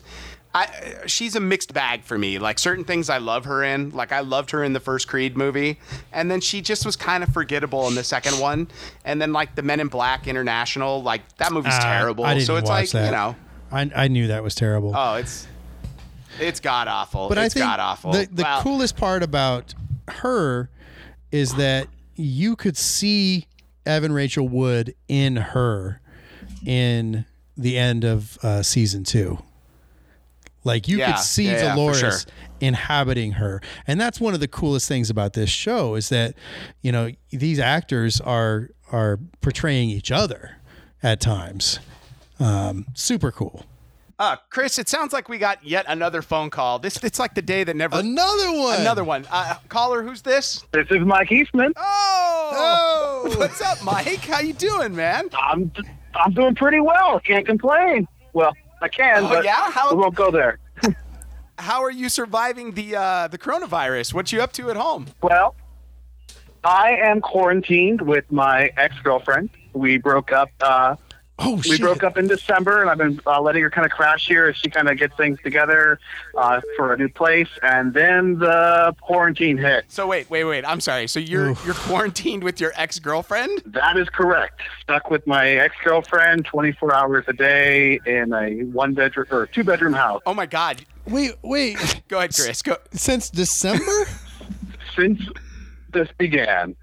I, 0.55 0.69
she's 1.07 1.37
a 1.37 1.41
mixed 1.41 1.73
bag 1.75 2.03
for 2.03 2.17
me. 2.19 2.39
Like 2.39 2.59
certain 2.59 2.85
things 2.85 3.09
I 3.11 3.19
love 3.19 3.45
her 3.45 3.63
in. 3.63 3.91
Like 3.91 4.11
I 4.11 4.21
loved 4.21 4.51
her 4.53 4.65
in 4.65 4.73
the 4.73 4.81
first 4.81 5.07
Creed 5.07 5.37
movie, 5.37 5.79
and 6.13 6.31
then 6.31 6.41
she 6.41 6.61
just 6.63 6.85
was 6.87 6.97
kind 6.97 7.23
of 7.23 7.31
forgettable 7.33 7.87
in 7.89 7.95
the 7.95 8.03
second 8.05 8.39
one. 8.41 8.69
And 9.05 9.21
then 9.21 9.33
like 9.33 9.55
the 9.55 9.63
Men 9.63 9.81
in 9.81 9.89
Black 9.89 10.27
International, 10.27 11.03
like 11.03 11.37
that 11.37 11.53
movie's 11.53 11.75
Uh, 11.75 11.81
terrible. 11.83 12.25
I 12.25 12.35
didn't 12.35 12.47
so 12.47 12.57
it's 12.57 12.69
watch 12.71 12.81
like 12.85 12.91
that. 12.91 13.05
you 13.07 13.11
know, 13.13 13.37
I, 13.71 13.91
I 14.05 14.09
knew 14.09 14.29
that 14.29 14.43
was 14.43 14.55
terrible. 14.55 14.93
oh, 14.97 15.15
it's 15.17 15.47
it's 16.41 16.61
god 16.61 16.89
awful. 16.89 17.29
but 17.29 17.39
it's 17.39 17.55
I 17.55 17.59
think 17.61 17.67
god 17.71 17.81
awful. 17.81 18.13
the, 18.13 18.27
the 18.33 18.43
Well, 18.43 18.63
coolest 18.63 18.97
part 18.97 19.23
about 19.23 19.75
her 20.09 20.69
is 21.31 21.55
that 21.57 21.89
you 22.15 22.57
could 22.57 22.77
see 22.79 23.47
Evan 23.87 24.13
Rachel 24.13 24.49
Wood 24.49 24.95
in 25.09 25.37
her 25.37 26.01
in 26.65 27.25
the 27.57 27.79
end 27.79 28.05
of 28.05 28.39
uh, 28.43 28.63
season 28.63 29.05
two. 29.05 29.39
Like 30.65 30.89
you 30.89 30.99
Yeah, 30.99 31.13
could 31.13 31.21
see 31.23 31.45
yeah, 31.47 31.75
yeah, 31.77 31.93
sure. 31.93 32.11
inhabiting 32.61 33.33
her, 33.33 33.61
and 33.87 34.01
that's 34.01 34.21
one 34.21 34.35
of 34.35 34.41
the 34.41 34.49
coolest 34.49 34.89
things 34.89 35.11
about 35.11 35.35
this 35.35 35.49
show 35.49 35.95
is 35.95 36.09
that 36.09 36.35
you 36.83 36.91
know 36.91 37.11
these 37.31 37.61
actors 37.61 38.21
are 38.21 38.71
are 38.91 39.21
portraying 39.41 39.91
each 39.91 40.11
other 40.11 40.57
at 41.05 41.21
times. 41.21 41.79
Um, 42.41 42.87
super 42.95 43.31
cool. 43.31 43.65
Uh, 44.19 44.37
Chris, 44.49 44.79
it 44.79 44.89
sounds 44.89 45.13
like 45.13 45.29
we 45.29 45.37
got 45.37 45.63
yet 45.65 45.85
another 45.89 46.23
phone 46.23 46.49
call. 46.49 46.79
This 46.79 46.97
it's 47.05 47.19
like 47.19 47.35
the 47.35 47.43
day 47.43 47.65
that 47.65 47.77
never. 47.77 47.99
Another 47.99 48.51
one. 48.59 48.81
Another 48.81 49.05
one. 49.05 49.27
Uh, 49.31 49.57
caller, 49.69 50.03
who's 50.03 50.23
this? 50.23 50.65
This 50.73 50.87
is 50.91 51.01
Mike 51.01 51.31
Eastman. 51.31 51.75
Oh, 51.77 53.35
what's 53.39 53.61
up, 53.61 53.83
Mike? 53.85 54.21
How 54.25 54.41
you 54.41 54.55
doing, 54.55 54.97
man? 54.97 55.29
I'm 55.39 55.71
I'm 56.15 56.33
doing 56.33 56.55
pretty 56.55 56.81
well. 56.81 57.21
Can't 57.21 57.45
complain. 57.45 58.09
Well, 58.33 58.55
I 58.81 58.89
can, 58.89 59.25
Oh, 59.25 59.29
but 59.29 59.45
yeah? 59.45 59.71
How- 59.71 59.95
we 59.95 60.01
won't 60.01 60.15
go 60.15 60.31
there. 60.31 60.59
How 61.59 61.83
are 61.83 61.91
you 61.91 62.09
surviving 62.09 62.73
the 62.73 62.97
uh, 62.97 63.29
the 63.29 63.39
coronavirus? 63.39 64.15
What 64.15 64.33
you 64.33 64.41
up 64.41 64.53
to 64.55 64.71
at 64.71 64.77
home? 64.77 65.07
Well, 65.23 65.55
I 66.65 66.93
am 67.03 67.21
quarantined 67.21 68.01
with 68.01 68.31
my 68.33 68.71
ex 68.79 68.95
girlfriend. 69.05 69.51
We 69.75 69.99
broke 69.99 70.33
up. 70.33 70.49
Uh, 70.61 70.97
Oh 71.39 71.57
we 71.57 71.63
shit. 71.63 71.81
broke 71.81 72.03
up 72.03 72.17
in 72.17 72.29
December, 72.29 72.81
and 72.81 72.89
I've 72.89 72.97
been 72.97 73.21
uh, 73.27 73.41
letting 73.43 73.63
her 73.63 73.69
kind 73.69 73.85
of 73.85 73.93
crash 73.93 74.27
here 74.27 74.47
as 74.47 74.57
she 74.57 74.71
kind 74.71 74.89
of 74.89 74.97
gets 74.97 75.15
things 75.17 75.39
together 75.43 75.99
uh, 76.35 76.63
for 76.77 76.95
a 76.95 76.97
new 76.97 77.11
place. 77.11 77.49
And 77.63 77.93
then 77.93 78.39
the 78.39 78.95
quarantine 79.03 79.59
hit. 79.59 79.85
So 79.89 80.07
wait, 80.07 80.31
wait, 80.31 80.45
wait. 80.45 80.65
I'm 80.65 80.81
sorry. 80.81 81.07
So 81.09 81.21
you're 81.21 81.51
Oof. 81.51 81.67
you're 81.67 81.75
quarantined 81.75 82.43
with 82.43 82.59
your 82.59 82.73
ex 82.77 82.99
girlfriend? 82.99 83.63
That 83.67 83.99
is 83.99 84.09
correct. 84.09 84.63
Stuck 84.81 85.11
with 85.11 85.27
my 85.27 85.49
ex 85.51 85.75
girlfriend 85.85 86.47
24 86.47 86.95
hours 86.95 87.25
a 87.29 87.35
day 87.35 88.01
in 88.07 88.33
a 88.33 88.65
one 88.73 88.95
bedroom 88.95 89.27
or 89.31 89.47
two 89.47 89.63
bedroom 89.65 89.93
house 89.93 90.23
Oh 90.25 90.35
my 90.35 90.47
God. 90.47 90.85
Wait, 91.07 91.35
wait. 91.43 92.03
Go 92.09 92.19
ahead, 92.19 92.35
Chris. 92.35 92.63
Go. 92.63 92.77
Since 92.93 93.31
December, 93.31 94.07
since 94.97 95.21
this 95.93 96.09
began. 96.19 96.75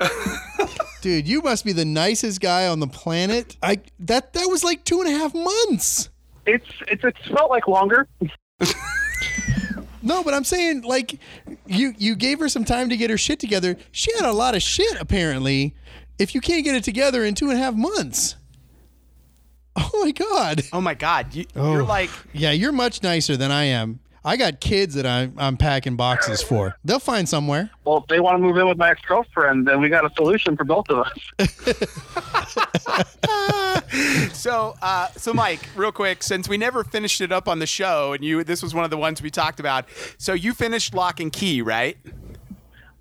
dude, 1.00 1.26
you 1.28 1.42
must 1.42 1.64
be 1.64 1.72
the 1.72 1.84
nicest 1.84 2.40
guy 2.40 2.66
on 2.68 2.80
the 2.80 2.86
planet. 2.86 3.56
I 3.62 3.80
that 4.00 4.32
that 4.34 4.46
was 4.46 4.62
like 4.64 4.84
two 4.84 5.00
and 5.00 5.08
a 5.08 5.18
half 5.18 5.34
months. 5.34 6.08
It's 6.46 6.66
it's 6.88 7.04
it's 7.04 7.26
felt 7.28 7.50
like 7.50 7.68
longer. 7.68 8.08
No, 10.02 10.24
but 10.24 10.32
I'm 10.32 10.44
saying 10.44 10.82
like 10.82 11.18
you 11.66 11.94
you 11.98 12.16
gave 12.16 12.38
her 12.40 12.48
some 12.48 12.64
time 12.64 12.88
to 12.88 12.96
get 12.96 13.10
her 13.10 13.18
shit 13.18 13.38
together. 13.38 13.76
She 13.92 14.10
had 14.14 14.24
a 14.24 14.32
lot 14.32 14.54
of 14.54 14.62
shit 14.62 14.98
apparently. 15.00 15.74
If 16.18 16.34
you 16.34 16.40
can't 16.40 16.64
get 16.64 16.74
it 16.74 16.84
together 16.84 17.24
in 17.24 17.34
two 17.34 17.50
and 17.50 17.58
a 17.58 17.62
half 17.62 17.74
months. 17.74 18.36
Oh 19.76 20.02
my 20.04 20.10
god. 20.10 20.62
Oh 20.72 20.80
my 20.80 20.94
God. 20.94 21.34
You, 21.34 21.44
Oh. 21.54 21.72
You're 21.72 21.82
like. 21.82 22.10
Yeah, 22.32 22.50
you're 22.50 22.72
much 22.72 23.02
nicer 23.02 23.36
than 23.36 23.50
I 23.52 23.64
am. 23.64 24.00
I 24.24 24.36
got 24.36 24.60
kids 24.60 24.94
that 24.94 25.06
I'm, 25.06 25.34
I'm 25.38 25.56
packing 25.56 25.96
boxes 25.96 26.42
for. 26.42 26.76
They'll 26.84 26.98
find 26.98 27.28
somewhere. 27.28 27.70
Well, 27.84 27.98
if 27.98 28.06
they 28.06 28.20
want 28.20 28.34
to 28.34 28.38
move 28.38 28.56
in 28.58 28.68
with 28.68 28.76
my 28.76 28.90
ex 28.90 29.00
girlfriend, 29.02 29.66
then 29.66 29.80
we 29.80 29.88
got 29.88 30.04
a 30.04 30.14
solution 30.14 30.56
for 30.56 30.64
both 30.64 30.86
of 30.90 31.06
us. 31.06 31.18
So, 34.32 34.74
uh, 34.80 35.08
so 35.16 35.34
Mike, 35.34 35.68
real 35.76 35.92
quick, 35.92 36.22
since 36.22 36.48
we 36.48 36.56
never 36.56 36.82
finished 36.82 37.20
it 37.20 37.30
up 37.30 37.46
on 37.46 37.58
the 37.58 37.66
show, 37.66 38.14
and 38.14 38.24
you, 38.24 38.42
this 38.42 38.62
was 38.62 38.74
one 38.74 38.84
of 38.84 38.90
the 38.90 38.96
ones 38.96 39.20
we 39.20 39.30
talked 39.30 39.60
about. 39.60 39.84
So 40.16 40.32
you 40.32 40.54
finished 40.54 40.94
Locke 40.94 41.20
and 41.20 41.30
Key, 41.30 41.60
right? 41.60 41.98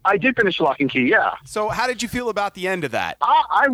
I 0.03 0.17
did 0.17 0.35
finish 0.35 0.59
Locke 0.59 0.81
and 0.81 0.89
Key, 0.89 1.09
yeah. 1.09 1.35
So 1.45 1.69
how 1.69 1.87
did 1.87 2.01
you 2.01 2.09
feel 2.09 2.27
about 2.27 2.55
the 2.55 2.67
end 2.67 2.83
of 2.83 2.91
that? 2.91 3.17
I 3.21 3.43
I, 3.49 3.67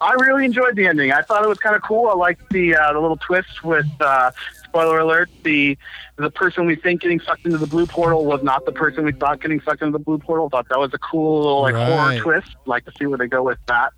I 0.00 0.12
really 0.14 0.44
enjoyed 0.44 0.76
the 0.76 0.86
ending. 0.86 1.10
I 1.10 1.22
thought 1.22 1.42
it 1.42 1.48
was 1.48 1.58
kind 1.58 1.74
of 1.74 1.82
cool. 1.82 2.08
I 2.08 2.14
liked 2.14 2.48
the 2.50 2.76
uh, 2.76 2.92
the 2.92 3.00
little 3.00 3.16
twist 3.16 3.64
with 3.64 3.86
uh, 4.00 4.30
spoiler 4.74 4.98
alert. 4.98 5.30
The 5.44 5.78
the 6.16 6.30
person 6.30 6.66
we 6.66 6.74
think 6.74 7.00
getting 7.02 7.20
sucked 7.20 7.46
into 7.46 7.58
the 7.58 7.66
blue 7.66 7.86
portal 7.86 8.24
was 8.24 8.42
not 8.42 8.64
the 8.66 8.72
person 8.72 9.04
we 9.04 9.12
thought 9.12 9.40
getting 9.40 9.60
sucked 9.60 9.82
into 9.82 9.92
the 9.96 10.02
blue 10.02 10.18
portal. 10.18 10.48
Thought 10.50 10.68
that 10.68 10.78
was 10.80 10.92
a 10.92 10.98
cool 10.98 11.38
little 11.42 11.62
like 11.62 11.74
Right. 11.74 11.86
horror 11.86 12.18
twist. 12.20 12.56
Like 12.66 12.84
to 12.86 12.92
see 12.98 13.06
where 13.06 13.18
they 13.18 13.28
go 13.28 13.42
with 13.44 13.58
that. 13.68 13.92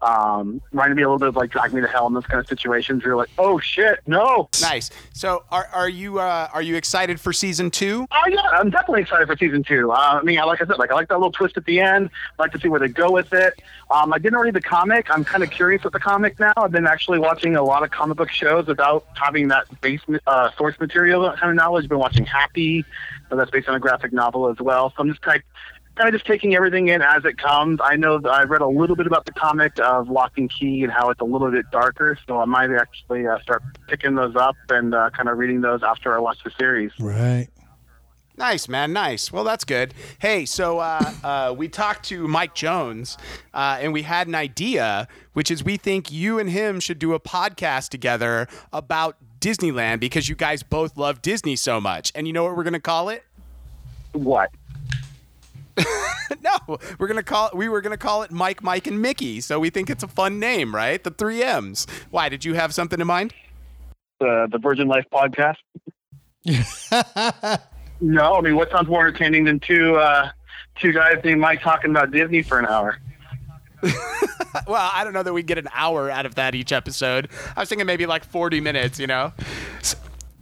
Um, 0.00 0.62
reminded 0.70 0.94
me 0.96 1.02
a 1.02 1.06
little 1.06 1.18
bit 1.18 1.28
of 1.28 1.36
like 1.36 1.50
Drag 1.50 1.72
Me 1.74 1.80
to 1.80 1.88
Hell 1.88 2.06
in 2.06 2.14
those 2.14 2.24
kind 2.26 2.38
of 2.38 2.46
situations. 2.46 3.02
You're 3.04 3.16
like, 3.16 3.30
oh 3.36 3.58
shit, 3.58 4.00
no. 4.06 4.48
Nice. 4.60 4.90
So 5.12 5.44
are 5.50 5.66
are 5.72 5.88
you 5.88 6.20
uh, 6.20 6.48
are 6.52 6.62
you 6.62 6.76
excited 6.76 7.20
for 7.20 7.32
season 7.32 7.70
two? 7.70 8.06
Oh 8.12 8.28
yeah, 8.28 8.40
I'm 8.52 8.70
definitely 8.70 9.02
excited 9.02 9.26
for 9.26 9.36
season 9.36 9.64
two. 9.64 9.90
Uh, 9.90 10.20
I 10.20 10.22
mean, 10.22 10.38
I- 10.38 10.44
like 10.44 10.62
I 10.62 10.66
said, 10.66 10.78
like 10.78 10.90
I 10.92 10.94
like 10.94 11.08
that 11.08 11.16
little 11.18 11.32
twist 11.32 11.56
at 11.56 11.64
the 11.64 11.80
end. 11.80 12.10
I 12.38 12.42
like 12.42 12.52
to 12.52 12.60
see 12.60 12.68
where 12.68 12.78
they 12.80 12.88
go 12.88 13.10
with 13.10 13.32
it. 13.32 13.60
Um, 13.90 14.12
I 14.12 14.18
didn't 14.18 14.38
read 14.38 14.54
the 14.54 14.60
comic. 14.62 15.10
I'm 15.10 15.24
kind 15.24 15.42
of 15.42 15.50
curious 15.50 15.82
with 15.82 15.92
the 15.94 16.00
comic 16.00 16.38
now. 16.38 16.52
I've 16.56 16.70
been 16.72 16.86
actually 16.86 17.18
watching 17.18 17.56
a 17.56 17.62
lot 17.62 17.82
of 17.82 17.90
comic 17.90 18.16
book 18.18 18.30
shows 18.30 18.66
without 18.66 19.04
having 19.14 19.48
that 19.48 19.64
base 19.80 20.00
uh, 20.26 20.50
source 20.56 20.78
material 20.78 21.24
kind 21.38 21.50
of 21.50 21.56
knowledge. 21.56 21.84
I've 21.84 21.88
been 21.90 21.98
watching 21.98 22.24
Happy, 22.24 22.84
so 23.28 23.36
that's 23.36 23.50
based 23.50 23.68
on 23.68 23.74
a 23.74 23.80
graphic 23.80 24.12
novel 24.12 24.48
as 24.48 24.58
well. 24.60 24.90
So 24.90 24.96
I'm 24.98 25.08
just 25.10 25.22
kind 25.22 25.42
kind 25.98 26.08
of 26.08 26.14
just 26.14 26.26
taking 26.26 26.54
everything 26.54 26.88
in 26.88 27.02
as 27.02 27.24
it 27.24 27.36
comes. 27.38 27.80
I 27.82 27.96
know 27.96 28.18
that 28.18 28.28
I 28.28 28.44
read 28.44 28.62
a 28.62 28.68
little 28.68 28.96
bit 28.96 29.06
about 29.06 29.26
the 29.26 29.32
comic 29.32 29.78
of 29.80 30.08
Locke 30.08 30.38
and 30.38 30.50
Key 30.50 30.84
and 30.84 30.92
how 30.92 31.10
it's 31.10 31.20
a 31.20 31.24
little 31.24 31.50
bit 31.50 31.66
darker, 31.72 32.16
so 32.26 32.40
I 32.40 32.44
might 32.44 32.70
actually 32.70 33.26
uh, 33.26 33.40
start 33.40 33.62
picking 33.88 34.14
those 34.14 34.36
up 34.36 34.56
and 34.70 34.94
uh, 34.94 35.10
kind 35.10 35.28
of 35.28 35.36
reading 35.36 35.60
those 35.60 35.82
after 35.82 36.14
I 36.14 36.20
watch 36.20 36.38
the 36.44 36.50
series. 36.58 36.92
Right. 37.00 37.48
Nice, 38.36 38.68
man. 38.68 38.92
Nice. 38.92 39.32
Well, 39.32 39.42
that's 39.42 39.64
good. 39.64 39.94
Hey, 40.20 40.44
so 40.46 40.78
uh, 40.78 41.12
uh, 41.24 41.54
we 41.58 41.66
talked 41.68 42.04
to 42.10 42.28
Mike 42.28 42.54
Jones, 42.54 43.18
uh, 43.52 43.78
and 43.80 43.92
we 43.92 44.02
had 44.02 44.28
an 44.28 44.36
idea, 44.36 45.08
which 45.32 45.50
is 45.50 45.64
we 45.64 45.76
think 45.76 46.12
you 46.12 46.38
and 46.38 46.48
him 46.48 46.78
should 46.78 47.00
do 47.00 47.14
a 47.14 47.20
podcast 47.20 47.88
together 47.88 48.46
about 48.72 49.16
Disneyland 49.40 49.98
because 49.98 50.28
you 50.28 50.36
guys 50.36 50.62
both 50.62 50.96
love 50.96 51.20
Disney 51.20 51.56
so 51.56 51.80
much. 51.80 52.12
And 52.14 52.28
you 52.28 52.32
know 52.32 52.44
what 52.44 52.56
we're 52.56 52.62
gonna 52.62 52.78
call 52.78 53.08
it? 53.08 53.24
What? 54.12 54.50
No, 56.42 56.78
we're 56.98 57.08
gonna 57.08 57.22
call 57.22 57.48
it, 57.48 57.54
we 57.54 57.68
were 57.68 57.80
gonna 57.80 57.96
call 57.96 58.22
it 58.22 58.30
Mike, 58.30 58.62
Mike, 58.62 58.86
and 58.86 59.00
Mickey. 59.00 59.40
So 59.40 59.58
we 59.58 59.70
think 59.70 59.88
it's 59.90 60.02
a 60.02 60.08
fun 60.08 60.38
name, 60.38 60.74
right? 60.74 61.02
The 61.02 61.10
three 61.10 61.42
M's. 61.42 61.86
Why? 62.10 62.28
Did 62.28 62.44
you 62.44 62.54
have 62.54 62.74
something 62.74 63.00
in 63.00 63.06
mind? 63.06 63.32
the 64.20 64.48
the 64.50 64.58
Virgin 64.58 64.88
Life 64.88 65.04
podcast? 65.12 65.56
no, 68.00 68.34
I 68.34 68.40
mean, 68.40 68.56
what 68.56 68.70
sounds 68.70 68.88
more 68.88 69.06
entertaining 69.06 69.44
than 69.44 69.60
two 69.60 69.96
uh, 69.96 70.30
two 70.76 70.92
guys 70.92 71.16
named 71.24 71.40
Mike 71.40 71.62
talking 71.62 71.90
about 71.90 72.10
Disney 72.10 72.42
for 72.42 72.58
an 72.58 72.66
hour? 72.66 72.98
Well, 74.66 74.90
I 74.92 75.04
don't 75.04 75.12
know 75.12 75.22
that 75.22 75.32
we 75.32 75.42
get 75.42 75.58
an 75.58 75.68
hour 75.72 76.10
out 76.10 76.24
of 76.26 76.34
that 76.36 76.54
each 76.54 76.72
episode. 76.72 77.28
I 77.54 77.60
was 77.60 77.68
thinking 77.68 77.86
maybe 77.86 78.06
like 78.06 78.24
40 78.24 78.60
minutes, 78.60 78.98
you 78.98 79.06
know? 79.06 79.32
S- 79.78 79.94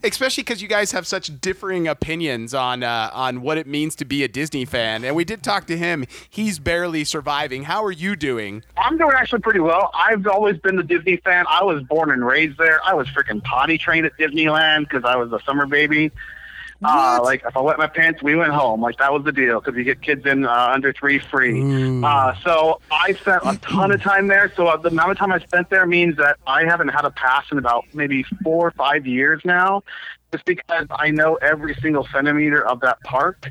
Especially 0.06 0.44
because 0.44 0.62
you 0.62 0.68
guys 0.68 0.92
have 0.92 1.06
such 1.06 1.40
differing 1.40 1.88
opinions 1.88 2.54
on 2.54 2.82
uh, 2.82 3.10
on 3.12 3.42
what 3.42 3.58
it 3.58 3.66
means 3.66 3.96
to 3.96 4.04
be 4.04 4.22
a 4.22 4.28
Disney 4.28 4.64
fan, 4.64 5.04
and 5.04 5.16
we 5.16 5.24
did 5.24 5.42
talk 5.42 5.66
to 5.66 5.76
him. 5.76 6.04
He's 6.30 6.58
barely 6.60 7.02
surviving. 7.04 7.64
How 7.64 7.84
are 7.84 7.90
you 7.90 8.14
doing? 8.14 8.62
I'm 8.76 8.96
doing 8.96 9.12
actually 9.16 9.40
pretty 9.40 9.60
well. 9.60 9.90
I've 9.94 10.26
always 10.26 10.58
been 10.58 10.76
the 10.76 10.84
Disney 10.84 11.16
fan. 11.18 11.44
I 11.48 11.64
was 11.64 11.82
born 11.82 12.10
and 12.10 12.24
raised 12.24 12.56
there. 12.56 12.80
I 12.84 12.94
was 12.94 13.08
freaking 13.08 13.42
potty 13.42 13.78
trained 13.78 14.06
at 14.06 14.16
Disneyland 14.16 14.88
because 14.88 15.04
I 15.04 15.16
was 15.16 15.32
a 15.32 15.40
summer 15.44 15.66
baby. 15.66 16.12
Uh, 16.82 17.20
like 17.22 17.42
if 17.46 17.56
I 17.56 17.60
wet 17.60 17.78
my 17.78 17.86
pants, 17.86 18.22
we 18.22 18.36
went 18.36 18.52
home. 18.52 18.80
Like 18.80 18.98
that 18.98 19.12
was 19.12 19.24
the 19.24 19.32
deal 19.32 19.60
because 19.60 19.76
you 19.76 19.84
get 19.84 20.02
kids 20.02 20.26
in 20.26 20.44
uh, 20.44 20.70
under 20.72 20.92
three 20.92 21.18
free. 21.18 21.60
Uh, 22.04 22.34
so 22.44 22.80
I 22.90 23.12
spent 23.14 23.42
a 23.44 23.56
ton 23.58 23.90
of 23.92 24.02
time 24.02 24.28
there. 24.28 24.52
So 24.54 24.66
uh, 24.66 24.76
the 24.76 24.88
amount 24.88 25.12
of 25.12 25.18
time 25.18 25.32
I 25.32 25.38
spent 25.40 25.70
there 25.70 25.86
means 25.86 26.16
that 26.16 26.38
I 26.46 26.64
haven't 26.64 26.88
had 26.88 27.04
a 27.04 27.10
pass 27.10 27.44
in 27.50 27.58
about 27.58 27.84
maybe 27.94 28.24
four 28.42 28.66
or 28.68 28.70
five 28.72 29.06
years 29.06 29.40
now, 29.44 29.82
just 30.32 30.44
because 30.44 30.86
I 30.90 31.10
know 31.10 31.36
every 31.36 31.74
single 31.76 32.06
centimeter 32.12 32.66
of 32.66 32.80
that 32.80 33.00
park. 33.02 33.50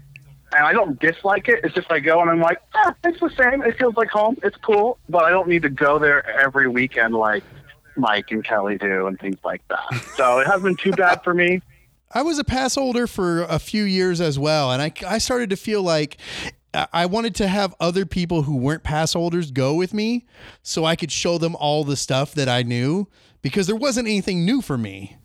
And 0.55 0.65
I 0.65 0.71
don't 0.71 0.97
dislike 0.99 1.49
it. 1.49 1.61
It's 1.65 1.75
just 1.75 1.91
I 1.91 1.99
go 1.99 2.21
and 2.21 2.29
I'm 2.29 2.39
like, 2.39 2.61
ah, 2.75 2.95
it's 3.03 3.19
the 3.19 3.29
same. 3.31 3.61
It 3.63 3.77
feels 3.77 3.97
like 3.97 4.09
home. 4.09 4.37
It's 4.41 4.55
cool, 4.57 4.97
but 5.09 5.25
I 5.25 5.29
don't 5.29 5.49
need 5.49 5.63
to 5.63 5.69
go 5.69 5.99
there 5.99 6.25
every 6.39 6.69
weekend 6.69 7.13
like 7.13 7.43
Mike 7.97 8.31
and 8.31 8.43
Kelly 8.43 8.77
do 8.77 9.07
and 9.07 9.19
things 9.19 9.37
like 9.43 9.61
that. 9.67 9.83
So 10.15 10.39
it 10.39 10.45
hasn't 10.47 10.63
been 10.63 10.75
too 10.77 10.91
bad 10.91 11.23
for 11.23 11.33
me. 11.33 11.61
I 12.15 12.21
was 12.21 12.39
a 12.39 12.43
pass 12.45 12.75
holder 12.75 13.05
for 13.07 13.43
a 13.43 13.59
few 13.59 13.83
years 13.83 14.21
as 14.21 14.39
well, 14.39 14.71
and 14.71 14.81
I, 14.81 14.91
I 15.05 15.17
started 15.17 15.49
to 15.51 15.57
feel 15.57 15.83
like 15.83 16.17
I- 16.73 16.87
I 16.93 17.05
wanted 17.05 17.35
to 17.35 17.47
have 17.47 17.75
other 17.79 18.05
people 18.05 18.43
who 18.43 18.55
weren't 18.55 18.83
pass 18.83 19.13
holders 19.13 19.51
go 19.51 19.73
with 19.75 19.93
me 19.93 20.25
so 20.63 20.85
I 20.85 20.95
could 20.95 21.11
show 21.11 21.37
them 21.37 21.55
all 21.57 21.83
the 21.83 21.95
stuff 21.97 22.33
that 22.35 22.47
I 22.49 22.63
knew 22.63 23.07
because 23.41 23.67
there 23.67 23.75
wasn't 23.75 24.07
anything 24.07 24.45
new 24.45 24.61
for 24.61 24.77
me. 24.77 25.17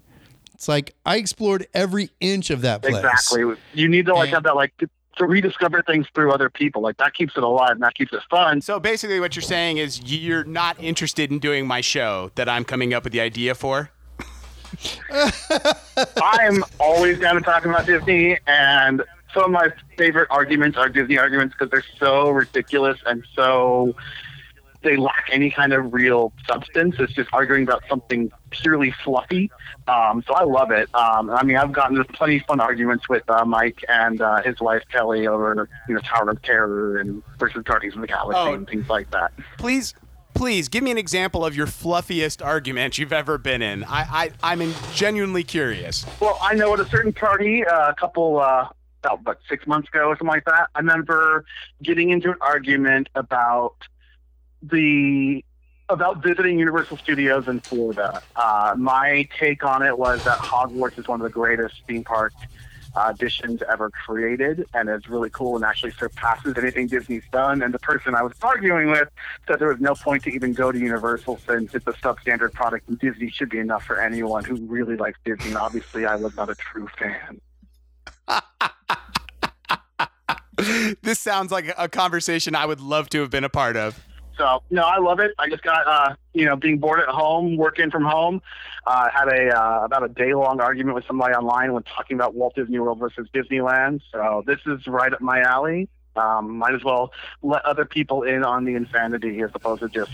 It's 0.53 0.69
like 0.69 0.95
I 1.07 1.17
explored 1.17 1.67
every 1.73 2.11
inch 2.21 2.51
of 2.51 2.61
that 2.63 2.83
place. 2.83 2.97
Exactly. 2.97 3.55
You 3.73 3.89
need 3.89 4.07
to 4.07 4.15
like 4.15 4.27
And- 4.27 4.35
have 4.35 4.43
that 4.43 4.57
like 4.57 4.77
to, 4.79 4.89
to 5.17 5.27
rediscover 5.27 5.83
things 5.83 6.07
through 6.15 6.33
other 6.33 6.51
people. 6.51 6.83
Like 6.83 6.97
that 6.99 7.15
keeps 7.15 7.37
it 7.37 7.43
alive 7.43 7.73
and 7.73 7.83
that 7.83 7.95
keeps 7.95 8.13
it 8.13 8.21
fun. 8.29 8.61
So 8.61 8.79
basically, 8.81 9.21
what 9.21 9.35
you're 9.37 9.43
saying 9.43 9.79
is 9.79 10.03
you're 10.03 10.45
not 10.45 10.77
interested 10.83 11.31
in 11.31 11.39
doing 11.39 11.67
my 11.67 11.81
show 11.81 12.31
that 12.35 12.49
I'm 12.49 12.65
coming 12.65 12.93
up 12.95 13.05
with 13.05 13.13
the 13.13 13.21
idea 13.21 13.55
for. 13.55 13.91
I'm 16.23 16.65
always 16.79 17.19
down 17.19 17.35
to 17.37 17.41
talk 17.41 17.65
about 17.65 17.87
Disney, 17.87 18.39
and 18.47 19.03
some 19.35 19.45
of 19.45 19.51
my 19.51 19.69
favorite 19.97 20.29
arguments 20.31 20.77
are 20.79 20.89
Disney 20.89 21.19
arguments 21.19 21.55
because 21.59 21.71
they're 21.71 21.85
so 21.99 22.31
ridiculous 22.31 22.99
and 23.07 23.25
so 23.35 23.95
they 24.83 24.97
lack 24.97 25.29
any 25.31 25.51
kind 25.51 25.73
of 25.75 25.93
real 25.93 26.33
substance. 26.49 26.97
It's 26.99 27.13
just 27.13 27.29
arguing 27.35 27.65
about 27.65 27.83
something 27.89 28.33
purely 28.49 28.93
fluffy. 29.05 29.51
Um, 29.87 30.25
so 30.27 30.33
I 30.35 30.45
love 30.45 30.71
it. 30.71 30.89
Um, 30.95 31.29
I 31.31 31.43
mean, 31.43 31.59
I've 31.59 31.71
gotten 31.71 31.99
into 31.99 32.11
plenty 32.15 32.39
of 32.39 32.45
fun 32.47 32.61
arguments 32.61 33.07
with 33.09 33.29
uh, 33.29 33.45
Mike 33.45 33.85
and 33.91 34.23
uh, 34.23 34.43
his 34.43 34.59
wife 34.61 34.83
Kelly 34.91 35.27
over 35.27 35.69
you 35.87 35.95
know 35.95 36.01
Tower 36.01 36.31
of 36.31 36.41
Terror 36.43 36.97
and 36.99 37.23
versus 37.39 37.63
Guardians 37.63 37.95
of 37.97 38.01
the 38.01 38.07
Galaxy 38.07 38.41
Oh. 38.41 38.55
and 38.55 38.67
things 38.67 38.89
like 38.89 39.11
that. 39.11 39.33
Please, 39.59 39.95
please 40.41 40.71
give 40.71 40.83
me 40.83 40.91
an 40.91 40.97
example 40.97 41.45
of 41.45 41.55
your 41.55 41.67
fluffiest 41.67 42.41
argument 42.41 42.97
you've 42.97 43.13
ever 43.13 43.37
been 43.37 43.61
in. 43.61 43.85
I, 43.85 44.07
I 44.11 44.31
I'm 44.43 44.63
in 44.63 44.73
genuinely 44.95 45.45
curious. 45.45 46.07
Well, 46.19 46.39
I 46.41 46.55
know 46.55 46.73
at 46.73 46.81
a 46.81 46.89
certain 46.89 47.13
party, 47.13 47.63
uh, 47.63 47.91
a 47.91 47.95
couple, 47.95 48.41
uh, 48.41 48.69
about 49.05 49.23
what, 49.27 49.39
six 49.51 49.67
months 49.67 49.91
ago 49.91 50.07
or 50.07 50.15
something 50.15 50.29
like 50.29 50.47
that, 50.47 50.71
I 50.75 50.79
remember 50.79 51.45
getting 51.83 52.09
into 52.09 52.31
an 52.31 52.39
argument 52.41 53.11
about 53.15 53.75
the 54.63 55.45
about 55.91 56.23
visiting 56.23 56.59
Universal 56.59 56.97
Studios 56.97 57.47
in 57.47 57.61
Florida. 57.61 58.23
Uh, 58.35 58.75
my 58.79 59.29
take 59.39 59.63
on 59.63 59.83
it 59.83 59.99
was 59.99 60.25
that 60.25 60.39
Hogwarts 60.39 60.99
is 60.99 61.07
one 61.07 61.21
of 61.21 61.25
the 61.25 61.31
greatest 61.31 61.83
theme 61.87 62.05
park 62.05 62.33
additions 62.97 63.63
ever 63.71 63.91
created, 63.91 64.67
and 64.75 64.89
it's 64.89 65.09
really 65.09 65.31
cool 65.31 65.57
and 65.57 65.65
actually 65.65 65.93
surpasses 65.93 66.55
anything 66.57 66.87
Disney's 66.87 67.23
done. 67.33 67.63
And 67.63 67.73
the 67.73 67.79
person 67.79 68.15
I 68.15 68.23
was 68.23 68.33
arguing 68.43 68.91
with 68.91 69.09
said 69.47 69.59
there 69.59 69.69
was 69.69 69.81
no 69.81 69.95
point 69.95 70.25
to 70.25 70.31
even 70.31 70.53
go 70.53 70.73
to 70.73 70.79
Universal 70.79 71.41
since 71.47 71.75
it's 71.75 71.87
a 71.87 71.93
substandard 71.93 72.53
product, 72.53 72.89
and 72.89 72.99
Disney 72.99 73.31
should 73.31 73.51
be 73.51 73.59
enough 73.59 73.85
for 73.85 74.01
anyone 74.01 74.45
who 74.45 74.57
really 74.67 74.97
likes 74.97 75.19
Disney. 75.25 75.49
And 75.49 75.57
obviously, 75.57 76.07
I 76.07 76.17
was 76.17 76.35
not 76.37 76.51
a 76.51 76.55
true 76.55 76.89
fan. 76.99 77.41
this 81.03 81.19
sounds 81.19 81.51
like 81.51 81.73
a 81.77 81.89
conversation 81.89 82.55
I 82.55 82.67
would 82.67 82.81
love 82.81 83.09
to 83.11 83.21
have 83.21 83.31
been 83.31 83.45
a 83.45 83.49
part 83.49 83.77
of. 83.77 83.99
So 84.41 84.63
no, 84.71 84.85
I 84.85 84.99
love 84.99 85.21
it. 85.21 85.33
I 85.39 85.51
just 85.51 85.63
got 85.63 85.87
uh, 85.87 86.15
you 86.33 86.47
know 86.47 86.57
being 86.57 86.79
bored 86.79 86.99
at 86.99 87.09
home, 87.09 87.59
working 87.59 87.91
from 87.91 88.07
home. 88.07 88.41
Uh, 88.87 89.11
had 89.13 89.29
a 89.29 89.55
uh, 89.55 89.85
about 89.85 90.03
a 90.03 90.09
day 90.09 90.33
long 90.33 90.63
argument 90.63 90.95
with 90.95 91.05
somebody 91.05 91.35
online 91.35 91.75
when 91.75 91.83
talking 91.83 92.15
about 92.17 92.35
Walt 92.35 92.55
Disney 92.55 92.79
World 92.79 92.99
versus 92.99 93.29
Disneyland. 93.35 94.01
So 94.11 94.43
this 94.47 94.59
is 94.65 94.87
right 94.87 95.13
up 95.13 95.21
my 95.21 95.43
alley. 95.43 95.91
Um, 96.17 96.57
might 96.57 96.75
as 96.75 96.83
well 96.83 97.13
let 97.43 97.67
other 97.67 97.85
people 97.85 98.23
in 98.23 98.43
on 98.43 98.65
the 98.65 98.77
insanity 98.77 99.43
as 99.43 99.51
opposed 99.53 99.83
to 99.83 99.91
just 99.91 100.13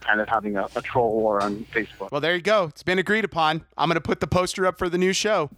kind 0.00 0.20
of 0.20 0.28
having 0.28 0.58
a, 0.58 0.68
a 0.76 0.82
troll 0.82 1.14
war 1.14 1.42
on 1.42 1.64
Facebook. 1.72 2.12
Well, 2.12 2.20
there 2.20 2.34
you 2.34 2.42
go. 2.42 2.64
It's 2.64 2.82
been 2.82 2.98
agreed 2.98 3.24
upon. 3.24 3.64
I'm 3.78 3.88
going 3.88 3.94
to 3.94 4.02
put 4.02 4.20
the 4.20 4.26
poster 4.26 4.66
up 4.66 4.76
for 4.76 4.90
the 4.90 4.98
new 4.98 5.14
show. 5.14 5.48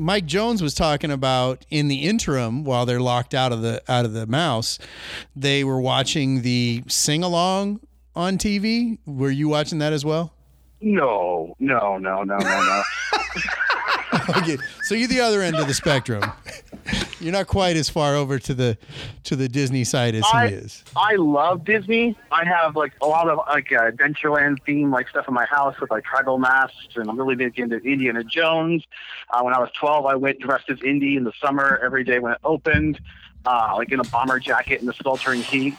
Mike 0.00 0.24
Jones 0.24 0.62
was 0.62 0.72
talking 0.72 1.10
about 1.10 1.66
in 1.68 1.88
the 1.88 2.08
interim 2.08 2.64
while 2.64 2.86
they're 2.86 3.00
locked 3.00 3.34
out 3.34 3.52
of 3.52 3.60
the 3.60 3.82
out 3.86 4.06
of 4.06 4.14
the 4.14 4.26
mouse, 4.26 4.78
they 5.36 5.62
were 5.62 5.78
watching 5.78 6.40
the 6.40 6.82
sing 6.88 7.22
along 7.22 7.80
on 8.16 8.38
TV. 8.38 8.98
Were 9.04 9.30
you 9.30 9.50
watching 9.50 9.78
that 9.80 9.92
as 9.92 10.02
well? 10.02 10.32
No, 10.80 11.54
no, 11.58 11.98
no, 11.98 12.24
no, 12.24 12.38
no, 12.38 12.38
no. 12.38 12.82
okay, 14.38 14.56
so 14.84 14.94
you're 14.94 15.06
the 15.06 15.20
other 15.20 15.42
end 15.42 15.56
of 15.56 15.66
the 15.66 15.74
spectrum. 15.74 16.22
You're 17.20 17.32
not 17.32 17.46
quite 17.46 17.76
as 17.76 17.90
far 17.90 18.14
over 18.14 18.38
to 18.38 18.54
the 18.54 18.78
to 19.24 19.36
the 19.36 19.48
Disney 19.48 19.84
side 19.84 20.14
as 20.14 20.24
I, 20.32 20.48
he 20.48 20.54
is. 20.54 20.84
I 20.96 21.16
love 21.16 21.64
Disney. 21.64 22.16
I 22.32 22.44
have 22.44 22.76
like 22.76 22.92
a 23.02 23.06
lot 23.06 23.28
of 23.28 23.38
like 23.48 23.72
uh, 23.72 23.90
Adventureland 23.90 24.58
theme 24.64 24.90
like 24.90 25.08
stuff 25.08 25.28
in 25.28 25.34
my 25.34 25.44
house 25.46 25.78
with 25.80 25.90
like 25.90 26.04
tribal 26.04 26.38
masks, 26.38 26.96
and 26.96 27.08
I'm 27.08 27.18
really 27.18 27.36
big 27.36 27.58
into 27.58 27.76
Indiana 27.76 28.24
Jones. 28.24 28.84
Uh, 29.30 29.42
when 29.42 29.54
I 29.54 29.58
was 29.58 29.70
12, 29.78 30.06
I 30.06 30.16
went 30.16 30.40
dressed 30.40 30.70
as 30.70 30.82
Indy 30.82 31.16
in 31.16 31.24
the 31.24 31.32
summer 31.40 31.80
every 31.82 32.04
day 32.04 32.18
when 32.18 32.32
it 32.32 32.38
opened, 32.44 33.00
uh, 33.44 33.74
like 33.76 33.92
in 33.92 34.00
a 34.00 34.04
bomber 34.04 34.38
jacket 34.38 34.80
in 34.80 34.86
the 34.86 34.94
sweltering 34.94 35.42
heat. 35.42 35.74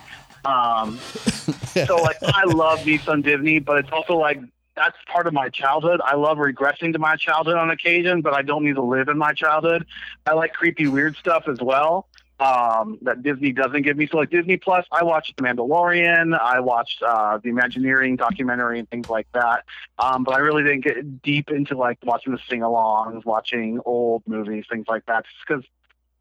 Um, 0.45 0.97
so 1.85 1.97
like 1.97 2.17
I 2.23 2.45
love 2.45 2.85
me 2.85 2.97
some 2.97 3.21
Disney, 3.21 3.59
but 3.59 3.77
it's 3.77 3.91
also 3.91 4.15
like 4.15 4.39
that's 4.75 4.97
part 5.07 5.27
of 5.27 5.33
my 5.33 5.49
childhood. 5.49 6.01
I 6.03 6.15
love 6.15 6.37
regressing 6.37 6.93
to 6.93 6.99
my 6.99 7.15
childhood 7.15 7.55
on 7.55 7.69
occasion, 7.69 8.21
but 8.21 8.33
I 8.33 8.41
don't 8.41 8.63
need 8.63 8.75
to 8.75 8.81
live 8.81 9.09
in 9.09 9.17
my 9.17 9.33
childhood. 9.33 9.85
I 10.25 10.33
like 10.33 10.53
creepy, 10.53 10.87
weird 10.87 11.15
stuff 11.17 11.47
as 11.47 11.59
well 11.61 12.07
um, 12.41 12.97
that 13.03 13.21
Disney 13.21 13.51
doesn't 13.51 13.83
give 13.83 13.95
me. 13.95 14.07
So, 14.07 14.17
like 14.17 14.31
Disney 14.31 14.57
Plus, 14.57 14.85
I 14.91 15.03
watched 15.03 15.37
The 15.37 15.43
Mandalorian, 15.43 16.37
I 16.37 16.59
watched 16.59 17.03
uh, 17.03 17.37
the 17.37 17.49
Imagineering 17.49 18.15
documentary 18.15 18.79
and 18.79 18.89
things 18.89 19.09
like 19.09 19.27
that. 19.33 19.63
Um, 19.99 20.23
but 20.23 20.33
I 20.33 20.39
really 20.39 20.63
didn't 20.63 20.83
get 20.83 21.21
deep 21.21 21.51
into 21.51 21.77
like 21.77 21.99
watching 22.03 22.33
the 22.33 22.39
sing-alongs, 22.49 23.23
watching 23.25 23.79
old 23.85 24.23
movies, 24.25 24.65
things 24.69 24.87
like 24.87 25.05
that, 25.05 25.25
just 25.25 25.35
because 25.47 25.63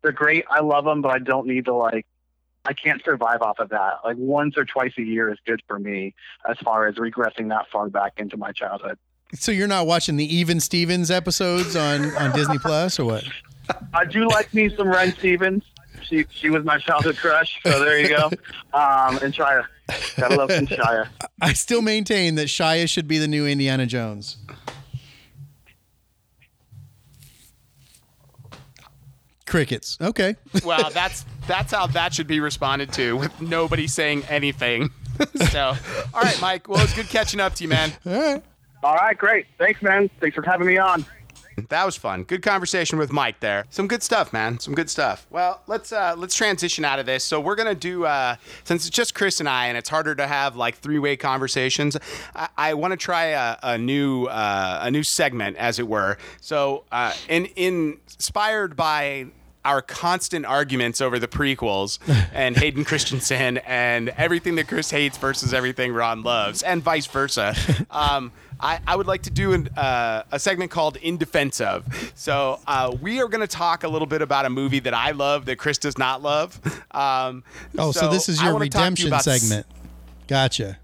they're 0.02 0.12
great. 0.12 0.44
I 0.50 0.60
love 0.60 0.84
them, 0.84 1.00
but 1.00 1.10
I 1.10 1.18
don't 1.18 1.46
need 1.46 1.64
to 1.64 1.74
like 1.74 2.06
I 2.64 2.72
can't 2.72 3.02
survive 3.04 3.42
off 3.42 3.58
of 3.58 3.70
that. 3.70 4.00
Like 4.04 4.16
once 4.18 4.56
or 4.56 4.64
twice 4.64 4.92
a 4.98 5.02
year 5.02 5.30
is 5.30 5.38
good 5.46 5.62
for 5.66 5.78
me 5.78 6.14
as 6.48 6.58
far 6.58 6.86
as 6.86 6.96
regressing 6.96 7.48
that 7.48 7.66
far 7.72 7.88
back 7.88 8.14
into 8.18 8.36
my 8.36 8.52
childhood. 8.52 8.98
So 9.34 9.52
you're 9.52 9.68
not 9.68 9.86
watching 9.86 10.16
the 10.16 10.36
Even 10.36 10.60
Stevens 10.60 11.10
episodes 11.10 11.76
on 11.76 12.14
on 12.16 12.32
Disney 12.32 12.58
Plus 12.58 12.98
or 12.98 13.04
what? 13.04 13.24
I 13.94 14.04
do 14.04 14.28
like 14.28 14.52
me 14.52 14.74
some 14.76 14.88
Ren 14.88 15.12
Stevens. 15.12 15.64
She 16.02 16.26
she 16.30 16.50
was 16.50 16.64
my 16.64 16.78
childhood 16.78 17.16
crush. 17.16 17.60
So 17.62 17.82
there 17.84 17.98
you 18.00 18.08
go. 18.08 18.30
Um, 18.72 19.18
and 19.20 19.34
Shia, 19.34 19.64
gotta 20.16 20.36
love 20.36 20.52
some 20.52 20.68
Shia. 20.68 21.08
I 21.40 21.54
still 21.54 21.82
maintain 21.82 22.36
that 22.36 22.46
Shia 22.46 22.88
should 22.88 23.08
be 23.08 23.18
the 23.18 23.26
new 23.26 23.44
Indiana 23.48 23.84
Jones. 23.84 24.36
Crickets. 29.50 29.98
Okay. 30.00 30.36
Well, 30.64 30.90
that's 30.90 31.24
that's 31.46 31.72
how 31.72 31.86
that 31.88 32.12
should 32.12 32.26
be 32.26 32.38
responded 32.38 32.92
to 32.92 33.16
with 33.16 33.40
nobody 33.40 33.86
saying 33.86 34.24
anything. 34.28 34.90
so, 35.50 35.74
all 36.14 36.22
right, 36.22 36.40
Mike. 36.40 36.68
Well, 36.68 36.82
it's 36.82 36.94
good 36.94 37.08
catching 37.08 37.40
up 37.40 37.54
to 37.54 37.64
you, 37.64 37.68
man. 37.68 37.92
All 38.06 38.12
right. 38.12 38.42
All 38.82 38.94
right, 38.94 39.16
great. 39.16 39.46
Thanks, 39.58 39.82
man. 39.82 40.10
Thanks 40.20 40.34
for 40.34 40.42
having 40.42 40.66
me 40.66 40.78
on. 40.78 41.04
That 41.68 41.84
was 41.84 41.96
fun. 41.96 42.24
Good 42.24 42.42
conversation 42.42 42.98
with 42.98 43.12
Mike 43.12 43.40
there. 43.40 43.66
Some 43.70 43.86
good 43.88 44.02
stuff, 44.02 44.32
man. 44.32 44.58
Some 44.58 44.74
good 44.74 44.88
stuff. 44.88 45.26
Well, 45.30 45.60
let's 45.66 45.92
uh, 45.92 46.14
let's 46.16 46.34
transition 46.34 46.84
out 46.84 46.98
of 46.98 47.06
this. 47.06 47.24
So 47.24 47.40
we're 47.40 47.56
gonna 47.56 47.74
do 47.74 48.04
uh, 48.04 48.36
since 48.64 48.86
it's 48.86 48.96
just 48.96 49.14
Chris 49.14 49.40
and 49.40 49.48
I, 49.48 49.66
and 49.66 49.76
it's 49.76 49.88
harder 49.88 50.14
to 50.14 50.26
have 50.26 50.56
like 50.56 50.76
three 50.76 50.98
way 50.98 51.16
conversations. 51.16 51.96
I, 52.34 52.48
I 52.56 52.74
want 52.74 52.92
to 52.92 52.96
try 52.96 53.26
a, 53.26 53.56
a 53.62 53.78
new 53.78 54.26
uh, 54.26 54.80
a 54.82 54.90
new 54.90 55.02
segment, 55.02 55.56
as 55.56 55.78
it 55.78 55.88
were. 55.88 56.18
So, 56.40 56.84
uh, 56.92 57.12
in, 57.28 57.46
in 57.56 57.98
inspired 58.16 58.76
by 58.76 59.26
our 59.64 59.82
constant 59.82 60.46
arguments 60.46 61.00
over 61.00 61.18
the 61.18 61.28
prequels 61.28 61.98
and 62.32 62.56
Hayden 62.56 62.84
Christensen 62.84 63.58
and 63.58 64.08
everything 64.10 64.54
that 64.56 64.68
Chris 64.68 64.90
hates 64.90 65.18
versus 65.18 65.52
everything 65.52 65.92
Ron 65.92 66.22
loves, 66.22 66.62
and 66.62 66.82
vice 66.82 67.06
versa. 67.06 67.54
Um, 67.90 68.32
I, 68.62 68.78
I 68.86 68.94
would 68.96 69.06
like 69.06 69.22
to 69.22 69.30
do 69.30 69.52
an, 69.54 69.68
uh, 69.76 70.22
a 70.32 70.38
segment 70.38 70.70
called 70.70 70.96
In 70.96 71.16
Defense 71.16 71.60
of. 71.62 72.12
So 72.14 72.60
uh, 72.66 72.94
we 73.00 73.20
are 73.22 73.28
going 73.28 73.40
to 73.40 73.46
talk 73.46 73.84
a 73.84 73.88
little 73.88 74.06
bit 74.06 74.20
about 74.22 74.44
a 74.44 74.50
movie 74.50 74.80
that 74.80 74.92
I 74.92 75.12
love 75.12 75.46
that 75.46 75.56
Chris 75.56 75.78
does 75.78 75.96
not 75.96 76.20
love. 76.22 76.60
Um, 76.90 77.42
Oh, 77.78 77.90
so, 77.92 78.10
this 78.10 78.28
is 78.28 78.40
your 78.42 78.50
to 78.52 78.54
you 78.56 78.60
redemption 78.60 79.12
s- 79.14 79.24
segment. 79.24 79.66
Gotcha. 80.26 80.78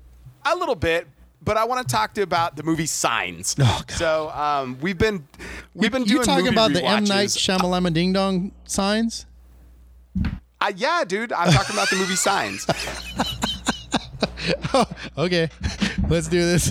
a 0.44 0.56
little 0.56 0.74
bit, 0.74 1.06
but 1.46 1.56
I 1.56 1.64
want 1.64 1.88
to 1.88 1.90
talk 1.90 2.12
to 2.14 2.20
you 2.20 2.24
about 2.24 2.56
the 2.56 2.62
movie 2.62 2.84
Signs. 2.84 3.56
Oh. 3.58 3.82
So 3.88 4.30
um, 4.30 4.78
we've 4.82 4.98
been 4.98 5.26
we've 5.74 5.92
been 5.92 6.02
you 6.02 6.16
doing 6.16 6.24
talking 6.24 6.44
movie 6.44 6.54
about 6.54 6.74
the 6.74 6.84
M 6.84 7.04
rewatches. 7.04 7.08
Night 7.08 7.28
Shyamalama 7.28 7.94
Ding 7.94 8.12
Dong 8.12 8.52
signs? 8.66 9.24
Uh, 10.60 10.72
yeah, 10.76 11.04
dude, 11.06 11.32
I'm 11.32 11.50
talking 11.52 11.74
about 11.74 11.88
the 11.88 11.96
movie 11.96 12.16
Signs. 12.16 12.66
Okay, 15.18 15.48
let's 16.08 16.28
do 16.28 16.40
this. 16.40 16.70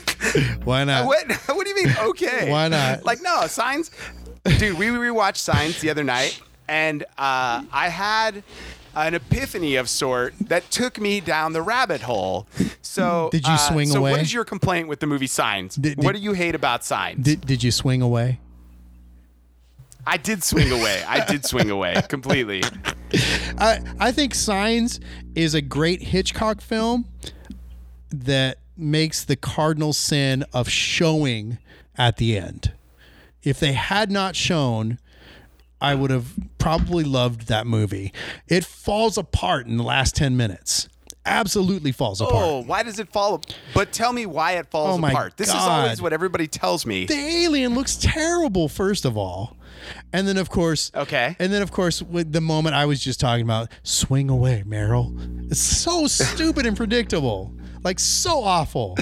Why 0.64 0.84
not? 0.84 1.06
What? 1.06 1.30
What 1.46 1.64
do 1.64 1.70
you 1.70 1.84
mean? 1.84 1.94
Okay. 1.98 2.50
Why 2.50 2.68
not? 2.68 3.04
Like 3.04 3.20
no 3.22 3.46
signs, 3.46 3.90
dude. 4.58 4.78
We 4.78 4.86
rewatched 4.86 5.36
Signs 5.36 5.80
the 5.80 5.90
other 5.90 6.02
night, 6.02 6.40
and 6.68 7.04
uh, 7.18 7.62
I 7.70 7.88
had 7.88 8.42
an 8.96 9.14
epiphany 9.14 9.76
of 9.76 9.88
sort 9.88 10.34
that 10.40 10.70
took 10.70 10.98
me 10.98 11.20
down 11.20 11.52
the 11.52 11.62
rabbit 11.62 12.00
hole. 12.02 12.46
So 12.82 13.28
Did 13.32 13.46
you 13.46 13.52
uh, 13.52 13.56
swing 13.58 13.88
so 13.88 13.98
away? 14.00 14.10
So 14.10 14.12
what 14.16 14.22
is 14.22 14.32
your 14.32 14.44
complaint 14.44 14.88
with 14.88 15.00
the 15.00 15.06
movie 15.06 15.26
Signs? 15.26 15.76
Did- 15.76 15.98
what 15.98 16.12
did- 16.12 16.18
do 16.20 16.24
you 16.24 16.32
hate 16.32 16.54
about 16.54 16.84
Signs? 16.84 17.22
Did, 17.22 17.42
did 17.46 17.62
you 17.62 17.70
swing 17.70 18.02
away? 18.02 18.40
I 20.08 20.16
did 20.16 20.44
swing 20.44 20.70
away. 20.70 21.02
I 21.06 21.24
did 21.24 21.44
swing 21.44 21.68
away 21.68 22.00
completely. 22.08 22.62
I 23.58 23.80
I 23.98 24.12
think 24.12 24.34
Signs 24.36 25.00
is 25.34 25.52
a 25.54 25.60
great 25.60 26.00
Hitchcock 26.00 26.60
film 26.60 27.06
that 28.10 28.58
makes 28.76 29.24
the 29.24 29.34
cardinal 29.34 29.92
sin 29.92 30.44
of 30.52 30.68
showing 30.68 31.58
at 31.98 32.18
the 32.18 32.38
end. 32.38 32.72
If 33.42 33.58
they 33.58 33.72
had 33.72 34.10
not 34.10 34.36
shown, 34.36 34.98
I 35.80 35.94
would 35.94 36.10
have 36.10 36.32
probably 36.58 37.04
loved 37.04 37.48
that 37.48 37.66
movie. 37.66 38.12
It 38.48 38.64
falls 38.64 39.18
apart 39.18 39.66
in 39.66 39.76
the 39.76 39.82
last 39.84 40.16
10 40.16 40.36
minutes. 40.36 40.88
Absolutely 41.26 41.90
falls 41.90 42.20
apart. 42.20 42.36
Oh, 42.36 42.62
why 42.62 42.84
does 42.84 42.98
it 43.00 43.08
fall? 43.12 43.34
Apart? 43.34 43.56
But 43.74 43.92
tell 43.92 44.12
me 44.12 44.26
why 44.26 44.52
it 44.52 44.70
falls 44.70 45.00
Oh 45.00 45.04
apart. 45.04 45.36
This 45.36 45.48
is 45.48 45.54
always 45.56 46.00
what 46.00 46.12
everybody 46.12 46.46
tells 46.46 46.86
me. 46.86 47.04
the 47.06 47.14
alien 47.14 47.74
looks 47.74 47.96
terrible 47.96 48.68
first 48.68 49.04
of 49.04 49.16
all 49.16 49.56
and 50.12 50.26
then 50.26 50.36
of 50.38 50.48
course 50.50 50.90
Okay. 50.94 51.36
and 51.38 51.52
then 51.52 51.62
of 51.62 51.70
course 51.70 52.00
with 52.00 52.32
the 52.32 52.40
moment 52.40 52.74
i 52.74 52.84
was 52.86 52.98
just 52.98 53.20
talking 53.20 53.44
about 53.44 53.68
swing 53.82 54.30
away 54.30 54.62
Merrill 54.66 55.12
it's 55.50 55.60
so 55.60 56.06
stupid 56.08 56.64
and 56.66 56.76
predictable 56.76 57.52
like 57.86 58.00
so 58.00 58.42
awful 58.42 58.96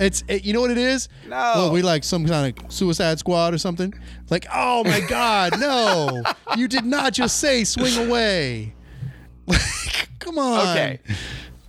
it's 0.00 0.24
it, 0.26 0.42
you 0.42 0.54
know 0.54 0.62
what 0.62 0.70
it 0.70 0.78
is 0.78 1.10
No. 1.28 1.36
well 1.36 1.70
we 1.72 1.82
like 1.82 2.02
some 2.02 2.26
kind 2.26 2.58
of 2.58 2.72
suicide 2.72 3.18
squad 3.18 3.52
or 3.52 3.58
something 3.58 3.92
like 4.30 4.46
oh 4.52 4.82
my 4.84 5.00
god 5.08 5.60
no 5.60 6.22
you 6.56 6.66
did 6.66 6.86
not 6.86 7.12
just 7.12 7.38
say 7.38 7.62
swing 7.62 7.94
away 8.08 8.74
like 9.46 10.08
come 10.18 10.38
on 10.38 10.66
Okay. 10.68 10.98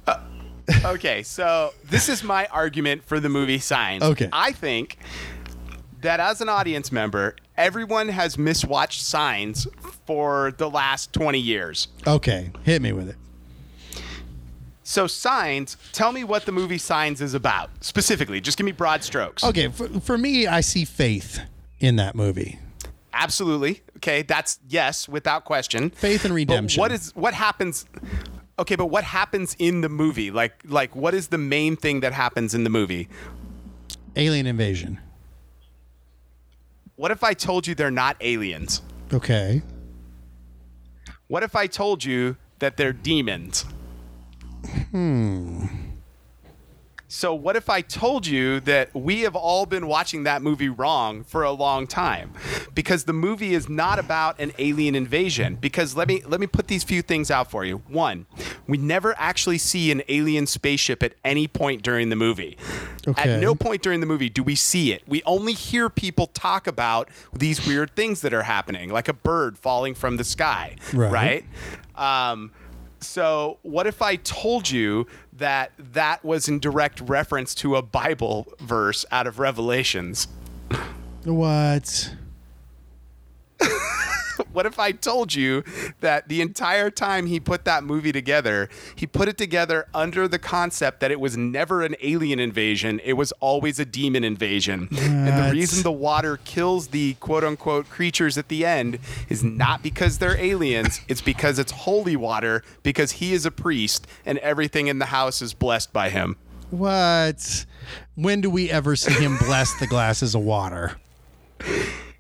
Uh, 0.08 0.20
okay, 0.86 1.22
so 1.24 1.74
this 1.90 2.08
is 2.08 2.24
my 2.24 2.46
argument 2.46 3.04
for 3.04 3.20
the 3.20 3.28
movie 3.28 3.60
Signs. 3.60 4.02
Okay. 4.02 4.30
I 4.32 4.54
think 4.54 4.98
that 6.00 6.22
as 6.22 6.40
an 6.40 6.48
audience 6.48 6.90
member, 6.92 7.36
everyone 7.58 8.08
has 8.08 8.38
miswatched 8.38 9.02
Signs 9.02 9.68
for 10.06 10.54
the 10.58 10.70
last 10.70 11.12
20 11.12 11.40
years. 11.40 11.90
Okay, 12.08 12.52
hit 12.64 12.82
me 12.82 12.94
with 12.94 13.10
it. 13.10 13.18
So, 14.94 15.08
Signs, 15.08 15.76
tell 15.92 16.12
me 16.12 16.24
what 16.24 16.46
the 16.46 16.52
movie 16.52 16.78
Signs 16.78 17.20
is 17.20 17.34
about 17.34 17.72
specifically. 17.84 18.40
Just 18.40 18.60
give 18.60 18.66
me 18.66 18.72
broad 18.72 19.04
strokes. 19.04 19.44
Okay, 19.44 19.70
for, 19.70 19.88
for 20.00 20.20
me, 20.20 20.46
I 20.46 20.62
see 20.62 20.86
faith 20.86 21.40
in 21.80 21.96
that 21.96 22.14
movie. 22.14 22.60
Absolutely. 23.12 23.82
Okay, 23.98 24.22
that's 24.22 24.60
yes, 24.70 25.10
without 25.10 25.46
question. 25.46 25.90
Faith 25.90 26.26
and 26.26 26.32
But 26.32 26.36
redemption. 26.36 26.80
what 26.80 26.92
is 26.92 27.12
what 27.16 27.34
happens? 27.34 27.88
Okay, 28.60 28.76
but 28.76 28.86
what 28.86 29.04
happens 29.04 29.56
in 29.58 29.82
the 29.82 29.90
movie? 29.90 30.30
Like, 30.30 30.62
like 30.64 30.96
what 30.96 31.16
is 31.16 31.30
the 31.30 31.40
main 31.40 31.76
thing 31.76 32.02
that 32.02 32.14
happens 32.14 32.54
in 32.54 32.64
the 32.64 32.70
movie? 32.70 33.10
Alien 34.16 34.46
invasion. 34.46 35.00
What 36.98 37.10
if 37.10 37.24
I 37.24 37.34
told 37.34 37.66
you 37.66 37.74
they're 37.74 37.90
not 37.90 38.16
aliens? 38.22 38.84
Okay. 39.12 39.64
What 41.30 41.42
if 41.42 41.56
I 41.56 41.66
told 41.66 42.04
you 42.04 42.38
that 42.60 42.78
they're 42.78 42.94
demons? 42.94 43.66
Hmm. 44.92 45.66
So, 47.10 47.36
what 47.36 47.56
if 47.56 47.70
I 47.70 47.82
told 47.82 48.26
you 48.26 48.60
that 48.62 48.92
we 48.96 49.22
have 49.22 49.36
all 49.36 49.68
been 49.68 49.86
watching 49.86 50.24
that 50.24 50.42
movie 50.42 50.70
wrong 50.70 51.24
for 51.24 51.44
a 51.44 51.52
long 51.52 51.86
time? 51.86 52.34
Because 52.74 53.04
the 53.04 53.14
movie 53.14 53.54
is 53.54 53.70
not 53.70 54.00
about 54.00 54.40
an 54.40 54.52
alien 54.58 54.96
invasion. 54.96 55.56
Because 55.62 55.96
let 55.96 56.08
me 56.08 56.24
let 56.26 56.40
me 56.40 56.48
put 56.48 56.68
these 56.70 56.84
few 56.84 57.04
things 57.04 57.30
out 57.30 57.52
for 57.52 57.64
you. 57.66 57.84
One, 57.88 58.26
we 58.68 58.80
never 58.80 59.14
actually 59.20 59.60
see 59.60 59.92
an 59.92 60.02
alien 60.10 60.48
spaceship 60.48 61.04
at 61.04 61.14
any 61.24 61.48
point 61.48 61.84
during 61.84 62.10
the 62.10 62.16
movie. 62.16 62.58
Okay. 63.08 63.34
At 63.36 63.40
no 63.40 63.54
point 63.54 63.84
during 63.84 64.00
the 64.00 64.08
movie 64.08 64.30
do 64.30 64.42
we 64.42 64.56
see 64.56 64.92
it. 64.92 65.04
We 65.08 65.22
only 65.24 65.54
hear 65.54 65.92
people 65.92 66.26
talk 66.26 66.66
about 66.66 67.10
these 67.32 67.68
weird 67.68 67.96
things 67.96 68.22
that 68.22 68.34
are 68.34 68.42
happening, 68.44 68.90
like 68.90 69.08
a 69.08 69.14
bird 69.14 69.56
falling 69.60 69.94
from 69.94 70.18
the 70.18 70.24
sky, 70.24 70.78
Right. 70.92 71.12
right? 71.12 71.46
Um, 72.32 72.54
so, 73.06 73.60
what 73.62 73.88
if 73.88 74.02
I 74.02 74.16
told 74.18 74.70
you 74.70 75.08
that 75.34 75.72
that 75.78 76.24
was 76.24 76.48
in 76.48 76.60
direct 76.60 77.02
reference 77.02 77.54
to 77.56 77.76
a 77.76 77.82
Bible 77.82 78.54
verse 78.60 79.06
out 79.12 79.28
of 79.28 79.40
Revelations? 79.40 80.28
What? 81.24 82.16
What 84.54 84.66
if 84.66 84.80
I 84.80 84.92
told 84.92 85.34
you 85.34 85.64
that 86.00 86.30
the 86.30 86.40
entire 86.42 86.90
time 86.90 87.26
he 87.26 87.40
put 87.40 87.66
that 87.66 87.84
movie 87.84 88.12
together, 88.12 88.70
he 88.96 89.08
put 89.08 89.28
it 89.28 89.38
together 89.38 89.88
under 89.94 90.28
the 90.28 90.40
concept 90.40 91.00
that 91.00 91.12
it 91.12 91.20
was 91.20 91.36
never 91.36 91.82
an 91.84 91.96
alien 92.02 92.40
invasion, 92.40 93.02
it 93.04 93.14
was 93.14 93.32
always 93.34 93.80
a 93.80 93.86
demon 93.86 94.24
invasion. 94.24 94.88
And 94.92 95.28
the 95.28 95.52
reason 95.52 95.84
the 95.84 95.92
water 95.92 96.38
kills 96.38 96.88
the 96.90 97.16
quote 97.16 97.44
unquote 97.44 97.90
creatures 97.90 98.38
at 98.38 98.48
the 98.48 98.66
end 98.66 99.00
is 99.28 99.44
not 99.44 99.82
because 99.82 100.20
they're 100.20 100.40
aliens, 100.40 101.02
it's 101.08 101.22
because 101.22 101.58
it's 101.58 101.72
holy 101.72 102.16
water, 102.16 102.64
because 102.84 103.14
he 103.14 103.34
is 103.34 103.46
a 103.46 103.52
priest 103.52 104.06
and 104.26 104.38
everything 104.40 104.88
in 104.88 105.00
the 105.00 105.08
house 105.08 105.42
is 105.42 105.54
blessed 105.54 105.92
by 105.92 106.10
him. 106.10 106.38
What? 106.70 107.66
When 108.16 108.42
do 108.42 108.50
we 108.50 108.70
ever 108.70 108.96
see 108.96 109.14
him 109.14 109.38
bless 109.38 109.80
the 109.80 109.88
glasses 109.88 110.36
of 110.36 110.42
water? 110.42 110.98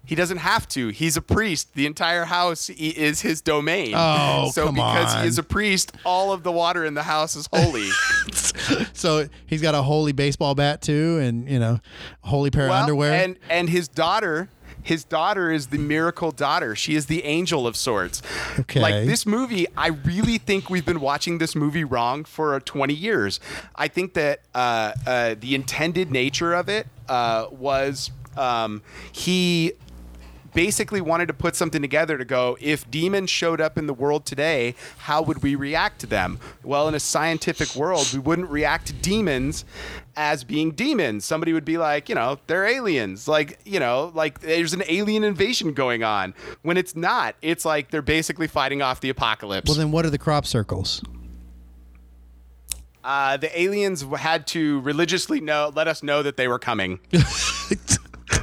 He 0.05 0.15
doesn't 0.15 0.37
have 0.37 0.67
to. 0.69 0.89
He's 0.89 1.15
a 1.15 1.21
priest. 1.21 1.73
The 1.75 1.85
entire 1.85 2.25
house 2.25 2.69
is 2.69 3.21
his 3.21 3.41
domain. 3.41 3.93
Oh, 3.95 4.51
so 4.51 4.65
come 4.65 4.75
because 4.75 5.15
on. 5.15 5.21
he 5.21 5.27
is 5.29 5.37
a 5.37 5.43
priest, 5.43 5.93
all 6.05 6.33
of 6.33 6.43
the 6.43 6.51
water 6.51 6.83
in 6.83 6.93
the 6.93 7.03
house 7.03 7.35
is 7.35 7.47
holy. 7.53 7.89
So 8.93 9.27
he's 9.45 9.61
got 9.61 9.75
a 9.75 9.81
holy 9.81 10.13
baseball 10.13 10.55
bat 10.55 10.81
too, 10.81 11.17
and 11.19 11.49
you 11.49 11.59
know, 11.59 11.79
holy 12.21 12.49
pair 12.49 12.65
of 12.65 12.69
Well, 12.69 12.81
underwear. 12.83 13.11
And 13.11 13.37
and 13.49 13.69
his 13.69 13.89
daughter, 13.89 14.47
his 14.81 15.03
daughter 15.03 15.51
is 15.51 15.67
the 15.67 15.77
miracle 15.77 16.31
daughter. 16.31 16.75
She 16.75 16.95
is 16.95 17.07
the 17.07 17.23
angel 17.25 17.67
of 17.67 17.75
sorts. 17.75 18.21
Okay. 18.59 18.79
Like 18.79 19.05
this 19.05 19.25
movie, 19.25 19.65
I 19.75 19.87
really 19.87 20.37
think 20.37 20.69
we've 20.69 20.85
been 20.85 21.01
watching 21.01 21.39
this 21.39 21.55
movie 21.55 21.83
wrong 21.83 22.23
for 22.23 22.57
20 22.59 22.93
years. 22.93 23.39
I 23.75 23.87
think 23.87 24.13
that 24.13 24.41
uh, 24.53 24.93
uh, 25.05 25.35
the 25.39 25.55
intended 25.55 26.11
nature 26.11 26.53
of 26.53 26.69
it 26.69 26.87
uh, 27.09 27.47
was 27.51 28.11
um, 28.37 28.81
he 29.11 29.73
basically 30.53 31.01
wanted 31.01 31.27
to 31.27 31.33
put 31.33 31.55
something 31.55 31.81
together 31.81 32.17
to 32.17 32.25
go 32.25 32.57
if 32.59 32.89
demons 32.89 33.29
showed 33.29 33.61
up 33.61 33.77
in 33.77 33.87
the 33.87 33.93
world 33.93 34.25
today 34.25 34.75
how 34.99 35.21
would 35.21 35.43
we 35.43 35.55
react 35.55 35.99
to 35.99 36.07
them? 36.07 36.39
Well 36.63 36.87
in 36.87 36.95
a 36.95 36.99
scientific 36.99 37.75
world 37.75 38.09
we 38.13 38.19
wouldn't 38.19 38.49
react 38.49 38.87
to 38.87 38.93
demons 38.93 39.65
as 40.15 40.43
being 40.43 40.71
demons. 40.71 41.25
Somebody 41.25 41.53
would 41.53 41.65
be 41.65 41.77
like 41.77 42.09
you 42.09 42.15
know 42.15 42.39
they're 42.47 42.65
aliens. 42.65 43.27
Like 43.27 43.59
you 43.65 43.79
know 43.79 44.11
like 44.13 44.39
there's 44.41 44.73
an 44.73 44.83
alien 44.87 45.23
invasion 45.23 45.73
going 45.73 46.03
on. 46.03 46.33
When 46.61 46.77
it's 46.77 46.95
not 46.95 47.35
it's 47.41 47.65
like 47.65 47.91
they're 47.91 48.01
basically 48.01 48.47
fighting 48.47 48.81
off 48.81 49.01
the 49.01 49.09
apocalypse. 49.09 49.69
Well, 49.69 49.77
then 49.77 49.91
what 49.91 50.05
are 50.05 50.09
the 50.09 50.17
crop 50.17 50.45
circles? 50.45 51.01
uh, 53.03 53.37
the 53.37 53.59
aliens 53.59 54.05
had 54.17 54.47
to 54.47 54.79
religiously 54.81 55.41
know 55.41 55.71
let 55.75 55.87
us 55.87 56.03
know 56.03 56.23
that 56.23 56.37
they 56.37 56.47
were 56.47 56.59
coming 56.59 56.99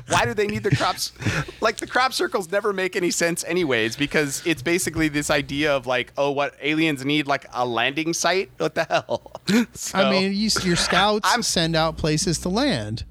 why 0.08 0.24
do 0.24 0.34
they 0.34 0.46
need 0.46 0.62
the 0.62 0.74
crops 0.74 1.12
like 1.60 1.76
the 1.78 1.86
crop 1.86 2.12
circles 2.12 2.50
never 2.50 2.72
make 2.72 2.96
any 2.96 3.10
sense 3.10 3.44
anyways 3.44 3.96
because 3.96 4.42
it's 4.44 4.62
basically 4.62 5.08
this 5.08 5.30
idea 5.30 5.74
of 5.74 5.86
like 5.86 6.12
oh 6.18 6.30
what 6.30 6.54
aliens 6.60 7.04
need 7.04 7.26
like 7.26 7.46
a 7.52 7.64
landing 7.66 8.12
site? 8.12 8.50
What 8.58 8.74
the 8.74 8.84
hell? 8.84 9.32
So, 9.72 9.98
I 9.98 10.10
mean, 10.10 10.32
you, 10.32 10.48
your 10.62 10.76
scouts 10.76 11.28
I'm- 11.28 11.42
send 11.42 11.74
out 11.76 11.96
places 11.96 12.38
to 12.40 12.48
land. 12.48 13.04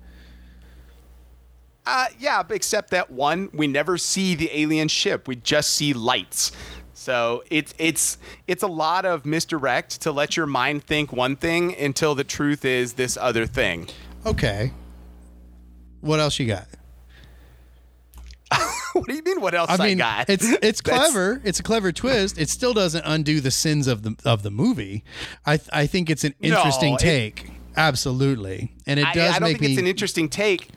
uh, 1.85 2.07
yeah 2.19 2.43
except 2.49 2.91
that 2.91 3.09
one 3.11 3.49
we 3.53 3.67
never 3.67 3.97
see 3.97 4.35
the 4.35 4.49
alien 4.53 4.87
ship. 4.87 5.27
We 5.27 5.35
just 5.37 5.71
see 5.71 5.93
lights. 5.93 6.51
So 6.93 7.43
it's 7.49 7.73
it's 7.77 8.17
it's 8.47 8.61
a 8.61 8.67
lot 8.67 9.05
of 9.05 9.25
misdirect 9.25 10.01
to 10.01 10.11
let 10.11 10.35
your 10.37 10.45
mind 10.45 10.83
think 10.83 11.11
one 11.13 11.35
thing 11.35 11.73
until 11.75 12.13
the 12.13 12.23
truth 12.25 12.63
is 12.65 12.93
this 12.93 13.15
other 13.17 13.45
thing. 13.45 13.87
Okay. 14.25 14.71
What 16.01 16.19
else 16.19 16.39
you 16.39 16.47
got? 16.47 16.67
what 18.93 19.05
do 19.07 19.13
you 19.13 19.21
mean 19.23 19.39
what 19.41 19.53
else 19.53 19.69
I 19.69 19.75
I, 19.75 19.87
mean, 19.89 19.97
got 19.99 20.29
it's 20.29 20.43
it's 20.63 20.81
clever. 20.81 21.41
It's 21.43 21.59
a 21.59 21.63
clever 21.63 21.91
twist. 21.91 22.37
It 22.39 22.49
still 22.49 22.73
doesn't 22.73 23.03
undo 23.05 23.39
the 23.41 23.51
sins 23.51 23.87
of 23.87 24.01
the 24.03 24.15
of 24.25 24.41
the 24.43 24.49
movie. 24.51 25.03
I 25.45 25.57
th- 25.57 25.69
I 25.71 25.85
think 25.87 26.09
it's 26.09 26.23
an 26.23 26.33
No, 26.41 26.57
interesting 26.57 26.95
it- 26.95 26.99
take. 26.99 27.51
Absolutely, 27.77 28.73
and 28.87 28.99
it 28.99 29.05
I- 29.05 29.13
does 29.13 29.35
I, 29.35 29.39
don't 29.39 29.49
make 29.49 29.57
think 29.59 29.61
me. 29.61 29.73
it's 29.73 29.79
an 29.81 29.87
interesting 29.87 30.27
take. 30.29 30.69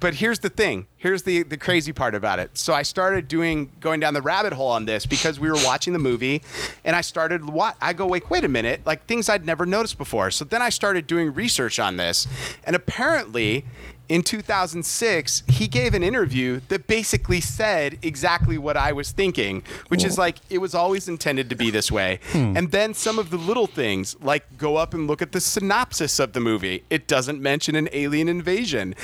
But 0.00 0.14
here's 0.14 0.38
the 0.40 0.48
thing. 0.48 0.86
Here's 0.96 1.22
the 1.22 1.42
the 1.44 1.56
crazy 1.56 1.92
part 1.92 2.14
about 2.14 2.38
it. 2.40 2.56
So 2.58 2.72
I 2.74 2.82
started 2.82 3.26
doing 3.28 3.70
going 3.80 4.00
down 4.00 4.14
the 4.14 4.22
rabbit 4.22 4.52
hole 4.52 4.68
on 4.68 4.84
this 4.84 5.06
because 5.06 5.40
we 5.40 5.48
were 5.50 5.58
watching 5.64 5.92
the 5.92 5.98
movie, 5.98 6.42
and 6.84 6.94
I 6.94 7.00
started 7.00 7.44
what 7.48 7.76
I 7.80 7.92
go 7.94 8.06
wait 8.06 8.28
wait 8.30 8.44
a 8.44 8.48
minute 8.48 8.82
like 8.84 9.06
things 9.06 9.28
I'd 9.28 9.46
never 9.46 9.64
noticed 9.66 9.98
before. 9.98 10.30
So 10.32 10.44
then 10.44 10.62
I 10.62 10.68
started 10.70 11.06
doing 11.06 11.32
research 11.32 11.78
on 11.78 11.96
this, 11.96 12.26
and 12.64 12.74
apparently. 12.74 13.64
In 14.08 14.22
2006, 14.22 15.42
he 15.48 15.68
gave 15.68 15.92
an 15.92 16.02
interview 16.02 16.60
that 16.68 16.86
basically 16.86 17.40
said 17.42 17.98
exactly 18.00 18.56
what 18.56 18.76
I 18.76 18.92
was 18.92 19.10
thinking, 19.10 19.62
which 19.88 20.02
is 20.02 20.16
like 20.16 20.38
it 20.48 20.58
was 20.58 20.74
always 20.74 21.08
intended 21.08 21.50
to 21.50 21.56
be 21.56 21.70
this 21.70 21.92
way. 21.92 22.20
Hmm. 22.32 22.56
And 22.56 22.70
then 22.70 22.94
some 22.94 23.18
of 23.18 23.28
the 23.28 23.36
little 23.36 23.66
things, 23.66 24.16
like 24.20 24.56
go 24.56 24.76
up 24.76 24.94
and 24.94 25.06
look 25.06 25.20
at 25.20 25.32
the 25.32 25.40
synopsis 25.40 26.18
of 26.18 26.32
the 26.32 26.40
movie. 26.40 26.84
It 26.88 27.06
doesn't 27.06 27.42
mention 27.42 27.74
an 27.74 27.88
alien 27.92 28.28
invasion. 28.28 28.94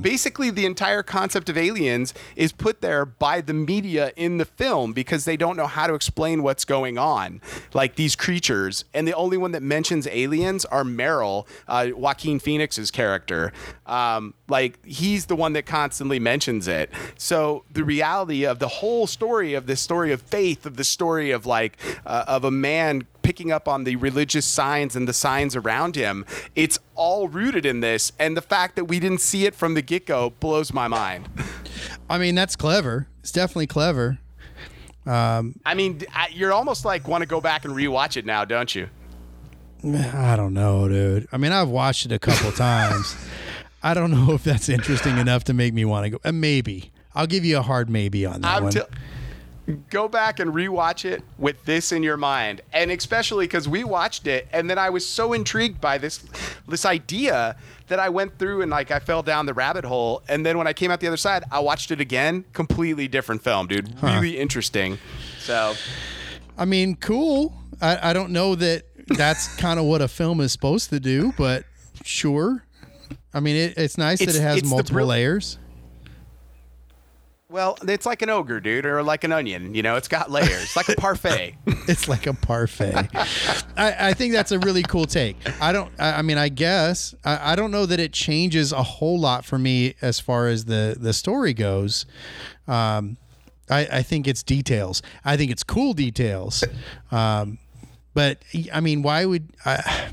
Basically, 0.00 0.50
the 0.50 0.66
entire 0.66 1.02
concept 1.02 1.48
of 1.48 1.56
aliens 1.56 2.14
is 2.34 2.52
put 2.52 2.80
there 2.80 3.04
by 3.04 3.40
the 3.40 3.54
media 3.54 4.12
in 4.16 4.38
the 4.38 4.44
film 4.44 4.92
because 4.92 5.24
they 5.24 5.36
don't 5.36 5.56
know 5.56 5.66
how 5.66 5.86
to 5.86 5.94
explain 5.94 6.42
what's 6.42 6.64
going 6.64 6.98
on, 6.98 7.40
like 7.74 7.96
these 7.96 8.16
creatures. 8.16 8.84
And 8.94 9.06
the 9.06 9.14
only 9.14 9.36
one 9.36 9.52
that 9.52 9.62
mentions 9.62 10.06
aliens 10.06 10.64
are 10.64 10.84
Merrill, 10.84 11.46
uh, 11.68 11.88
Joaquin 11.94 12.38
Phoenix's 12.38 12.90
character. 12.90 13.52
Um, 13.86 14.34
like 14.48 14.84
he's 14.84 15.26
the 15.26 15.36
one 15.36 15.52
that 15.54 15.66
constantly 15.66 16.18
mentions 16.18 16.68
it. 16.68 16.90
So 17.16 17.64
the 17.72 17.84
reality 17.84 18.44
of 18.44 18.58
the 18.58 18.68
whole 18.68 19.06
story 19.06 19.54
of 19.54 19.66
this 19.66 19.80
story 19.80 20.12
of 20.12 20.22
faith, 20.22 20.66
of 20.66 20.76
the 20.76 20.84
story 20.84 21.30
of 21.30 21.46
like 21.46 21.78
uh, 22.04 22.24
of 22.26 22.44
a 22.44 22.50
man 22.50 23.06
picking 23.26 23.50
up 23.50 23.66
on 23.66 23.82
the 23.82 23.96
religious 23.96 24.46
signs 24.46 24.94
and 24.94 25.08
the 25.08 25.12
signs 25.12 25.56
around 25.56 25.96
him. 25.96 26.24
It's 26.54 26.78
all 26.94 27.26
rooted 27.28 27.66
in 27.66 27.80
this, 27.80 28.12
and 28.20 28.36
the 28.36 28.40
fact 28.40 28.76
that 28.76 28.84
we 28.84 29.00
didn't 29.00 29.20
see 29.20 29.46
it 29.46 29.54
from 29.54 29.74
the 29.74 29.82
get 29.82 30.06
go 30.06 30.30
blows 30.30 30.72
my 30.72 30.86
mind. 30.86 31.28
I 32.08 32.18
mean, 32.18 32.36
that's 32.36 32.54
clever. 32.54 33.08
It's 33.20 33.32
definitely 33.32 33.66
clever. 33.66 34.18
I 35.04 35.74
mean, 35.74 36.02
I, 36.14 36.28
you're 36.32 36.52
almost 36.52 36.84
like 36.84 37.06
want 37.08 37.22
to 37.22 37.26
go 37.26 37.40
back 37.40 37.64
and 37.64 37.74
rewatch 37.74 38.16
it 38.16 38.24
now, 38.24 38.44
don't 38.44 38.72
you? 38.74 38.88
I 39.84 40.34
don't 40.36 40.54
know, 40.54 40.88
dude. 40.88 41.28
I 41.32 41.36
mean, 41.36 41.52
I've 41.52 41.68
watched 41.68 42.06
it 42.06 42.12
a 42.12 42.18
couple 42.18 42.50
times. 42.52 43.16
I 43.82 43.94
don't 43.94 44.10
know 44.10 44.32
if 44.34 44.42
that's 44.44 44.68
interesting 44.68 45.18
enough 45.18 45.44
to 45.44 45.54
make 45.54 45.74
me 45.74 45.84
want 45.84 46.04
to 46.04 46.10
go. 46.10 46.18
Uh, 46.24 46.32
maybe 46.32 46.90
I'll 47.14 47.26
give 47.26 47.44
you 47.44 47.58
a 47.58 47.62
hard 47.62 47.88
maybe 47.90 48.24
on 48.26 48.40
that 48.42 48.56
I'm 48.56 48.62
one. 48.64 48.72
tell- 48.72 48.88
go 49.90 50.06
back 50.08 50.38
and 50.40 50.52
rewatch 50.52 51.04
it 51.04 51.22
with 51.38 51.64
this 51.64 51.90
in 51.92 52.02
your 52.02 52.16
mind 52.16 52.60
and 52.72 52.90
especially 52.90 53.46
because 53.46 53.68
we 53.68 53.82
watched 53.82 54.26
it 54.28 54.46
and 54.52 54.70
then 54.70 54.78
i 54.78 54.88
was 54.88 55.04
so 55.04 55.32
intrigued 55.32 55.80
by 55.80 55.98
this 55.98 56.24
this 56.68 56.84
idea 56.86 57.56
that 57.88 57.98
i 57.98 58.08
went 58.08 58.38
through 58.38 58.62
and 58.62 58.70
like 58.70 58.90
i 58.92 58.98
fell 59.00 59.22
down 59.22 59.44
the 59.44 59.54
rabbit 59.54 59.84
hole 59.84 60.22
and 60.28 60.46
then 60.46 60.56
when 60.56 60.66
i 60.68 60.72
came 60.72 60.90
out 60.92 61.00
the 61.00 61.06
other 61.08 61.16
side 61.16 61.42
i 61.50 61.58
watched 61.58 61.90
it 61.90 62.00
again 62.00 62.44
completely 62.52 63.08
different 63.08 63.42
film 63.42 63.66
dude 63.66 63.92
really 64.02 64.38
interesting 64.38 64.98
so 65.40 65.74
I 66.58 66.64
mean, 66.64 66.96
cool. 66.96 67.52
I, 67.82 68.10
I 68.10 68.12
don't 68.14 68.30
know 68.30 68.54
that 68.54 68.84
that's 69.08 69.54
kind 69.58 69.78
of 69.78 69.84
what 69.84 70.00
a 70.00 70.08
film 70.08 70.40
is 70.40 70.52
supposed 70.52 70.88
to 70.88 70.98
do, 70.98 71.34
but 71.36 71.64
sure. 72.02 72.64
I 73.34 73.40
mean, 73.40 73.56
it, 73.56 73.74
it's 73.76 73.98
nice 73.98 74.22
It's- 74.22 74.34
that 74.38 74.42
it 74.42 74.42
has 74.62 74.64
multiple 74.64 74.94
brill- 74.94 75.08
layers. 75.08 75.58
Well 77.48 77.78
it's 77.86 78.04
like 78.06 78.22
an 78.22 78.30
ogre 78.30 78.60
dude 78.60 78.84
or 78.84 79.02
like 79.02 79.22
an 79.22 79.30
onion 79.32 79.74
you 79.74 79.82
know 79.82 79.94
it's 79.96 80.08
got 80.08 80.30
layers 80.30 80.74
like 80.74 80.88
a 80.88 80.94
parfait 80.96 81.54
It's 81.88 82.08
like 82.08 82.26
a 82.26 82.34
parfait. 82.34 82.94
I, 83.76 84.08
I 84.08 84.12
think 84.14 84.32
that's 84.32 84.50
a 84.50 84.58
really 84.58 84.82
cool 84.82 85.06
take. 85.06 85.36
I 85.60 85.72
don't. 85.72 85.92
I, 85.98 86.14
I 86.18 86.22
mean, 86.22 86.38
I 86.38 86.48
guess 86.48 87.14
I, 87.24 87.52
I 87.52 87.56
don't 87.56 87.70
know 87.70 87.86
that 87.86 88.00
it 88.00 88.12
changes 88.12 88.72
a 88.72 88.82
whole 88.82 89.18
lot 89.20 89.44
for 89.44 89.58
me 89.58 89.94
as 90.02 90.18
far 90.18 90.48
as 90.48 90.64
the 90.64 90.96
the 90.98 91.12
story 91.12 91.54
goes. 91.54 92.04
Um, 92.66 93.16
I, 93.70 93.86
I 93.92 94.02
think 94.02 94.26
it's 94.26 94.42
details. 94.42 95.02
I 95.24 95.36
think 95.36 95.50
it's 95.50 95.62
cool 95.62 95.92
details. 95.92 96.64
Um, 97.12 97.58
but 98.14 98.42
I 98.72 98.80
mean, 98.80 99.02
why 99.02 99.24
would 99.24 99.50
I? 99.64 100.08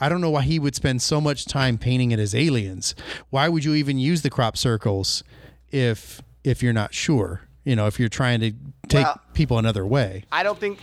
I 0.00 0.08
don't 0.08 0.20
know 0.20 0.30
why 0.30 0.42
he 0.42 0.58
would 0.58 0.76
spend 0.76 1.02
so 1.02 1.20
much 1.20 1.46
time 1.46 1.78
painting 1.78 2.12
it 2.12 2.20
as 2.20 2.34
aliens. 2.34 2.94
Why 3.30 3.48
would 3.48 3.64
you 3.64 3.74
even 3.74 3.98
use 3.98 4.22
the 4.22 4.30
crop 4.30 4.56
circles 4.56 5.24
if 5.72 6.22
if 6.44 6.62
you're 6.62 6.72
not 6.72 6.94
sure? 6.94 7.42
You 7.64 7.76
know, 7.76 7.86
if 7.86 7.98
you're 8.00 8.08
trying 8.08 8.40
to 8.40 8.52
take 8.88 9.04
Well- 9.04 9.20
people 9.34 9.58
another 9.58 9.84
way. 9.86 10.24
I 10.32 10.42
don't 10.42 10.58
think 10.58 10.78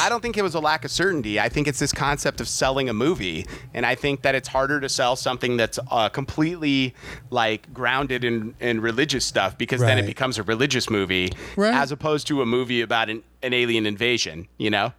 I 0.00 0.08
don't 0.08 0.22
think 0.22 0.38
it 0.38 0.42
was 0.42 0.54
a 0.54 0.60
lack 0.60 0.86
of 0.86 0.90
certainty. 0.90 1.38
I 1.38 1.50
think 1.50 1.68
it's 1.68 1.78
this 1.78 1.92
concept 1.92 2.40
of 2.40 2.48
selling 2.48 2.88
a 2.88 2.94
movie, 2.94 3.44
and 3.74 3.84
I 3.84 3.94
think 3.94 4.22
that 4.22 4.34
it's 4.34 4.48
harder 4.48 4.80
to 4.80 4.88
sell 4.88 5.14
something 5.14 5.58
that's 5.58 5.78
uh, 5.90 6.08
completely 6.08 6.94
like 7.28 7.72
grounded 7.74 8.24
in, 8.24 8.54
in 8.60 8.80
religious 8.80 9.26
stuff 9.26 9.58
because 9.58 9.82
then 9.82 9.98
it 9.98 10.06
becomes 10.06 10.38
a 10.38 10.42
religious 10.42 10.88
movie 10.88 11.32
Right. 11.54 11.74
as 11.74 11.92
opposed 11.92 12.26
to 12.28 12.40
a 12.40 12.46
movie 12.46 12.80
about 12.80 13.10
an, 13.10 13.22
an 13.42 13.52
alien 13.52 13.84
invasion. 13.84 14.48
You 14.56 14.70
know? 14.70 14.92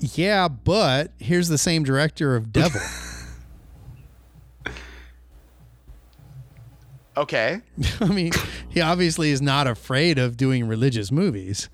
Yeah, 0.00 0.48
but 0.48 1.12
here's 1.18 1.48
the 1.48 1.58
same 1.58 1.82
director 1.82 2.36
of 2.36 2.52
Devil. 2.52 2.82
Okay. 7.16 7.60
I 8.00 8.06
mean, 8.06 8.32
he 8.68 8.80
obviously 8.80 9.30
is 9.30 9.40
not 9.40 9.66
afraid 9.66 10.18
of 10.18 10.36
doing 10.36 10.66
religious 10.66 11.12
movies. 11.12 11.68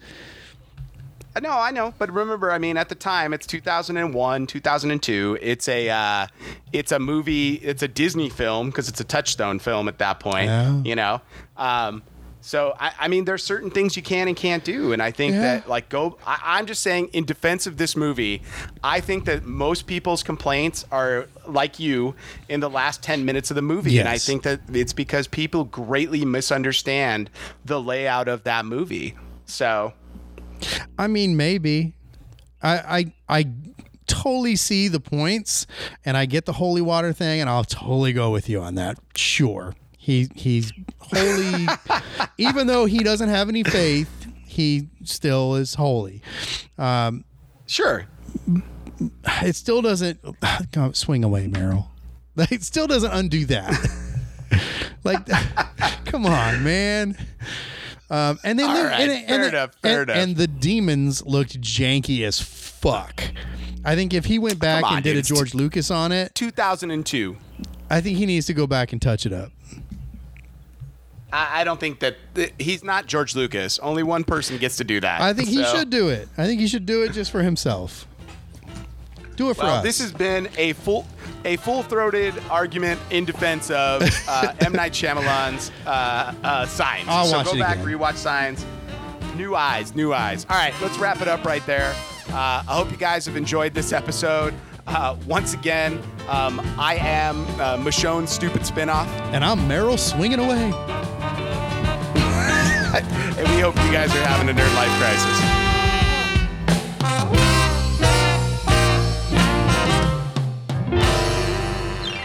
Uh, 1.35 1.41
No, 1.41 1.51
I 1.51 1.71
know, 1.71 1.95
but 1.99 2.13
remember, 2.13 2.51
I 2.51 2.59
mean, 2.59 2.77
at 2.77 2.89
the 2.89 2.95
time, 2.95 3.33
it's 3.33 3.47
2001, 3.47 4.47
2002. 4.47 5.39
It's 5.41 5.69
a, 5.69 5.89
uh, 5.89 6.27
it's 6.73 6.93
a 6.93 6.99
movie. 6.99 7.55
It's 7.55 7.83
a 7.83 7.89
Disney 7.89 8.29
film 8.29 8.71
because 8.71 8.89
it's 8.89 9.01
a 9.01 9.05
Touchstone 9.05 9.59
film 9.61 9.89
at 9.89 9.99
that 9.99 10.21
point. 10.21 10.47
Yeah. 10.47 10.83
You 10.83 10.97
know, 10.97 11.21
um, 11.57 12.03
so 12.43 12.75
I, 12.81 12.93
I 13.01 13.09
mean, 13.09 13.25
there's 13.27 13.45
certain 13.45 13.71
things 13.71 13.97
you 13.97 14.03
can 14.03 14.27
and 14.29 14.37
can't 14.37 14.65
do, 14.65 14.93
and 14.93 15.03
I 15.03 15.11
think 15.11 15.35
Yeah. 15.35 15.43
that 15.43 15.69
like 15.69 15.89
go. 15.89 16.19
I, 16.27 16.39
I'm 16.59 16.67
just 16.67 16.83
saying, 16.83 17.09
in 17.13 17.25
defense 17.25 17.67
of 17.67 17.77
this 17.77 17.97
movie, 17.97 18.43
I 18.83 19.01
think 19.01 19.25
that 19.27 19.45
most 19.45 19.87
people's 19.87 20.23
complaints 20.23 20.85
are 20.91 21.27
like 21.47 21.79
you 21.79 22.15
in 22.49 22.61
the 22.61 22.71
last 22.71 23.03
10 23.03 23.25
minutes 23.25 23.51
of 23.51 23.57
the 23.57 23.63
movie, 23.63 23.99
and 23.99 24.09
I 24.09 24.19
think 24.19 24.43
that 24.45 24.61
it's 24.73 24.93
because 24.93 25.27
people 25.29 25.65
greatly 25.65 26.25
misunderstand 26.25 27.29
the 27.65 27.81
layout 27.81 28.29
of 28.29 28.45
that 28.45 28.65
movie. 28.65 29.15
So. 29.47 29.93
I 30.99 31.07
mean, 31.07 31.37
maybe. 31.37 31.95
I 32.63 33.13
I 33.29 33.39
I 33.41 33.47
totally 34.07 34.57
see 34.57 34.89
the 34.89 35.01
points, 35.01 35.67
and 36.05 36.17
I 36.17 36.27
get 36.27 36.45
the 36.45 36.53
holy 36.53 36.83
water 36.83 37.13
thing, 37.13 37.41
and 37.41 37.49
I'll 37.49 37.65
totally 37.65 38.13
go 38.13 38.31
with 38.31 38.49
you 38.49 38.61
on 38.61 38.75
that. 38.75 38.99
Sure, 39.15 39.75
he 40.03 40.29
he's 40.35 40.73
holy, 40.99 41.67
even 42.39 42.67
though 42.67 42.87
he 42.87 42.99
doesn't 43.01 43.29
have 43.29 43.49
any 43.51 43.63
faith. 43.63 44.09
He 44.47 44.89
still 45.05 45.55
is 45.57 45.75
holy. 45.75 46.23
Um, 46.79 47.25
Sure. 47.67 48.07
it 49.43 49.55
still 49.55 49.81
doesn't 49.83 50.19
Come, 50.73 50.95
swing 50.95 51.23
away, 51.23 51.47
Merrill. 51.47 51.91
It 52.37 52.63
still 52.65 52.87
doesn't 52.89 53.13
undo 53.13 53.45
that. 53.47 53.89
like, 55.05 55.25
come 56.07 56.25
on, 56.27 56.65
man. 56.65 57.17
Um, 58.09 58.41
and 58.43 58.59
then 58.59 58.71
All 58.71 58.83
right, 58.85 59.01
and, 59.03 59.11
and, 59.13 59.29
fair 59.29 59.39
the- 59.43 59.49
enough, 59.49 59.75
fair 59.83 60.01
and, 60.03 60.11
enough. 60.11 60.23
and 60.25 60.37
the 60.37 60.47
demons 60.49 61.25
looked 61.25 61.61
janky 61.61 62.23
as 62.27 62.41
fuck. 62.41 63.23
I 63.85 63.95
think 63.95 64.13
if 64.15 64.25
he 64.25 64.39
went 64.41 64.59
back 64.59 64.83
on, 64.85 64.95
and 64.95 65.05
did 65.05 65.17
a 65.17 65.23
George 65.23 65.55
Lucas 65.55 65.91
on 65.91 66.11
it, 66.11 66.35
2002. 66.35 67.37
I 67.89 68.01
think 68.01 68.19
he 68.19 68.27
needs 68.27 68.47
to 68.47 68.55
go 68.55 68.67
back 68.67 68.93
and 68.93 69.01
touch 69.01 69.27
it 69.27 69.33
up. 69.33 69.53
I, 71.33 71.61
I 71.61 71.65
don't 71.65 71.79
think 71.81 72.01
that 72.01 72.17
th- 72.35 72.53
he's 72.59 72.83
not 72.85 73.07
George 73.07 73.35
Lucas. 73.37 73.79
Only 73.79 74.03
one 74.03 74.25
person 74.25 74.59
gets 74.59 74.77
to 74.79 74.85
do 74.85 75.01
that. 75.01 75.21
I 75.21 75.33
think 75.33 75.49
he 75.49 75.63
So- 75.63 75.77
should 75.79 75.91
do 75.91 76.09
it. 76.09 76.29
I 76.37 76.47
think 76.47 76.61
he 76.61 76.67
should 76.67 76.87
do 76.87 77.03
it 77.03 77.13
just 77.13 77.31
for 77.31 77.43
himself. 77.43 78.07
Do 79.37 79.49
it 79.51 79.55
for 79.57 79.63
Well, 79.65 79.77
us. 79.77 79.83
this 79.85 80.01
has 80.01 80.13
been 80.13 80.49
a 80.59 80.75
full, 80.75 81.07
a 81.47 81.57
full-throated 81.57 82.35
argument 82.51 83.01
in 83.11 83.25
defense 83.25 83.71
of 83.71 84.03
uh, 84.29 84.53
M 84.61 84.73
Night 84.73 84.93
Shyamalan's 84.93 85.71
uh, 85.87 86.35
uh, 86.45 86.67
Signs. 86.67 87.07
I'll 87.09 87.25
so 87.27 87.39
watch 87.39 87.47
go 87.47 87.53
it 87.55 87.59
back, 87.61 87.77
again. 87.79 87.87
rewatch 87.87 88.17
Signs. 88.17 88.67
New 89.37 89.55
eyes, 89.55 89.95
new 89.95 90.13
eyes. 90.13 90.45
All 90.51 90.57
right, 90.57 90.75
let's 90.83 90.99
wrap 90.99 91.23
it 91.23 91.29
up 91.29 91.45
right 91.47 91.65
there. 91.65 91.95
Uh, 92.29 92.63
I 92.69 92.75
hope 92.75 92.91
you 92.91 92.99
guys 92.99 93.25
have 93.27 93.37
enjoyed 93.37 93.73
this 93.73 93.93
episode. 93.95 94.53
Uh, 94.87 95.17
once 95.27 95.55
again, 95.55 96.03
um, 96.29 96.61
I 96.79 96.97
am 96.97 97.47
uh, 97.61 97.77
Michonne's 97.79 98.31
stupid 98.31 98.63
spinoff, 98.63 99.07
and 99.33 99.43
I'm 99.45 99.67
Merrill 99.67 99.97
swinging 99.97 100.41
away. 100.41 100.71
and 103.39 103.49
we 103.55 103.61
hope 103.61 103.77
you 103.85 103.93
guys 103.93 104.11
are 104.15 104.25
having 104.25 104.49
a 104.49 104.53
nerd 104.53 104.75
life 104.75 104.91
crisis. 104.99 105.71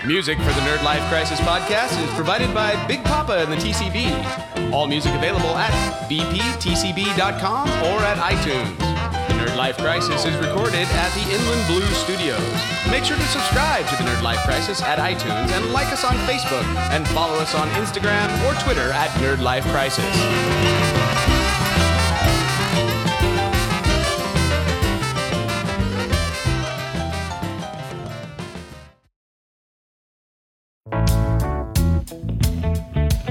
Music 0.05 0.37
for 0.37 0.53
the 0.53 0.61
Nerd 0.61 0.83
Life 0.83 1.01
Crisis 1.09 1.39
podcast 1.39 1.99
is 2.03 2.13
provided 2.13 2.53
by 2.53 2.75
Big 2.85 3.03
Papa 3.03 3.37
and 3.39 3.51
the 3.51 3.55
TCB. 3.55 4.71
All 4.71 4.85
music 4.87 5.13
available 5.15 5.55
at 5.57 5.71
bptcb.com 6.07 7.67
or 7.67 7.99
at 8.03 8.17
iTunes. 8.17 8.94
Nerd 9.35 9.55
Life 9.55 9.77
Crisis 9.77 10.25
is 10.25 10.35
recorded 10.37 10.87
at 10.89 11.13
the 11.13 11.21
Inland 11.33 11.67
Blue 11.67 11.85
Studios. 11.93 12.41
Make 12.89 13.03
sure 13.03 13.17
to 13.17 13.27
subscribe 13.27 13.85
to 13.87 13.95
the 13.95 14.03
Nerd 14.09 14.21
Life 14.21 14.39
Crisis 14.45 14.81
at 14.81 14.97
iTunes 14.99 15.51
and 15.51 15.73
like 15.73 15.91
us 15.91 16.03
on 16.03 16.15
Facebook 16.27 16.65
and 16.91 17.07
follow 17.09 17.35
us 17.35 17.53
on 17.53 17.67
Instagram 17.69 18.29
or 18.45 18.53
Twitter 18.63 18.91
at 18.91 19.09
Nerd 19.21 19.41
Life 19.41 19.65
Crisis. 19.65 21.34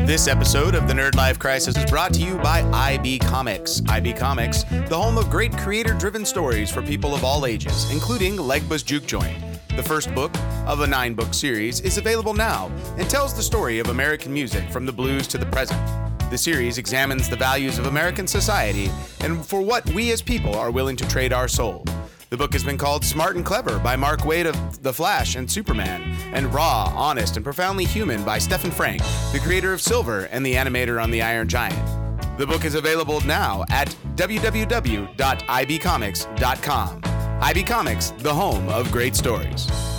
This 0.05 0.29
episode 0.29 0.75
of 0.75 0.87
the 0.87 0.93
Nerd 0.93 1.15
Life 1.15 1.39
Crisis 1.39 1.79
is 1.79 1.87
brought 1.87 2.13
to 2.13 2.21
you 2.21 2.37
by 2.37 2.61
IB 2.73 3.21
Comics. 3.21 3.81
IB 3.89 4.13
Comics, 4.13 4.65
the 4.65 5.01
home 5.01 5.17
of 5.17 5.31
great 5.31 5.57
creator 5.57 5.95
driven 5.95 6.27
stories 6.27 6.71
for 6.71 6.83
people 6.83 7.15
of 7.15 7.25
all 7.25 7.47
ages, 7.47 7.91
including 7.91 8.37
Legba's 8.37 8.83
Juke 8.83 9.07
Joint. 9.07 9.35
The 9.69 9.83
first 9.83 10.15
book 10.15 10.31
of 10.67 10.83
a 10.83 10.87
nine 10.87 11.15
book 11.15 11.33
series 11.33 11.81
is 11.81 11.97
available 11.97 12.35
now 12.35 12.71
and 12.99 13.09
tells 13.09 13.33
the 13.33 13.43
story 13.43 13.79
of 13.79 13.89
American 13.89 14.31
music 14.31 14.69
from 14.71 14.85
the 14.85 14.93
blues 14.93 15.27
to 15.29 15.39
the 15.39 15.47
present. 15.47 15.81
The 16.31 16.37
series 16.37 16.77
examines 16.77 17.31
the 17.31 17.37
values 17.37 17.79
of 17.79 17.87
American 17.87 18.27
society 18.27 18.91
and 19.21 19.43
for 19.43 19.63
what 19.63 19.89
we 19.95 20.13
as 20.13 20.21
people 20.21 20.55
are 20.55 20.71
willing 20.71 20.97
to 20.97 21.09
trade 21.09 21.33
our 21.33 21.49
soul. 21.49 21.83
The 22.35 22.39
book 22.39 22.55
has 22.55 22.65
been 22.65 22.79
called 22.79 23.05
Smart 23.05 23.37
and 23.37 23.45
Clever 23.45 23.79
by 23.79 23.95
Mark 23.95 24.23
Waid 24.23 24.47
of 24.47 24.83
The 24.83 24.93
Flash 24.93 25.37
and 25.37 25.49
Superman, 25.49 26.03
and 26.33 26.53
Raw, 26.53 26.93
Honest, 26.93 27.37
and 27.37 27.45
Profoundly 27.45 27.85
Human 27.85 28.25
by 28.25 28.39
Stephan 28.39 28.73
Franck, 28.73 29.03
the 29.31 29.39
creator 29.41 29.73
of 29.73 29.81
Silver 29.81 30.25
and 30.33 30.45
the 30.45 30.55
animator 30.55 31.01
on 31.01 31.13
The 31.13 31.23
Iron 31.23 31.47
Giant. 31.47 31.79
The 32.37 32.45
book 32.45 32.65
is 32.65 32.75
available 32.75 33.21
now 33.21 33.65
at 33.71 33.97
www.ibcomics.com. 34.17 37.01
IB 37.41 37.63
Comics, 37.63 38.11
the 38.19 38.35
home 38.35 38.69
of 38.69 38.91
great 38.91 39.15
stories. 39.15 39.94